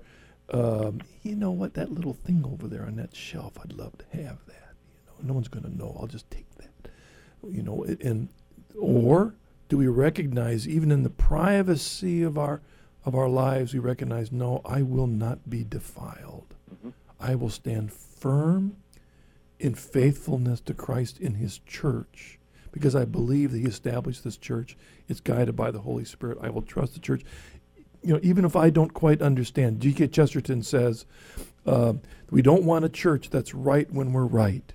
um, 0.49 1.01
you 1.21 1.35
know 1.35 1.51
what, 1.51 1.75
that 1.75 1.91
little 1.91 2.15
thing 2.15 2.43
over 2.43 2.67
there 2.67 2.87
on 2.87 2.95
that 2.95 3.15
shelf, 3.15 3.53
I'd 3.63 3.73
love 3.73 3.95
to 3.99 4.17
have 4.17 4.39
that. 4.47 4.73
You 5.05 5.05
know, 5.05 5.27
no 5.27 5.33
one's 5.33 5.47
going 5.47 5.65
to 5.65 5.77
know. 5.77 5.95
I'll 6.01 6.07
just 6.07 6.31
take 6.31 6.49
that. 6.55 6.89
You 7.47 7.61
know, 7.61 7.85
and 8.01 8.29
or 8.75 9.35
do 9.69 9.77
we 9.77 9.85
recognize 9.85 10.67
even 10.67 10.91
in 10.91 11.03
the 11.03 11.11
privacy 11.11 12.23
of 12.23 12.35
our 12.35 12.61
of 13.05 13.13
our 13.13 13.29
lives, 13.29 13.75
we 13.75 13.79
recognize, 13.79 14.31
no, 14.31 14.59
I 14.65 14.81
will 14.81 15.05
not 15.05 15.47
be 15.47 15.63
defiled. 15.63 16.55
I 17.19 17.35
will 17.35 17.49
stand 17.49 17.91
firm 17.91 18.77
in 19.59 19.73
faithfulness 19.73 20.61
to 20.61 20.73
Christ 20.73 21.19
in 21.19 21.35
His 21.35 21.59
church 21.59 22.39
because 22.71 22.95
I 22.95 23.05
believe 23.05 23.51
that 23.51 23.59
He 23.59 23.65
established 23.65 24.23
this 24.23 24.37
church. 24.37 24.77
It's 25.07 25.19
guided 25.19 25.55
by 25.55 25.71
the 25.71 25.79
Holy 25.79 26.05
Spirit. 26.05 26.37
I 26.41 26.49
will 26.49 26.61
trust 26.61 26.93
the 26.93 26.99
church. 26.99 27.23
You 28.03 28.13
know, 28.13 28.19
even 28.21 28.45
if 28.45 28.55
I 28.55 28.69
don't 28.69 28.93
quite 28.93 29.21
understand, 29.21 29.81
G.K. 29.81 30.07
Chesterton 30.07 30.61
says, 30.61 31.05
uh, 31.65 31.93
we 32.29 32.41
don't 32.41 32.63
want 32.63 32.85
a 32.85 32.89
church 32.89 33.29
that's 33.29 33.53
right 33.53 33.91
when 33.91 34.13
we're 34.13 34.25
right. 34.25 34.73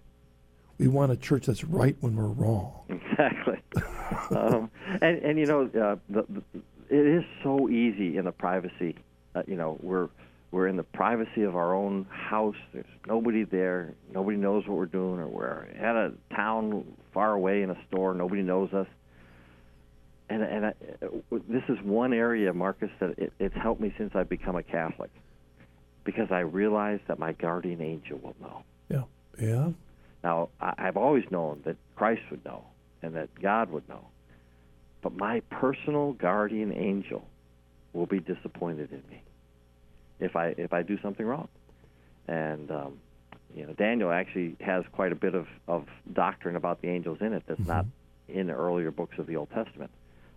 We 0.78 0.88
want 0.88 1.12
a 1.12 1.16
church 1.16 1.46
that's 1.46 1.64
right 1.64 1.96
when 2.00 2.16
we're 2.16 2.26
wrong. 2.26 2.82
Exactly. 2.88 3.58
um, 4.36 4.70
and 5.00 5.18
and 5.18 5.38
you 5.38 5.46
know, 5.46 5.62
uh, 5.62 5.96
the, 6.08 6.26
the, 6.28 6.42
it 6.90 7.06
is 7.06 7.24
so 7.42 7.68
easy 7.70 8.16
in 8.18 8.24
the 8.24 8.32
privacy. 8.32 8.96
Uh, 9.34 9.42
you 9.46 9.56
know, 9.56 9.78
we're 9.80 10.08
we're 10.52 10.68
in 10.68 10.76
the 10.76 10.82
privacy 10.82 11.42
of 11.42 11.56
our 11.56 11.74
own 11.74 12.06
house. 12.10 12.54
There's 12.72 12.84
nobody 13.06 13.44
there. 13.44 13.94
Nobody 14.12 14.36
knows 14.36 14.66
what 14.68 14.76
we're 14.76 14.86
doing, 14.86 15.18
or 15.18 15.26
we're 15.26 15.66
at 15.80 15.96
a 15.96 16.12
town 16.34 16.84
far 17.12 17.32
away 17.32 17.62
in 17.62 17.70
a 17.70 17.76
store. 17.88 18.14
Nobody 18.14 18.42
knows 18.42 18.72
us. 18.72 18.86
And 20.28 20.42
and 20.42 20.66
I, 20.66 20.74
this 21.48 21.62
is 21.68 21.78
one 21.82 22.12
area, 22.12 22.52
Marcus, 22.52 22.90
that 23.00 23.18
it, 23.18 23.32
it's 23.38 23.54
helped 23.56 23.80
me 23.80 23.94
since 23.96 24.12
I've 24.14 24.28
become 24.28 24.56
a 24.56 24.62
Catholic, 24.62 25.10
because 26.04 26.30
I 26.30 26.40
realize 26.40 27.00
that 27.08 27.18
my 27.18 27.32
guardian 27.32 27.80
angel 27.80 28.18
will 28.22 28.36
know. 28.40 28.62
Yeah. 28.90 29.04
Yeah. 29.40 29.70
Now, 30.22 30.50
I, 30.60 30.74
I've 30.76 30.98
always 30.98 31.24
known 31.30 31.62
that 31.64 31.76
Christ 31.96 32.22
would 32.30 32.44
know 32.44 32.64
and 33.02 33.14
that 33.14 33.30
God 33.40 33.70
would 33.70 33.88
know. 33.88 34.04
But 35.00 35.16
my 35.16 35.40
personal 35.50 36.12
guardian 36.12 36.72
angel 36.72 37.24
will 37.94 38.06
be 38.06 38.20
disappointed 38.20 38.92
in 38.92 39.02
me 39.10 39.22
if 40.22 40.36
I 40.36 40.54
if 40.56 40.72
I 40.72 40.82
do 40.82 40.98
something 41.02 41.26
wrong. 41.26 41.48
And 42.28 42.70
um, 42.70 42.98
you 43.54 43.66
know, 43.66 43.72
Daniel 43.72 44.10
actually 44.10 44.56
has 44.60 44.84
quite 44.92 45.12
a 45.12 45.16
bit 45.16 45.34
of, 45.34 45.46
of 45.68 45.86
doctrine 46.12 46.56
about 46.56 46.80
the 46.80 46.88
angels 46.88 47.18
in 47.20 47.32
it 47.32 47.42
that's 47.46 47.66
not 47.66 47.86
in 48.28 48.46
the 48.46 48.54
earlier 48.54 48.90
books 48.90 49.18
of 49.18 49.26
the 49.26 49.36
Old 49.36 49.50
Testament, 49.50 49.90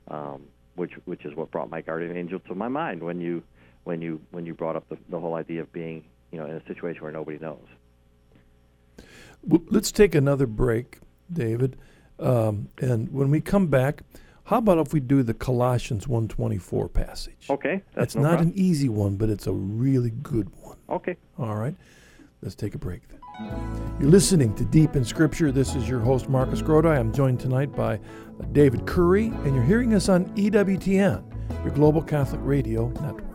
um, 0.10 0.44
which 0.76 0.94
which 1.06 1.24
is 1.26 1.36
what 1.36 1.52
brought 1.52 1.70
my 1.70 1.82
guardian 1.82 2.18
angel 2.18 2.40
to 2.40 2.56
my 2.56 2.68
mind 2.68 3.02
when 3.02 3.22
you 3.22 3.44
when 3.84 4.02
you 4.02 4.20
when 4.32 4.46
you 4.46 4.54
brought 4.54 4.76
up 4.76 4.90
the, 4.90 4.98
the 5.10 5.20
whole 5.20 5.36
idea 5.36 5.62
of 5.62 5.72
being 5.72 6.04
you 6.32 6.40
know 6.40 6.46
in 6.46 6.56
a 6.56 6.66
situation 6.66 7.02
where 7.02 7.12
nobody 7.12 7.38
knows. 7.38 7.68
W- 9.48 9.66
Let's 9.70 9.92
take 9.92 10.16
another 10.16 10.48
break, 10.48 11.00
David. 11.32 11.78
Um, 12.20 12.70
and 12.80 13.12
when 13.12 13.30
we 13.30 13.42
come 13.42 13.68
back, 13.68 14.02
how 14.46 14.58
about 14.58 14.78
if 14.80 14.94
we 14.94 15.00
do 15.00 15.22
the 15.24 15.34
Colossians 15.34 16.08
124 16.08 16.88
passage? 16.90 17.48
Okay, 17.50 17.82
that's 17.94 18.08
It's 18.14 18.16
no 18.16 18.22
not 18.24 18.30
problem. 18.38 18.50
an 18.50 18.54
easy 18.60 18.90
one, 18.90 19.16
but 19.18 19.30
it's 19.30 19.48
a 19.48 19.54
really 19.54 20.12
good 20.12 20.50
one. 20.62 20.78
okay. 20.90 21.18
All 21.38 21.56
right. 21.56 21.76
Let's 22.42 22.56
take 22.56 22.76
a 22.76 22.78
break 22.78 23.02
then. 23.10 23.20
You're 24.00 24.10
listening 24.12 24.54
to 24.56 24.64
Deep 24.66 24.96
in 24.96 25.04
Scripture. 25.04 25.52
This 25.52 25.76
is 25.76 25.90
your 25.90 26.00
host, 26.00 26.30
Marcus 26.30 26.62
Grodi. 26.62 26.90
I'm 26.98 27.12
joined 27.12 27.40
tonight 27.40 27.76
by 27.76 28.00
David 28.52 28.86
Currie, 28.86 29.28
and 29.28 29.56
you're 29.56 29.64
hearing 29.64 29.94
us 29.96 30.10
on 30.10 30.26
EWTN, 30.36 31.24
your 31.64 31.74
Global 31.74 32.02
Catholic 32.04 32.42
Radio 32.44 32.90
Network. 33.02 33.35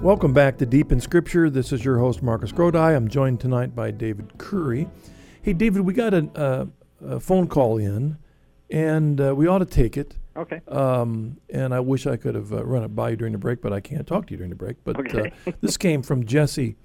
Welcome 0.01 0.33
back 0.33 0.57
to 0.57 0.65
Deep 0.65 0.91
in 0.91 0.99
Scripture. 0.99 1.51
This 1.51 1.71
is 1.71 1.85
your 1.85 1.99
host, 1.99 2.23
Marcus 2.23 2.51
Grodi. 2.51 2.95
I'm 2.95 3.07
joined 3.07 3.39
tonight 3.39 3.75
by 3.75 3.91
David 3.91 4.35
Currie. 4.39 4.87
Hey, 5.43 5.53
David, 5.53 5.81
we 5.81 5.93
got 5.93 6.15
a, 6.15 6.27
uh, 6.35 6.65
a 7.05 7.19
phone 7.19 7.47
call 7.47 7.77
in, 7.77 8.17
and 8.71 9.21
uh, 9.21 9.35
we 9.35 9.45
ought 9.45 9.59
to 9.59 9.65
take 9.65 9.97
it. 9.97 10.17
Okay. 10.35 10.61
Um, 10.67 11.37
and 11.49 11.73
I 11.73 11.79
wish 11.81 12.07
I 12.07 12.15
could 12.15 12.35
have 12.35 12.53
uh, 12.53 12.63
run 12.63 12.83
it 12.83 12.95
by 12.95 13.09
you 13.11 13.15
during 13.17 13.33
the 13.33 13.37
break, 13.39 13.61
but 13.61 13.73
I 13.73 13.79
can't 13.81 14.07
talk 14.07 14.27
to 14.27 14.31
you 14.31 14.37
during 14.37 14.49
the 14.49 14.55
break. 14.55 14.77
But 14.83 14.97
Okay. 14.99 15.31
uh, 15.47 15.51
this 15.61 15.75
came 15.77 16.01
from 16.03 16.25
Jesse 16.25 16.75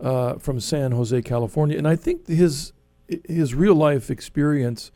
uh, 0.00 0.34
from 0.34 0.60
San 0.60 0.92
Jose, 0.92 1.20
California, 1.22 1.76
and 1.78 1.88
I 1.88 1.96
think 1.96 2.26
his 2.26 2.72
his 3.28 3.54
real 3.54 3.74
life 3.74 4.08
experience 4.10 4.92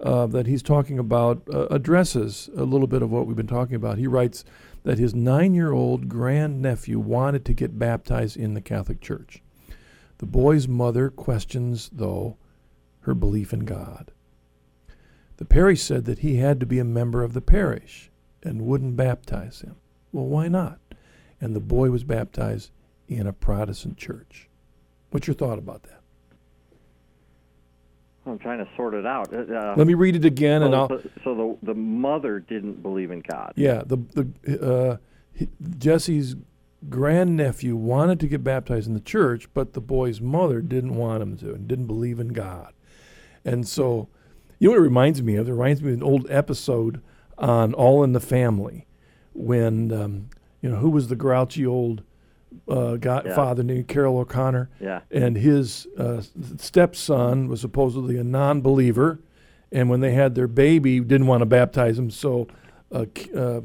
uh, 0.00 0.26
that 0.26 0.46
he's 0.48 0.62
talking 0.62 0.98
about 0.98 1.42
uh, 1.52 1.66
addresses 1.70 2.50
a 2.56 2.64
little 2.64 2.88
bit 2.88 3.02
of 3.02 3.12
what 3.12 3.26
we've 3.26 3.36
been 3.36 3.46
talking 3.46 3.76
about. 3.76 3.98
He 3.98 4.06
writes 4.08 4.44
that 4.82 4.98
his 4.98 5.14
nine 5.14 5.54
year 5.54 5.72
old 5.72 6.08
grandnephew 6.08 6.98
wanted 6.98 7.44
to 7.44 7.52
get 7.52 7.78
baptized 7.78 8.36
in 8.36 8.54
the 8.54 8.60
Catholic 8.60 9.00
Church. 9.00 9.42
The 10.18 10.26
boy's 10.26 10.66
mother 10.66 11.08
questions, 11.10 11.88
though, 11.92 12.36
her 13.00 13.14
belief 13.14 13.52
in 13.52 13.60
God. 13.60 14.10
The 15.36 15.44
parish 15.44 15.82
said 15.82 16.04
that 16.04 16.20
he 16.20 16.36
had 16.36 16.60
to 16.60 16.66
be 16.66 16.78
a 16.78 16.84
member 16.84 17.22
of 17.22 17.32
the 17.32 17.40
parish 17.40 18.10
and 18.42 18.62
wouldn't 18.62 18.96
baptize 18.96 19.60
him. 19.60 19.76
Well, 20.12 20.26
why 20.26 20.48
not? 20.48 20.78
And 21.40 21.56
the 21.56 21.60
boy 21.60 21.90
was 21.90 22.04
baptized 22.04 22.70
in 23.08 23.26
a 23.26 23.32
Protestant 23.32 23.96
church. 23.96 24.48
What's 25.10 25.26
your 25.26 25.34
thought 25.34 25.58
about 25.58 25.82
that? 25.84 26.02
I'm 28.24 28.38
trying 28.38 28.58
to 28.58 28.68
sort 28.76 28.94
it 28.94 29.04
out. 29.04 29.34
Uh, 29.34 29.74
Let 29.76 29.86
me 29.86 29.94
read 29.94 30.14
it 30.14 30.24
again, 30.24 30.62
and 30.62 30.72
so, 30.72 30.80
I'll. 30.80 30.88
so, 31.24 31.58
the 31.60 31.72
the 31.72 31.74
mother 31.74 32.38
didn't 32.38 32.80
believe 32.82 33.10
in 33.10 33.20
God. 33.20 33.52
Yeah, 33.56 33.82
the 33.84 33.96
the 33.96 34.72
uh, 34.72 35.46
Jesse's 35.76 36.36
grandnephew 36.88 37.74
wanted 37.76 38.20
to 38.20 38.28
get 38.28 38.44
baptized 38.44 38.86
in 38.86 38.94
the 38.94 39.00
church, 39.00 39.52
but 39.54 39.72
the 39.72 39.80
boy's 39.80 40.20
mother 40.20 40.60
didn't 40.60 40.94
want 40.94 41.22
him 41.22 41.36
to 41.38 41.52
and 41.52 41.66
didn't 41.66 41.86
believe 41.86 42.20
in 42.20 42.28
God. 42.28 42.72
And 43.44 43.66
so, 43.66 44.08
you 44.62 44.68
know 44.68 44.72
what 44.74 44.78
it 44.78 44.82
reminds 44.82 45.22
me 45.22 45.34
of? 45.36 45.48
It 45.48 45.52
reminds 45.52 45.82
me 45.82 45.90
of 45.92 45.96
an 45.98 46.02
old 46.04 46.30
episode 46.30 47.02
on 47.36 47.74
All 47.74 48.04
in 48.04 48.12
the 48.12 48.20
Family 48.20 48.86
when, 49.32 49.90
um, 49.92 50.30
you 50.60 50.70
know, 50.70 50.76
who 50.76 50.88
was 50.90 51.08
the 51.08 51.16
grouchy 51.16 51.66
old 51.66 52.02
uh, 52.68 52.94
guy, 52.96 53.22
Yeah. 53.24 53.34
father 53.34 53.62
named 53.64 53.88
Carroll 53.88 54.18
O'Connor? 54.18 54.70
Yeah. 54.80 55.00
and 55.10 55.36
his 55.36 55.88
uh, 55.98 56.22
stepson 56.58 57.48
was 57.48 57.60
supposedly 57.60 58.16
a 58.18 58.24
non-believer, 58.24 59.18
and 59.72 59.90
when 59.90 60.00
they 60.00 60.12
had 60.12 60.34
their 60.36 60.46
baby, 60.48 61.00
didn't 61.00 61.26
want 61.26 61.40
to 61.40 61.46
baptize 61.46 61.98
him, 61.98 62.10
so 62.10 62.46
uh, 62.92 63.06
uh, 63.36 63.62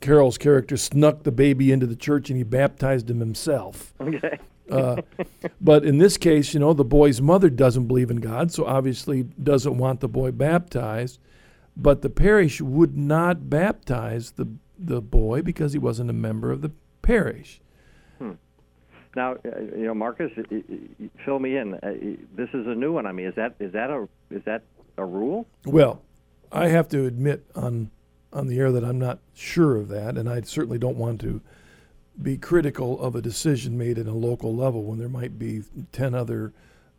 Carroll's 0.00 0.38
character 0.38 0.76
snuck 0.76 1.24
the 1.24 1.32
baby 1.32 1.72
into 1.72 1.84
the 1.86 1.96
church 1.96 2.30
and 2.30 2.36
he 2.36 2.42
baptized 2.44 3.10
him 3.10 3.18
himself. 3.20 3.92
Okay. 4.00 4.38
Uh, 4.70 5.02
but 5.60 5.84
in 5.84 5.98
this 5.98 6.16
case, 6.16 6.52
you 6.54 6.60
know, 6.60 6.72
the 6.72 6.84
boy's 6.84 7.20
mother 7.20 7.48
doesn't 7.50 7.86
believe 7.86 8.10
in 8.10 8.16
God, 8.18 8.50
so 8.52 8.64
obviously 8.64 9.22
doesn't 9.22 9.78
want 9.78 10.00
the 10.00 10.08
boy 10.08 10.32
baptized. 10.32 11.20
But 11.76 12.02
the 12.02 12.10
parish 12.10 12.60
would 12.60 12.96
not 12.96 13.48
baptize 13.50 14.32
the 14.32 14.48
the 14.78 15.00
boy 15.00 15.40
because 15.42 15.72
he 15.72 15.78
wasn't 15.78 16.10
a 16.10 16.12
member 16.14 16.50
of 16.50 16.60
the 16.62 16.70
parish. 17.02 17.60
Now, 19.14 19.32
uh, 19.32 19.60
you 19.74 19.84
know, 19.86 19.94
Marcus, 19.94 20.30
i- 20.36 20.54
i- 20.54 20.62
i- 21.02 21.10
fill 21.24 21.38
me 21.38 21.56
in. 21.56 21.72
Uh, 21.74 21.94
this 22.36 22.50
is 22.52 22.66
a 22.66 22.74
new 22.74 22.92
one 22.92 23.06
on 23.06 23.16
me. 23.16 23.24
Is 23.24 23.34
that 23.36 23.54
is 23.58 23.72
that 23.72 23.88
a 23.88 24.06
is 24.30 24.42
that 24.44 24.62
a 24.98 25.04
rule? 25.06 25.46
Well, 25.64 26.02
I 26.52 26.68
have 26.68 26.86
to 26.90 27.06
admit 27.06 27.46
on 27.54 27.90
on 28.32 28.46
the 28.48 28.58
air 28.58 28.70
that 28.72 28.84
I'm 28.84 28.98
not 28.98 29.20
sure 29.32 29.76
of 29.76 29.88
that, 29.88 30.18
and 30.18 30.28
I 30.28 30.42
certainly 30.42 30.78
don't 30.78 30.98
want 30.98 31.22
to 31.22 31.40
be 32.22 32.36
critical 32.36 33.00
of 33.00 33.14
a 33.14 33.22
decision 33.22 33.76
made 33.76 33.98
at 33.98 34.06
a 34.06 34.12
local 34.12 34.54
level 34.54 34.84
when 34.84 34.98
there 34.98 35.08
might 35.08 35.38
be 35.38 35.62
ten 35.92 36.14
other 36.14 36.52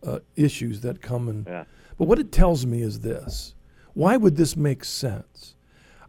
uh, 0.03 0.19
issues 0.35 0.81
that 0.81 1.01
come 1.01 1.27
and. 1.27 1.45
Yeah. 1.47 1.63
But 1.97 2.07
what 2.07 2.19
it 2.19 2.31
tells 2.31 2.65
me 2.65 2.81
is 2.81 2.99
this: 2.99 3.55
Why 3.93 4.17
would 4.17 4.35
this 4.35 4.55
make 4.55 4.83
sense? 4.83 5.55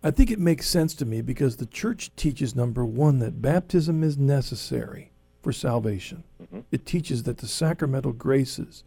I 0.02 0.10
think 0.10 0.30
it 0.30 0.38
makes 0.38 0.68
sense 0.68 0.94
to 0.94 1.04
me 1.04 1.22
because 1.22 1.56
the 1.56 1.66
church 1.66 2.14
teaches 2.14 2.54
number 2.54 2.84
one 2.84 3.18
that 3.18 3.42
baptism 3.42 4.04
is 4.04 4.16
necessary 4.16 5.10
for 5.42 5.52
salvation. 5.52 6.22
Mhm. 6.40 6.64
It 6.70 6.86
teaches 6.86 7.24
that 7.24 7.38
the 7.38 7.48
sacramental 7.48 8.12
graces 8.12 8.84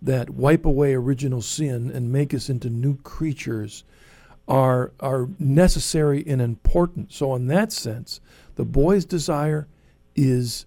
that 0.00 0.30
wipe 0.30 0.64
away 0.64 0.94
original 0.94 1.40
sin 1.40 1.90
and 1.90 2.12
make 2.12 2.34
us 2.34 2.48
into 2.48 2.68
new 2.70 2.96
creatures 2.98 3.84
are 4.46 4.92
are 5.00 5.28
necessary 5.38 6.22
and 6.26 6.40
important. 6.42 7.12
So 7.12 7.34
in 7.34 7.46
that 7.48 7.72
sense, 7.72 8.20
the 8.56 8.64
boy's 8.64 9.04
desire 9.04 9.66
is 10.16 10.66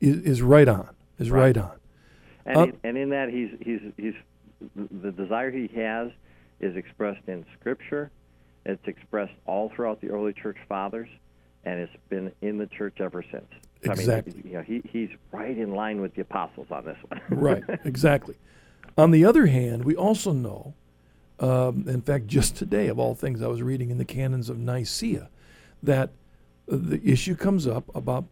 is, 0.00 0.16
is 0.22 0.42
right 0.42 0.68
on. 0.68 0.88
Is 1.18 1.30
right, 1.30 1.56
Right. 1.56 1.56
on. 1.56 1.70
And, 2.46 2.56
Uh, 2.56 2.62
in, 2.64 2.78
and 2.84 2.98
in 2.98 3.08
that, 3.10 3.30
he's 3.30 3.50
he's 3.60 3.80
he's 3.96 4.14
the 5.02 5.12
desire 5.12 5.50
he 5.50 5.68
has 5.76 6.10
is 6.60 6.76
expressed 6.76 7.26
in 7.28 7.44
Scripture. 7.58 8.10
It's 8.66 8.86
expressed 8.86 9.34
all 9.46 9.70
throughout 9.74 10.00
the 10.00 10.08
early 10.10 10.32
church 10.32 10.56
fathers, 10.68 11.08
and 11.64 11.80
it's 11.80 11.92
been 12.08 12.32
in 12.42 12.58
the 12.58 12.66
church 12.66 12.96
ever 13.00 13.22
since. 13.30 13.46
Exactly. 13.82 14.32
I 14.32 14.36
mean, 14.36 14.46
you 14.46 14.52
know, 14.58 14.62
he 14.62 14.82
he's 14.90 15.10
right 15.32 15.56
in 15.56 15.74
line 15.74 16.00
with 16.00 16.14
the 16.14 16.22
apostles 16.22 16.66
on 16.70 16.84
this 16.84 16.96
one. 17.08 17.20
right, 17.30 17.62
exactly. 17.84 18.36
On 18.96 19.10
the 19.10 19.24
other 19.24 19.46
hand, 19.46 19.84
we 19.84 19.96
also 19.96 20.32
know, 20.32 20.74
um, 21.40 21.84
in 21.88 22.00
fact, 22.00 22.26
just 22.26 22.56
today, 22.56 22.88
of 22.88 22.98
all 22.98 23.14
things, 23.14 23.42
I 23.42 23.48
was 23.48 23.60
reading 23.62 23.90
in 23.90 23.98
the 23.98 24.04
canons 24.04 24.48
of 24.48 24.58
Nicaea, 24.58 25.28
that 25.82 26.10
the 26.66 27.00
issue 27.04 27.34
comes 27.36 27.66
up 27.66 27.94
about 27.94 28.24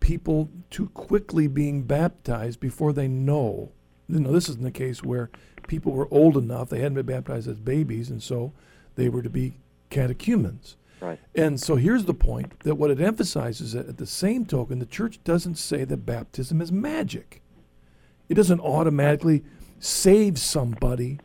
people 0.00 0.50
too 0.70 0.88
quickly 0.90 1.46
being 1.46 1.82
baptized 1.82 2.58
before 2.60 2.92
they 2.92 3.06
know. 3.06 3.70
You 4.08 4.20
know, 4.20 4.32
this 4.32 4.48
isn't 4.48 4.62
the 4.64 4.70
case 4.70 5.02
where 5.02 5.30
people 5.68 5.92
were 5.92 6.08
old 6.10 6.36
enough, 6.36 6.70
they 6.70 6.78
hadn't 6.78 6.94
been 6.94 7.06
baptized 7.06 7.48
as 7.48 7.60
babies, 7.60 8.10
and 8.10 8.22
so 8.22 8.52
they 8.96 9.08
were 9.08 9.22
to 9.22 9.30
be 9.30 9.58
catechumens. 9.90 10.76
right. 11.00 11.18
And 11.34 11.60
so 11.60 11.76
here's 11.76 12.06
the 12.06 12.14
point 12.14 12.60
that 12.60 12.74
what 12.74 12.90
it 12.90 13.00
emphasizes 13.00 13.72
that 13.72 13.88
at 13.88 13.98
the 13.98 14.06
same 14.06 14.46
token, 14.46 14.78
the 14.78 14.86
church 14.86 15.22
doesn't 15.22 15.56
say 15.56 15.84
that 15.84 16.06
baptism 16.06 16.60
is 16.60 16.72
magic. 16.72 17.42
It 18.28 18.34
doesn't 18.34 18.60
automatically 18.60 19.44
save 19.78 20.38
somebody 20.38 21.18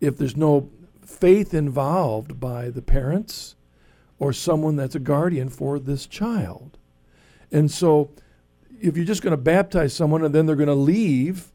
if 0.00 0.16
there's 0.16 0.36
no 0.36 0.70
faith 1.04 1.54
involved 1.54 2.38
by 2.40 2.68
the 2.70 2.82
parents 2.82 3.56
or 4.18 4.32
someone 4.32 4.76
that's 4.76 4.94
a 4.94 4.98
guardian 5.00 5.48
for 5.48 5.78
this 5.78 6.06
child. 6.06 6.78
And 7.52 7.70
so 7.70 8.10
if 8.80 8.96
you're 8.96 9.04
just 9.06 9.22
going 9.22 9.32
to 9.32 9.36
baptize 9.36 9.94
someone 9.94 10.24
and 10.24 10.34
then 10.34 10.46
they're 10.46 10.56
going 10.56 10.66
to 10.68 10.74
leave 10.74 11.52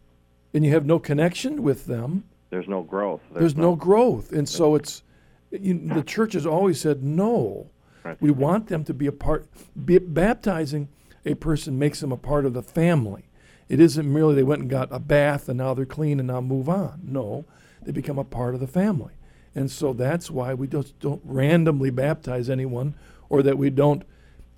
and 0.53 0.65
you 0.65 0.71
have 0.71 0.85
no 0.85 0.99
connection 0.99 1.63
with 1.63 1.85
them, 1.85 2.23
There's 2.49 2.67
no 2.67 2.81
growth. 2.83 3.21
there's 3.33 3.55
no 3.55 3.75
growth. 3.75 4.31
And 4.31 4.47
so 4.47 4.75
it's 4.75 5.03
you, 5.51 5.77
the 5.87 6.03
church 6.03 6.33
has 6.33 6.45
always 6.45 6.79
said 6.79 7.03
no. 7.03 7.69
Right. 8.03 8.17
We 8.21 8.31
want 8.31 8.67
them 8.67 8.83
to 8.85 8.93
be 8.93 9.05
a 9.07 9.11
part. 9.11 9.47
Be, 9.85 9.99
baptizing 9.99 10.87
a 11.25 11.35
person 11.35 11.77
makes 11.77 11.99
them 11.99 12.11
a 12.11 12.17
part 12.17 12.45
of 12.45 12.53
the 12.53 12.63
family. 12.63 13.25
It 13.69 13.79
isn't 13.79 14.11
merely 14.11 14.35
they 14.35 14.43
went 14.43 14.61
and 14.61 14.69
got 14.69 14.89
a 14.91 14.99
bath 14.99 15.47
and 15.47 15.57
now 15.57 15.73
they're 15.73 15.85
clean 15.85 16.19
and 16.19 16.27
now 16.27 16.41
move 16.41 16.67
on. 16.67 17.01
No, 17.03 17.45
they 17.83 17.91
become 17.91 18.17
a 18.17 18.23
part 18.23 18.53
of 18.53 18.59
the 18.59 18.67
family. 18.67 19.13
And 19.53 19.69
so 19.69 19.93
that's 19.93 20.31
why 20.31 20.53
we 20.53 20.67
just 20.67 20.97
don't 20.99 21.21
randomly 21.23 21.89
baptize 21.89 22.49
anyone 22.49 22.95
or 23.29 23.43
that 23.43 23.57
we 23.57 23.69
don't 23.69 24.03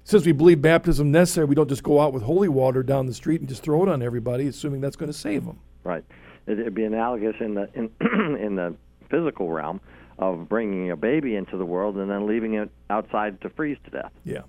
since 0.03 0.25
we 0.25 0.33
believe 0.33 0.61
baptism 0.61 1.11
necessary, 1.11 1.45
we 1.45 1.55
don't 1.55 1.69
just 1.69 1.83
go 1.83 2.01
out 2.01 2.11
with 2.11 2.23
holy 2.23 2.49
water 2.49 2.83
down 2.83 3.05
the 3.05 3.13
street 3.13 3.39
and 3.39 3.47
just 3.47 3.63
throw 3.63 3.83
it 3.83 3.89
on 3.89 4.01
everybody, 4.01 4.47
assuming 4.47 4.81
that's 4.81 4.97
going 4.97 5.11
to 5.11 5.17
save 5.17 5.45
them. 5.45 5.59
Right. 5.83 6.03
It, 6.45 6.59
it'd 6.59 6.73
be 6.75 6.83
analogous 6.83 7.35
in 7.39 7.53
the 7.53 7.69
in, 7.73 7.89
in 8.37 8.55
the 8.55 8.75
physical 9.09 9.49
realm 9.49 9.79
of 10.19 10.47
bringing 10.49 10.91
a 10.91 10.97
baby 10.97 11.35
into 11.35 11.57
the 11.57 11.65
world 11.65 11.97
and 11.97 12.09
then 12.09 12.27
leaving 12.27 12.55
it 12.55 12.69
outside 12.89 13.39
to 13.41 13.49
freeze 13.49 13.77
to 13.85 13.91
death. 13.91 14.11
Yeah, 14.23 14.41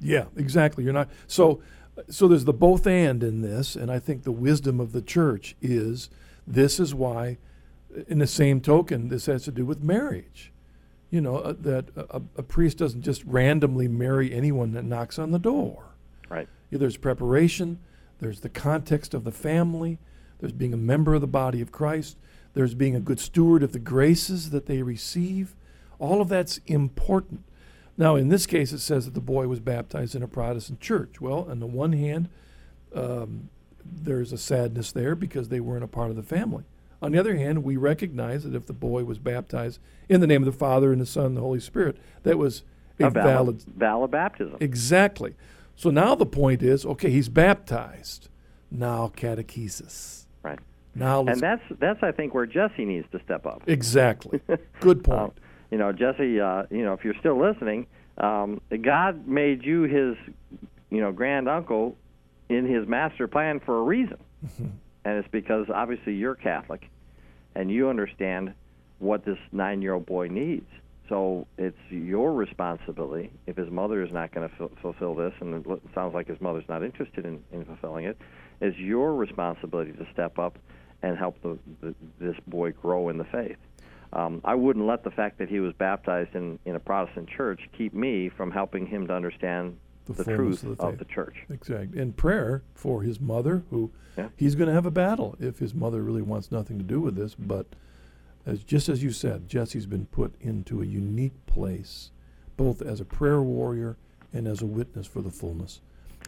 yeah, 0.00 0.24
exactly. 0.36 0.84
You're 0.84 0.92
not 0.92 1.08
so. 1.26 1.62
So 2.08 2.28
there's 2.28 2.44
the 2.44 2.52
both 2.52 2.86
and 2.86 3.24
in 3.24 3.42
this, 3.42 3.74
and 3.74 3.90
I 3.90 3.98
think 3.98 4.22
the 4.22 4.30
wisdom 4.30 4.78
of 4.78 4.92
the 4.92 5.02
church 5.02 5.56
is 5.60 6.10
this 6.46 6.78
is 6.78 6.94
why, 6.94 7.38
in 8.06 8.18
the 8.18 8.26
same 8.26 8.60
token, 8.60 9.08
this 9.08 9.26
has 9.26 9.44
to 9.44 9.52
do 9.52 9.64
with 9.64 9.82
marriage. 9.82 10.52
You 11.10 11.20
know 11.22 11.38
uh, 11.38 11.54
that 11.60 11.86
a, 11.96 12.20
a 12.36 12.42
priest 12.42 12.78
doesn't 12.78 13.02
just 13.02 13.24
randomly 13.24 13.88
marry 13.88 14.32
anyone 14.32 14.72
that 14.72 14.84
knocks 14.84 15.18
on 15.18 15.30
the 15.30 15.38
door. 15.38 15.84
Right. 16.28 16.48
Yeah, 16.70 16.78
there's 16.78 16.98
preparation. 16.98 17.78
There's 18.20 18.40
the 18.40 18.48
context 18.48 19.14
of 19.14 19.24
the 19.24 19.32
family. 19.32 19.98
There's 20.38 20.52
being 20.52 20.74
a 20.74 20.78
member 20.78 21.14
of 21.14 21.20
the 21.20 21.26
body 21.26 21.60
of 21.60 21.72
Christ. 21.72 22.16
There's 22.54 22.74
being 22.74 22.94
a 22.94 23.00
good 23.00 23.20
steward 23.20 23.62
of 23.62 23.72
the 23.72 23.78
graces 23.78 24.50
that 24.50 24.66
they 24.66 24.82
receive. 24.82 25.54
All 25.98 26.20
of 26.20 26.28
that's 26.28 26.58
important. 26.66 27.44
Now, 27.96 28.14
in 28.14 28.28
this 28.28 28.46
case, 28.46 28.72
it 28.72 28.78
says 28.78 29.06
that 29.06 29.14
the 29.14 29.20
boy 29.20 29.48
was 29.48 29.60
baptized 29.60 30.14
in 30.14 30.22
a 30.22 30.28
Protestant 30.28 30.80
church. 30.80 31.20
Well, 31.20 31.46
on 31.50 31.58
the 31.58 31.66
one 31.66 31.92
hand, 31.92 32.28
um, 32.94 33.48
there's 33.84 34.32
a 34.32 34.38
sadness 34.38 34.92
there 34.92 35.14
because 35.14 35.48
they 35.48 35.60
weren't 35.60 35.84
a 35.84 35.88
part 35.88 36.10
of 36.10 36.16
the 36.16 36.22
family. 36.22 36.64
On 37.00 37.12
the 37.12 37.18
other 37.18 37.36
hand, 37.36 37.62
we 37.62 37.76
recognize 37.76 38.44
that 38.44 38.54
if 38.54 38.66
the 38.66 38.72
boy 38.72 39.04
was 39.04 39.18
baptized 39.18 39.78
in 40.08 40.20
the 40.20 40.26
name 40.26 40.42
of 40.42 40.46
the 40.46 40.58
Father 40.58 40.92
and 40.92 41.00
the 41.00 41.06
Son 41.06 41.26
and 41.26 41.36
the 41.36 41.40
Holy 41.40 41.60
Spirit, 41.60 41.96
that 42.24 42.38
was 42.38 42.62
a, 43.00 43.06
A 43.06 43.10
valid, 43.10 43.62
valid 43.62 43.62
valid 43.76 44.10
baptism. 44.10 44.56
Exactly. 44.60 45.34
So 45.76 45.90
now 45.90 46.16
the 46.16 46.26
point 46.26 46.62
is, 46.62 46.84
okay, 46.84 47.10
he's 47.10 47.28
baptized. 47.28 48.28
Now 48.70 49.12
catechesis. 49.16 50.24
Right. 50.42 50.58
Now 50.94 51.20
let's 51.20 51.40
And 51.40 51.42
that's 51.42 51.80
that's 51.80 52.02
I 52.02 52.10
think 52.10 52.34
where 52.34 52.46
Jesse 52.46 52.84
needs 52.84 53.06
to 53.12 53.20
step 53.24 53.46
up. 53.46 53.62
exactly. 53.66 54.40
Good 54.80 55.04
point. 55.04 55.20
Um, 55.20 55.32
you 55.70 55.78
know, 55.78 55.92
Jesse, 55.92 56.40
uh, 56.40 56.64
you 56.70 56.82
know, 56.82 56.94
if 56.94 57.04
you're 57.04 57.14
still 57.20 57.38
listening, 57.38 57.86
um, 58.16 58.60
God 58.82 59.28
made 59.28 59.64
you 59.64 59.82
his, 59.82 60.16
you 60.90 61.00
know, 61.00 61.12
grand 61.12 61.48
uncle 61.48 61.96
in 62.48 62.66
his 62.66 62.88
master 62.88 63.28
plan 63.28 63.60
for 63.60 63.78
a 63.78 63.82
reason. 63.82 64.16
And 65.04 65.18
it's 65.18 65.28
because 65.30 65.66
obviously 65.72 66.14
you're 66.14 66.34
Catholic 66.34 66.88
and 67.54 67.70
you 67.70 67.88
understand 67.88 68.54
what 68.98 69.24
this 69.24 69.38
nine 69.52 69.82
year 69.82 69.94
old 69.94 70.06
boy 70.06 70.28
needs. 70.28 70.68
So 71.08 71.46
it's 71.56 71.78
your 71.88 72.34
responsibility 72.34 73.30
if 73.46 73.56
his 73.56 73.70
mother 73.70 74.02
is 74.02 74.12
not 74.12 74.32
going 74.32 74.48
to 74.48 74.64
f- 74.64 74.70
fulfill 74.82 75.14
this, 75.14 75.32
and 75.40 75.64
it 75.66 75.82
sounds 75.94 76.14
like 76.14 76.28
his 76.28 76.40
mother's 76.40 76.68
not 76.68 76.82
interested 76.82 77.24
in, 77.24 77.42
in 77.50 77.64
fulfilling 77.64 78.04
it, 78.04 78.18
it's 78.60 78.76
your 78.76 79.14
responsibility 79.14 79.92
to 79.92 80.06
step 80.12 80.38
up 80.38 80.58
and 81.02 81.16
help 81.16 81.40
the, 81.42 81.58
the, 81.80 81.94
this 82.20 82.36
boy 82.46 82.72
grow 82.72 83.08
in 83.08 83.16
the 83.16 83.24
faith. 83.24 83.56
Um, 84.12 84.40
I 84.44 84.54
wouldn't 84.54 84.86
let 84.86 85.04
the 85.04 85.10
fact 85.10 85.38
that 85.38 85.48
he 85.48 85.60
was 85.60 85.72
baptized 85.74 86.34
in, 86.34 86.58
in 86.64 86.74
a 86.74 86.80
Protestant 86.80 87.28
church 87.28 87.60
keep 87.76 87.94
me 87.94 88.28
from 88.28 88.50
helping 88.50 88.86
him 88.86 89.06
to 89.06 89.14
understand 89.14 89.78
The 90.16 90.24
the, 90.24 90.34
truth 90.36 90.62
of 90.64 90.78
the 90.78 90.82
of 90.84 90.98
the 90.98 91.04
church. 91.04 91.36
Exactly. 91.50 92.00
And 92.00 92.16
prayer 92.16 92.62
for 92.74 93.02
his 93.02 93.20
mother, 93.20 93.62
who 93.70 93.90
Yeah. 94.16 94.28
he's 94.36 94.54
going 94.54 94.68
to 94.68 94.74
have 94.74 94.86
a 94.86 94.90
battle 94.90 95.36
if 95.38 95.58
his 95.58 95.74
mother 95.74 96.02
really 96.02 96.22
wants 96.22 96.50
nothing 96.50 96.78
to 96.78 96.84
do 96.84 97.00
with 97.00 97.16
this. 97.16 97.34
But 97.34 97.66
as 98.46 98.62
just 98.64 98.88
as 98.88 99.02
you 99.02 99.12
said, 99.12 99.48
Jesse's 99.48 99.86
been 99.86 100.06
put 100.06 100.34
into 100.40 100.80
a 100.82 100.86
unique 100.86 101.46
place, 101.46 102.10
both 102.56 102.80
as 102.80 103.00
a 103.00 103.04
prayer 103.04 103.42
warrior 103.42 103.96
and 104.32 104.46
as 104.48 104.62
a 104.62 104.66
witness 104.66 105.06
for 105.06 105.20
the 105.20 105.30
fullness 105.30 105.80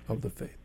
of 0.09 0.21
the 0.21 0.31
faith. 0.31 0.57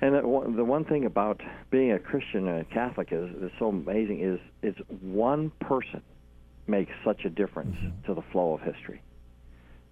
And 0.00 0.16
the 0.16 0.26
one, 0.26 0.56
the 0.56 0.64
one 0.64 0.84
thing 0.84 1.04
about 1.04 1.40
being 1.70 1.92
a 1.92 1.98
Christian 1.98 2.48
and 2.48 2.60
a 2.60 2.64
Catholic 2.64 3.08
is, 3.12 3.30
is 3.40 3.52
so 3.58 3.68
amazing 3.68 4.20
is 4.20 4.40
it's 4.62 4.78
one 5.00 5.50
person 5.60 6.02
makes 6.66 6.92
such 7.04 7.24
a 7.24 7.30
difference 7.30 7.76
mm-hmm. 7.76 8.06
to 8.06 8.14
the 8.14 8.22
flow 8.32 8.54
of 8.54 8.60
history. 8.62 9.00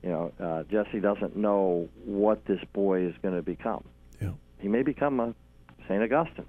You 0.03 0.09
know, 0.11 0.33
uh, 0.41 0.63
Jesse 0.65 1.01
doesn't 1.01 1.37
know 1.37 1.89
what 2.05 2.45
this 2.47 2.61
boy 2.73 3.03
is 3.03 3.15
going 3.23 3.35
to 3.35 3.43
become. 3.43 3.85
Yeah. 4.21 4.33
He 4.59 4.69
may 4.69 4.83
become 4.83 5.21
a 5.21 5.35
Saint 5.89 6.03
Augustine 6.03 6.47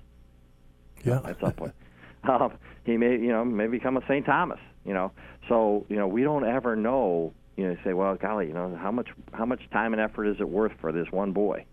Yeah. 1.03 1.21
at 1.25 1.39
some 1.39 1.51
point. 1.53 1.73
um, 2.23 2.53
he 2.85 2.97
may, 2.97 3.11
you 3.11 3.29
know, 3.29 3.43
may 3.43 3.67
become 3.67 3.97
a 3.97 4.01
Saint 4.07 4.25
Thomas. 4.25 4.59
You 4.85 4.93
know, 4.93 5.11
so 5.47 5.85
you 5.89 5.95
know 5.95 6.07
we 6.07 6.23
don't 6.23 6.45
ever 6.45 6.75
know. 6.75 7.33
You 7.57 7.67
know, 7.67 7.77
say, 7.83 7.93
well, 7.93 8.15
golly, 8.15 8.47
you 8.47 8.53
know, 8.53 8.75
how 8.81 8.91
much 8.91 9.09
how 9.33 9.45
much 9.45 9.61
time 9.71 9.93
and 9.93 10.01
effort 10.01 10.25
is 10.25 10.37
it 10.39 10.49
worth 10.49 10.71
for 10.79 10.91
this 10.91 11.11
one 11.11 11.33
boy? 11.33 11.65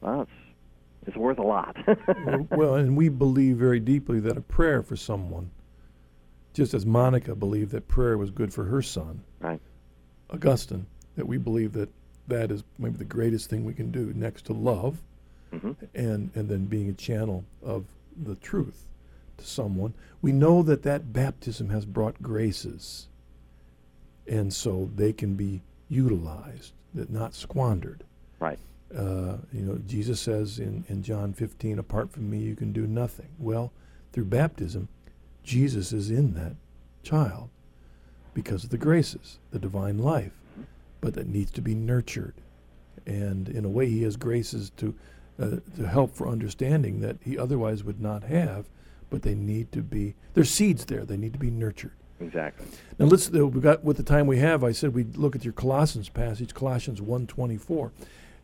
Well, 0.00 0.22
it's 0.22 0.30
it's 1.08 1.16
worth 1.16 1.38
a 1.38 1.42
lot. 1.42 1.76
well, 2.26 2.46
well, 2.50 2.74
and 2.76 2.96
we 2.96 3.08
believe 3.08 3.56
very 3.56 3.80
deeply 3.80 4.20
that 4.20 4.36
a 4.36 4.40
prayer 4.40 4.82
for 4.82 4.94
someone, 4.94 5.50
just 6.52 6.74
as 6.74 6.86
Monica 6.86 7.34
believed 7.34 7.72
that 7.72 7.88
prayer 7.88 8.16
was 8.16 8.30
good 8.30 8.52
for 8.54 8.64
her 8.64 8.80
son, 8.82 9.22
right. 9.40 9.60
Augustine, 10.30 10.86
that 11.16 11.26
we 11.26 11.38
believe 11.38 11.72
that 11.72 11.90
that 12.26 12.50
is 12.50 12.64
maybe 12.78 12.96
the 12.96 13.04
greatest 13.04 13.50
thing 13.50 13.64
we 13.64 13.74
can 13.74 13.90
do 13.90 14.12
next 14.14 14.46
to 14.46 14.52
love 14.52 14.98
hmm 15.50 15.72
and, 15.94 16.30
and 16.34 16.48
then 16.48 16.64
being 16.64 16.88
a 16.88 16.94
channel 16.94 17.44
of 17.62 17.84
the 18.16 18.34
truth 18.36 18.86
to 19.36 19.44
someone. 19.44 19.94
We 20.22 20.32
know 20.32 20.62
that 20.62 20.82
that 20.82 21.12
baptism 21.12 21.70
has 21.70 21.84
brought 21.84 22.22
graces 22.22 23.08
and 24.26 24.52
so 24.52 24.90
they 24.94 25.12
can 25.12 25.34
be 25.34 25.62
utilized, 25.88 26.72
that 26.94 27.10
not 27.10 27.34
squandered. 27.34 28.04
Right. 28.40 28.58
Uh, 28.96 29.38
you 29.52 29.62
know, 29.62 29.78
Jesus 29.86 30.20
says 30.20 30.58
in, 30.58 30.84
in 30.88 31.02
John 31.02 31.32
15, 31.32 31.78
apart 31.78 32.10
from 32.12 32.30
me, 32.30 32.38
you 32.38 32.56
can 32.56 32.72
do 32.72 32.86
nothing. 32.86 33.28
Well, 33.38 33.72
through 34.12 34.26
baptism, 34.26 34.88
Jesus 35.42 35.92
is 35.92 36.10
in 36.10 36.34
that 36.34 36.54
child 37.02 37.50
because 38.32 38.64
of 38.64 38.70
the 38.70 38.78
graces, 38.78 39.38
the 39.50 39.58
divine 39.58 39.98
life, 39.98 40.32
but 41.04 41.12
that 41.12 41.28
needs 41.28 41.50
to 41.50 41.60
be 41.60 41.74
nurtured. 41.74 42.32
And 43.04 43.50
in 43.50 43.66
a 43.66 43.68
way, 43.68 43.90
he 43.90 44.04
has 44.04 44.16
graces 44.16 44.70
to, 44.78 44.94
uh, 45.38 45.56
to 45.76 45.86
help 45.86 46.16
for 46.16 46.26
understanding 46.26 47.00
that 47.00 47.18
he 47.20 47.36
otherwise 47.36 47.84
would 47.84 48.00
not 48.00 48.24
have, 48.24 48.70
but 49.10 49.20
they 49.20 49.34
need 49.34 49.70
to 49.72 49.82
be, 49.82 50.14
there's 50.32 50.48
seeds 50.48 50.86
there, 50.86 51.04
they 51.04 51.18
need 51.18 51.34
to 51.34 51.38
be 51.38 51.50
nurtured. 51.50 51.92
Exactly. 52.20 52.66
Now 52.98 53.04
let's, 53.04 53.30
uh, 53.34 53.46
we 53.46 53.60
got, 53.60 53.84
with 53.84 53.98
the 53.98 54.02
time 54.02 54.26
we 54.26 54.38
have, 54.38 54.64
I 54.64 54.72
said 54.72 54.94
we'd 54.94 55.18
look 55.18 55.36
at 55.36 55.44
your 55.44 55.52
Colossians 55.52 56.08
passage, 56.08 56.54
Colossians 56.54 57.02
1.24, 57.02 57.90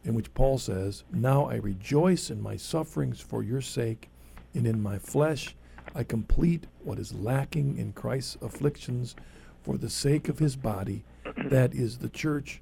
in 0.04 0.12
which 0.12 0.34
Paul 0.34 0.58
says, 0.58 1.04
Now 1.10 1.46
I 1.46 1.54
rejoice 1.54 2.28
in 2.28 2.42
my 2.42 2.56
sufferings 2.56 3.22
for 3.22 3.42
your 3.42 3.62
sake, 3.62 4.10
and 4.52 4.66
in 4.66 4.82
my 4.82 4.98
flesh 4.98 5.56
I 5.94 6.04
complete 6.04 6.66
what 6.84 6.98
is 6.98 7.14
lacking 7.14 7.78
in 7.78 7.94
Christ's 7.94 8.36
afflictions 8.42 9.16
for 9.62 9.78
the 9.78 9.88
sake 9.88 10.28
of 10.28 10.40
his 10.40 10.56
body, 10.56 11.04
that 11.50 11.74
is 11.74 11.98
the 11.98 12.08
church. 12.08 12.60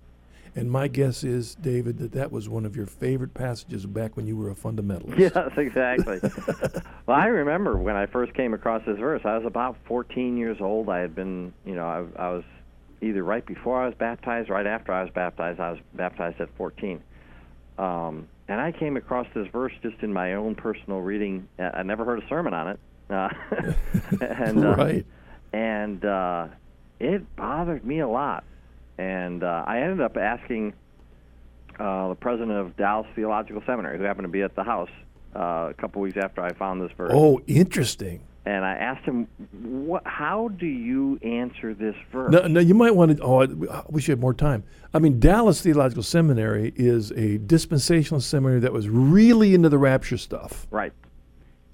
And 0.56 0.70
my 0.70 0.88
guess 0.88 1.22
is, 1.22 1.54
David, 1.54 1.98
that 1.98 2.12
that 2.12 2.32
was 2.32 2.48
one 2.48 2.64
of 2.64 2.74
your 2.74 2.86
favorite 2.86 3.32
passages 3.32 3.86
back 3.86 4.16
when 4.16 4.26
you 4.26 4.36
were 4.36 4.50
a 4.50 4.54
fundamentalist. 4.54 5.18
Yes, 5.34 5.52
exactly. 5.56 6.18
well, 7.06 7.16
I 7.16 7.26
remember 7.26 7.76
when 7.76 7.94
I 7.94 8.06
first 8.06 8.34
came 8.34 8.54
across 8.54 8.82
this 8.84 8.98
verse. 8.98 9.20
I 9.24 9.36
was 9.36 9.46
about 9.46 9.76
14 9.84 10.36
years 10.36 10.56
old. 10.60 10.88
I 10.88 10.98
had 10.98 11.14
been, 11.14 11.52
you 11.64 11.74
know, 11.74 11.86
I, 11.86 12.20
I 12.20 12.30
was 12.30 12.44
either 13.00 13.22
right 13.22 13.44
before 13.46 13.80
I 13.80 13.86
was 13.86 13.94
baptized, 13.94 14.48
right 14.48 14.66
after 14.66 14.92
I 14.92 15.02
was 15.02 15.12
baptized. 15.12 15.60
I 15.60 15.70
was 15.72 15.80
baptized 15.94 16.40
at 16.40 16.48
14. 16.56 17.00
Um, 17.78 18.26
and 18.48 18.60
I 18.60 18.72
came 18.72 18.96
across 18.96 19.26
this 19.34 19.46
verse 19.52 19.72
just 19.82 20.02
in 20.02 20.12
my 20.12 20.34
own 20.34 20.54
personal 20.54 21.00
reading. 21.00 21.46
I 21.58 21.82
never 21.82 22.04
heard 22.04 22.22
a 22.22 22.28
sermon 22.28 22.54
on 22.54 22.68
it. 22.68 22.80
Uh, 23.10 23.28
and 24.20 24.64
uh, 24.64 24.74
right. 24.74 25.06
and 25.52 26.04
uh, 26.04 26.48
it 26.98 27.36
bothered 27.36 27.84
me 27.84 28.00
a 28.00 28.08
lot. 28.08 28.44
And 28.98 29.42
uh, 29.44 29.64
I 29.66 29.80
ended 29.80 30.00
up 30.00 30.16
asking 30.16 30.72
uh, 31.78 32.08
the 32.08 32.16
president 32.16 32.52
of 32.52 32.76
Dallas 32.76 33.06
Theological 33.14 33.62
Seminary, 33.64 33.96
who 33.98 34.04
happened 34.04 34.24
to 34.24 34.28
be 34.30 34.42
at 34.42 34.54
the 34.56 34.64
house 34.64 34.90
uh, 35.36 35.68
a 35.70 35.74
couple 35.78 36.02
weeks 36.02 36.16
after 36.16 36.40
I 36.42 36.52
found 36.52 36.80
this 36.82 36.90
verse. 36.96 37.12
Oh, 37.14 37.40
interesting. 37.46 38.20
And 38.44 38.64
I 38.64 38.74
asked 38.76 39.04
him, 39.04 39.28
"What? 39.62 40.02
How 40.06 40.48
do 40.48 40.64
you 40.66 41.18
answer 41.22 41.74
this 41.74 41.94
verse?" 42.10 42.32
No, 42.32 42.46
no, 42.46 42.60
you 42.60 42.74
might 42.74 42.94
want 42.94 43.16
to. 43.18 43.22
Oh, 43.22 43.42
I 43.42 43.82
wish 43.90 44.08
you 44.08 44.12
had 44.12 44.20
more 44.20 44.32
time. 44.32 44.64
I 44.94 44.98
mean, 45.00 45.20
Dallas 45.20 45.60
Theological 45.60 46.02
Seminary 46.02 46.72
is 46.74 47.10
a 47.12 47.36
dispensational 47.38 48.22
seminary 48.22 48.60
that 48.60 48.72
was 48.72 48.88
really 48.88 49.54
into 49.54 49.68
the 49.68 49.76
rapture 49.76 50.16
stuff. 50.16 50.66
Right. 50.70 50.92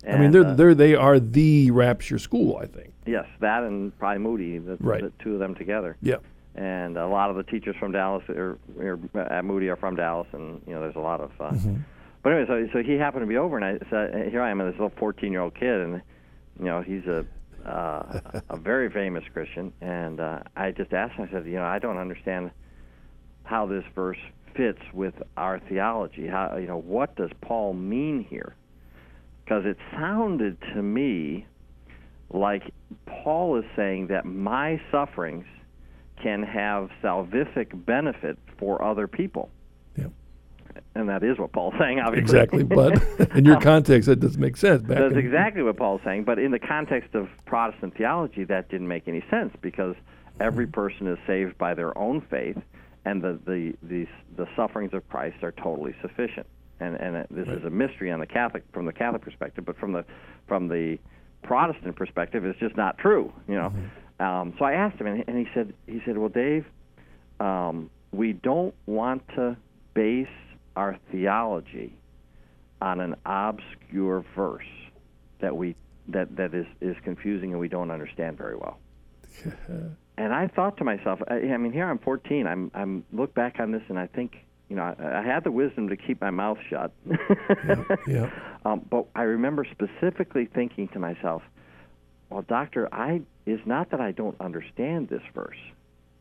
I 0.06 0.18
mean, 0.18 0.32
they're, 0.32 0.44
uh, 0.44 0.54
they're 0.54 0.74
they 0.74 0.94
are 0.96 1.18
the 1.20 1.70
rapture 1.70 2.18
school, 2.18 2.58
I 2.60 2.66
think. 2.66 2.92
yes, 3.06 3.24
that 3.40 3.62
and 3.62 3.96
probably 3.98 4.18
Moody, 4.18 4.58
the, 4.58 4.76
Right. 4.80 5.00
the 5.02 5.12
two 5.22 5.32
of 5.34 5.38
them 5.38 5.54
together. 5.54 5.96
Yeah. 6.02 6.16
And 6.54 6.96
a 6.96 7.06
lot 7.06 7.30
of 7.30 7.36
the 7.36 7.42
teachers 7.42 7.74
from 7.80 7.92
Dallas 7.92 8.22
are, 8.28 8.58
are 8.78 8.98
at 9.18 9.44
Moody 9.44 9.68
are 9.68 9.76
from 9.76 9.96
Dallas, 9.96 10.28
and 10.32 10.62
you 10.66 10.74
know, 10.74 10.80
there's 10.80 10.96
a 10.96 11.00
lot 11.00 11.20
of. 11.20 11.30
Uh, 11.40 11.50
Mm-hmm. 11.50 11.76
But 12.24 12.32
anyway, 12.32 12.46
so 12.72 12.78
so 12.78 12.82
he 12.82 12.94
happened 12.94 13.22
to 13.22 13.26
be 13.26 13.36
over, 13.36 13.58
and 13.58 13.64
I 13.64 13.78
said, 13.90 14.30
"Here 14.30 14.40
I 14.40 14.50
am, 14.50 14.58
and 14.58 14.72
this 14.72 14.80
little 14.80 14.96
14-year-old 14.98 15.54
kid, 15.54 15.80
and 15.80 16.02
you 16.58 16.64
know, 16.64 16.80
he's 16.80 17.04
a 17.04 17.26
uh, 17.66 18.40
a 18.48 18.56
very 18.56 18.90
famous 18.90 19.22
Christian." 19.32 19.74
And 19.82 20.20
uh, 20.20 20.40
I 20.56 20.70
just 20.70 20.94
asked 20.94 21.16
him, 21.16 21.28
I 21.28 21.32
said, 21.32 21.44
"You 21.44 21.56
know, 21.56 21.64
I 21.64 21.78
don't 21.78 21.98
understand 21.98 22.50
how 23.42 23.66
this 23.66 23.84
verse 23.94 24.16
fits 24.56 24.80
with 24.94 25.14
our 25.36 25.60
theology. 25.68 26.26
How 26.26 26.56
you 26.56 26.66
know, 26.66 26.78
what 26.78 27.14
does 27.14 27.30
Paul 27.42 27.74
mean 27.74 28.24
here?" 28.24 28.56
Because 29.44 29.66
it 29.66 29.76
sounded 29.92 30.56
to 30.72 30.82
me 30.82 31.46
like 32.30 32.62
Paul 33.04 33.58
is 33.58 33.66
saying 33.76 34.06
that 34.06 34.24
my 34.24 34.80
sufferings 34.90 35.44
can 36.24 36.42
have 36.42 36.88
salvific 37.02 37.84
benefit 37.84 38.38
for 38.58 38.82
other 38.82 39.06
people. 39.06 39.50
Yeah. 39.94 40.06
And 40.94 41.08
that 41.10 41.22
is 41.22 41.38
what 41.38 41.52
Paul's 41.52 41.74
saying, 41.78 42.00
obviously. 42.00 42.40
Exactly. 42.40 42.62
But 42.62 43.30
in 43.36 43.44
your 43.44 43.60
context, 43.60 44.08
that 44.08 44.20
doesn't 44.20 44.40
make 44.40 44.56
sense. 44.56 44.82
Back 44.82 44.98
That's 44.98 45.16
exactly 45.16 45.62
what 45.62 45.76
Paul's 45.76 46.00
saying. 46.02 46.24
But 46.24 46.38
in 46.38 46.50
the 46.50 46.58
context 46.58 47.14
of 47.14 47.28
Protestant 47.44 47.94
theology, 47.96 48.44
that 48.44 48.70
didn't 48.70 48.88
make 48.88 49.06
any 49.06 49.22
sense 49.30 49.54
because 49.60 49.94
every 50.40 50.64
hmm. 50.64 50.72
person 50.72 51.06
is 51.06 51.18
saved 51.26 51.58
by 51.58 51.74
their 51.74 51.96
own 51.96 52.22
faith, 52.30 52.58
and 53.04 53.20
the 53.20 53.38
the 53.44 53.74
the, 53.82 54.06
the 54.36 54.48
sufferings 54.56 54.94
of 54.94 55.06
Christ 55.10 55.42
are 55.42 55.52
totally 55.52 55.94
sufficient. 56.00 56.46
And 56.80 56.96
and 56.96 57.16
it- 57.16 57.26
this 57.30 57.48
is 57.48 57.64
a 57.64 57.70
mystery 57.70 58.10
on 58.10 58.20
the 58.20 58.26
Catholic 58.26 58.64
from 58.72 58.86
the 58.86 58.94
Catholic 58.94 59.20
perspective, 59.20 59.66
but 59.66 59.76
from 59.76 59.92
the 59.92 60.06
from 60.48 60.68
the 60.68 60.98
Protestant 61.42 61.96
perspective, 61.96 62.46
it's 62.46 62.58
just 62.58 62.78
not 62.78 62.96
true. 62.96 63.30
You 63.46 63.56
know. 63.56 63.68
Mm-hmm. 63.68 63.86
Um, 64.24 64.54
so 64.58 64.64
I 64.64 64.72
asked 64.72 64.96
him, 64.96 65.06
and, 65.06 65.22
and 65.26 65.36
he 65.36 65.46
said 65.52 65.74
he 65.86 66.00
said, 66.06 66.16
"Well, 66.16 66.30
Dave, 66.30 66.64
um, 67.40 67.90
we 68.10 68.32
don't 68.32 68.74
want 68.86 69.26
to 69.36 69.56
base 69.92 70.26
our 70.76 70.98
theology 71.12 71.94
on 72.80 73.00
an 73.00 73.16
obscure 73.26 74.24
verse 74.34 74.64
that 75.40 75.54
we 75.54 75.76
that 76.08 76.34
that 76.36 76.54
is 76.54 76.66
is 76.80 76.96
confusing 77.04 77.50
and 77.50 77.60
we 77.60 77.68
don't 77.68 77.90
understand 77.90 78.38
very 78.38 78.56
well." 78.56 78.78
and 80.16 80.32
I 80.32 80.48
thought 80.48 80.78
to 80.78 80.84
myself, 80.84 81.20
I, 81.28 81.34
I 81.34 81.56
mean, 81.58 81.72
here 81.72 81.86
I'm 81.86 81.98
14. 81.98 82.46
I'm 82.46 82.70
I'm 82.74 83.04
look 83.12 83.34
back 83.34 83.56
on 83.58 83.72
this 83.72 83.82
and 83.88 83.98
I 83.98 84.06
think, 84.06 84.36
you 84.70 84.76
know, 84.76 84.94
I, 84.98 85.18
I 85.20 85.22
had 85.22 85.44
the 85.44 85.50
wisdom 85.50 85.90
to 85.90 85.96
keep 85.96 86.20
my 86.22 86.30
mouth 86.30 86.58
shut. 86.70 86.92
yeah. 88.08 88.30
Um, 88.66 88.80
but 88.90 89.04
I 89.14 89.24
remember 89.24 89.66
specifically 89.70 90.46
thinking 90.46 90.88
to 90.94 90.98
myself, 90.98 91.42
well, 92.30 92.42
doctor, 92.42 92.92
I 92.92 93.22
it's 93.46 93.66
not 93.66 93.90
that 93.90 94.00
I 94.00 94.12
don't 94.12 94.36
understand 94.40 95.08
this 95.08 95.22
verse. 95.34 95.58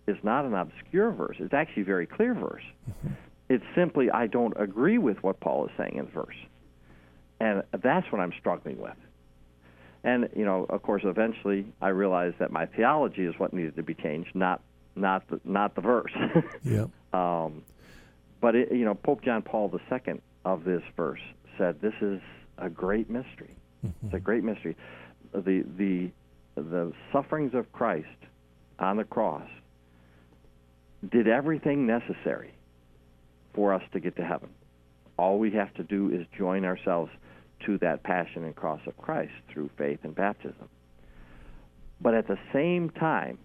It's 0.08 0.24
not 0.24 0.46
an 0.46 0.54
obscure 0.54 1.12
verse. 1.12 1.38
It's 1.40 1.54
actually 1.54 1.84
a 1.84 1.86
very 1.86 2.06
clear 2.06 2.34
verse. 2.34 2.64
It's 3.50 3.64
simply 3.76 4.12
I 4.12 4.28
don't 4.28 4.54
agree 4.58 4.98
with 4.98 5.24
what 5.24 5.40
Paul 5.40 5.66
is 5.66 5.72
saying 5.78 5.96
in 5.98 6.06
the 6.06 6.12
verse. 6.12 6.36
And 7.40 7.64
that's 7.82 8.12
what 8.12 8.20
I'm 8.20 8.34
struggling 8.40 8.80
with. 8.80 8.98
And 10.04 10.30
you 10.36 10.44
know, 10.44 10.66
of 10.70 10.82
course, 10.82 11.04
eventually 11.06 11.66
I 11.82 11.90
realized 11.90 12.40
that 12.40 12.52
my 12.52 12.66
theology 12.66 13.26
is 13.26 13.36
what 13.38 13.54
needed 13.54 13.76
to 13.78 13.84
be 13.84 13.94
changed, 13.94 14.36
not 14.36 14.62
not 14.96 15.28
the, 15.30 15.40
not 15.44 15.76
the 15.76 15.82
verse. 15.82 16.12
Yeah. 16.64 16.86
Um, 17.14 17.64
but 18.42 18.56
it, 18.56 18.72
you 18.72 18.84
know, 18.84 18.96
Pope 18.96 19.24
John 19.24 19.42
Paul 19.42 19.72
II 19.92 20.22
of 20.44 20.66
this 20.66 20.82
verse 20.98 21.22
said, 21.58 21.80
"This 21.82 21.94
is 22.02 22.20
a 22.58 22.70
great 22.70 23.10
mystery. 23.10 23.56
It's 24.06 24.14
a 24.14 24.20
great 24.20 24.44
mystery. 24.44 24.76
The 25.34 25.66
the 25.78 26.12
the 26.56 26.94
sufferings 27.12 27.54
of 27.54 27.72
Christ 27.72 28.08
on 28.80 28.98
the 28.98 29.04
cross 29.04 29.50
did 31.12 31.28
everything 31.28 31.86
necessary 31.86 32.54
for 33.54 33.74
us 33.74 33.84
to 33.92 34.00
get 34.00 34.16
to 34.18 34.26
heaven. 34.26 34.50
All 35.18 35.38
we 35.38 35.52
have 35.52 35.74
to 35.76 35.84
do 35.84 36.10
is 36.10 36.26
join 36.38 36.66
ourselves 36.66 37.12
to 37.66 37.78
that 37.80 38.04
passion 38.04 38.44
and 38.44 38.56
cross 38.56 38.82
of 38.88 38.98
Christ 38.98 39.34
through 39.50 39.70
faith 39.78 40.00
and 40.04 40.16
baptism. 40.16 40.70
But 42.02 42.14
at 42.14 42.28
the 42.28 42.38
same 42.52 42.90
time, 42.90 43.38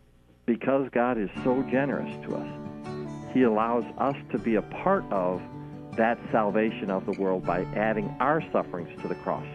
because 0.46 0.88
God 0.90 1.18
is 1.18 1.30
so 1.44 1.62
generous 1.70 2.10
to 2.26 2.36
us, 2.36 3.34
He 3.34 3.42
allows 3.42 3.84
us 3.98 4.16
to 4.32 4.38
be 4.38 4.56
a 4.56 4.62
part 4.62 5.04
of 5.10 5.40
that 5.96 6.18
salvation 6.32 6.90
of 6.90 7.06
the 7.06 7.12
world 7.12 7.44
by 7.44 7.62
adding 7.76 8.14
our 8.20 8.42
sufferings 8.52 8.90
to 9.02 9.08
the 9.08 9.14
cross 9.16 9.46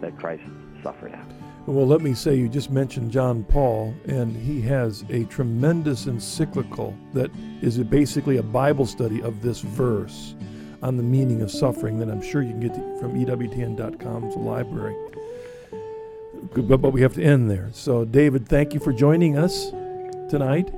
that 0.00 0.16
Christ 0.18 0.42
suffered 0.82 1.12
at. 1.12 1.43
Well, 1.66 1.86
let 1.86 2.02
me 2.02 2.12
say, 2.12 2.34
you 2.34 2.50
just 2.50 2.70
mentioned 2.70 3.10
John 3.10 3.42
Paul, 3.42 3.94
and 4.06 4.36
he 4.36 4.60
has 4.62 5.02
a 5.08 5.24
tremendous 5.24 6.06
encyclical 6.06 6.94
that 7.14 7.30
is 7.62 7.78
basically 7.78 8.36
a 8.36 8.42
Bible 8.42 8.84
study 8.84 9.22
of 9.22 9.40
this 9.40 9.60
verse 9.60 10.34
on 10.82 10.98
the 10.98 11.02
meaning 11.02 11.40
of 11.40 11.50
suffering 11.50 11.98
that 12.00 12.10
I'm 12.10 12.20
sure 12.20 12.42
you 12.42 12.50
can 12.50 12.60
get 12.60 12.74
from 13.00 13.14
EWTN.com's 13.14 14.36
library. 14.36 14.94
But, 16.52 16.82
but 16.82 16.90
we 16.90 17.00
have 17.00 17.14
to 17.14 17.22
end 17.22 17.50
there. 17.50 17.70
So, 17.72 18.04
David, 18.04 18.46
thank 18.46 18.74
you 18.74 18.80
for 18.80 18.92
joining 18.92 19.38
us 19.38 19.70
tonight. 20.28 20.70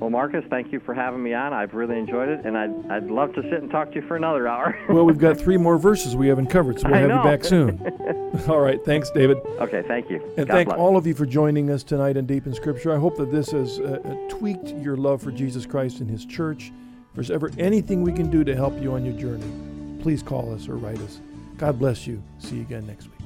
Well, 0.00 0.08
Marcus, 0.08 0.42
thank 0.48 0.72
you 0.72 0.80
for 0.80 0.94
having 0.94 1.22
me 1.22 1.34
on. 1.34 1.52
I've 1.52 1.74
really 1.74 1.98
enjoyed 1.98 2.30
it, 2.30 2.46
and 2.46 2.56
I'd, 2.56 2.90
I'd 2.90 3.10
love 3.10 3.34
to 3.34 3.42
sit 3.42 3.60
and 3.60 3.70
talk 3.70 3.90
to 3.90 3.96
you 3.96 4.08
for 4.08 4.16
another 4.16 4.48
hour. 4.48 4.74
Well, 4.88 5.04
we've 5.04 5.18
got 5.18 5.38
three 5.38 5.56
more 5.58 5.78
verses 5.78 6.16
we 6.16 6.26
haven't 6.28 6.46
covered, 6.48 6.80
so 6.80 6.88
we'll 6.88 6.96
I 6.96 7.00
have 7.00 7.08
know. 7.10 7.18
you 7.18 7.22
back 7.22 7.44
soon. 7.44 7.78
All 8.48 8.60
right. 8.60 8.82
Thanks, 8.84 9.10
David. 9.10 9.36
okay, 9.60 9.82
thank 9.86 10.08
you. 10.10 10.22
And 10.38 10.48
God 10.48 10.54
thank 10.54 10.68
bless. 10.68 10.78
all 10.78 10.96
of 10.96 11.06
you 11.06 11.14
for 11.14 11.26
joining 11.26 11.70
us 11.70 11.82
tonight 11.82 12.16
in 12.16 12.26
Deep 12.26 12.46
in 12.46 12.54
Scripture. 12.54 12.94
I 12.94 12.98
hope 12.98 13.16
that 13.18 13.30
this 13.30 13.50
has 13.50 13.78
uh, 13.78 14.00
uh, 14.04 14.28
tweaked 14.30 14.68
your 14.68 14.96
love 14.96 15.22
for 15.22 15.30
Jesus 15.30 15.66
Christ 15.66 16.00
and 16.00 16.10
His 16.10 16.24
church. 16.24 16.72
If 17.10 17.14
there's 17.14 17.30
ever 17.30 17.50
anything 17.58 18.02
we 18.02 18.12
can 18.12 18.30
do 18.30 18.42
to 18.44 18.56
help 18.56 18.80
you 18.80 18.92
on 18.94 19.04
your 19.04 19.14
journey, 19.14 19.50
please 20.02 20.22
call 20.22 20.52
us 20.54 20.68
or 20.68 20.76
write 20.76 21.00
us. 21.00 21.20
God 21.58 21.78
bless 21.78 22.06
you. 22.06 22.22
See 22.38 22.56
you 22.56 22.62
again 22.62 22.86
next 22.86 23.04
week. 23.06 23.19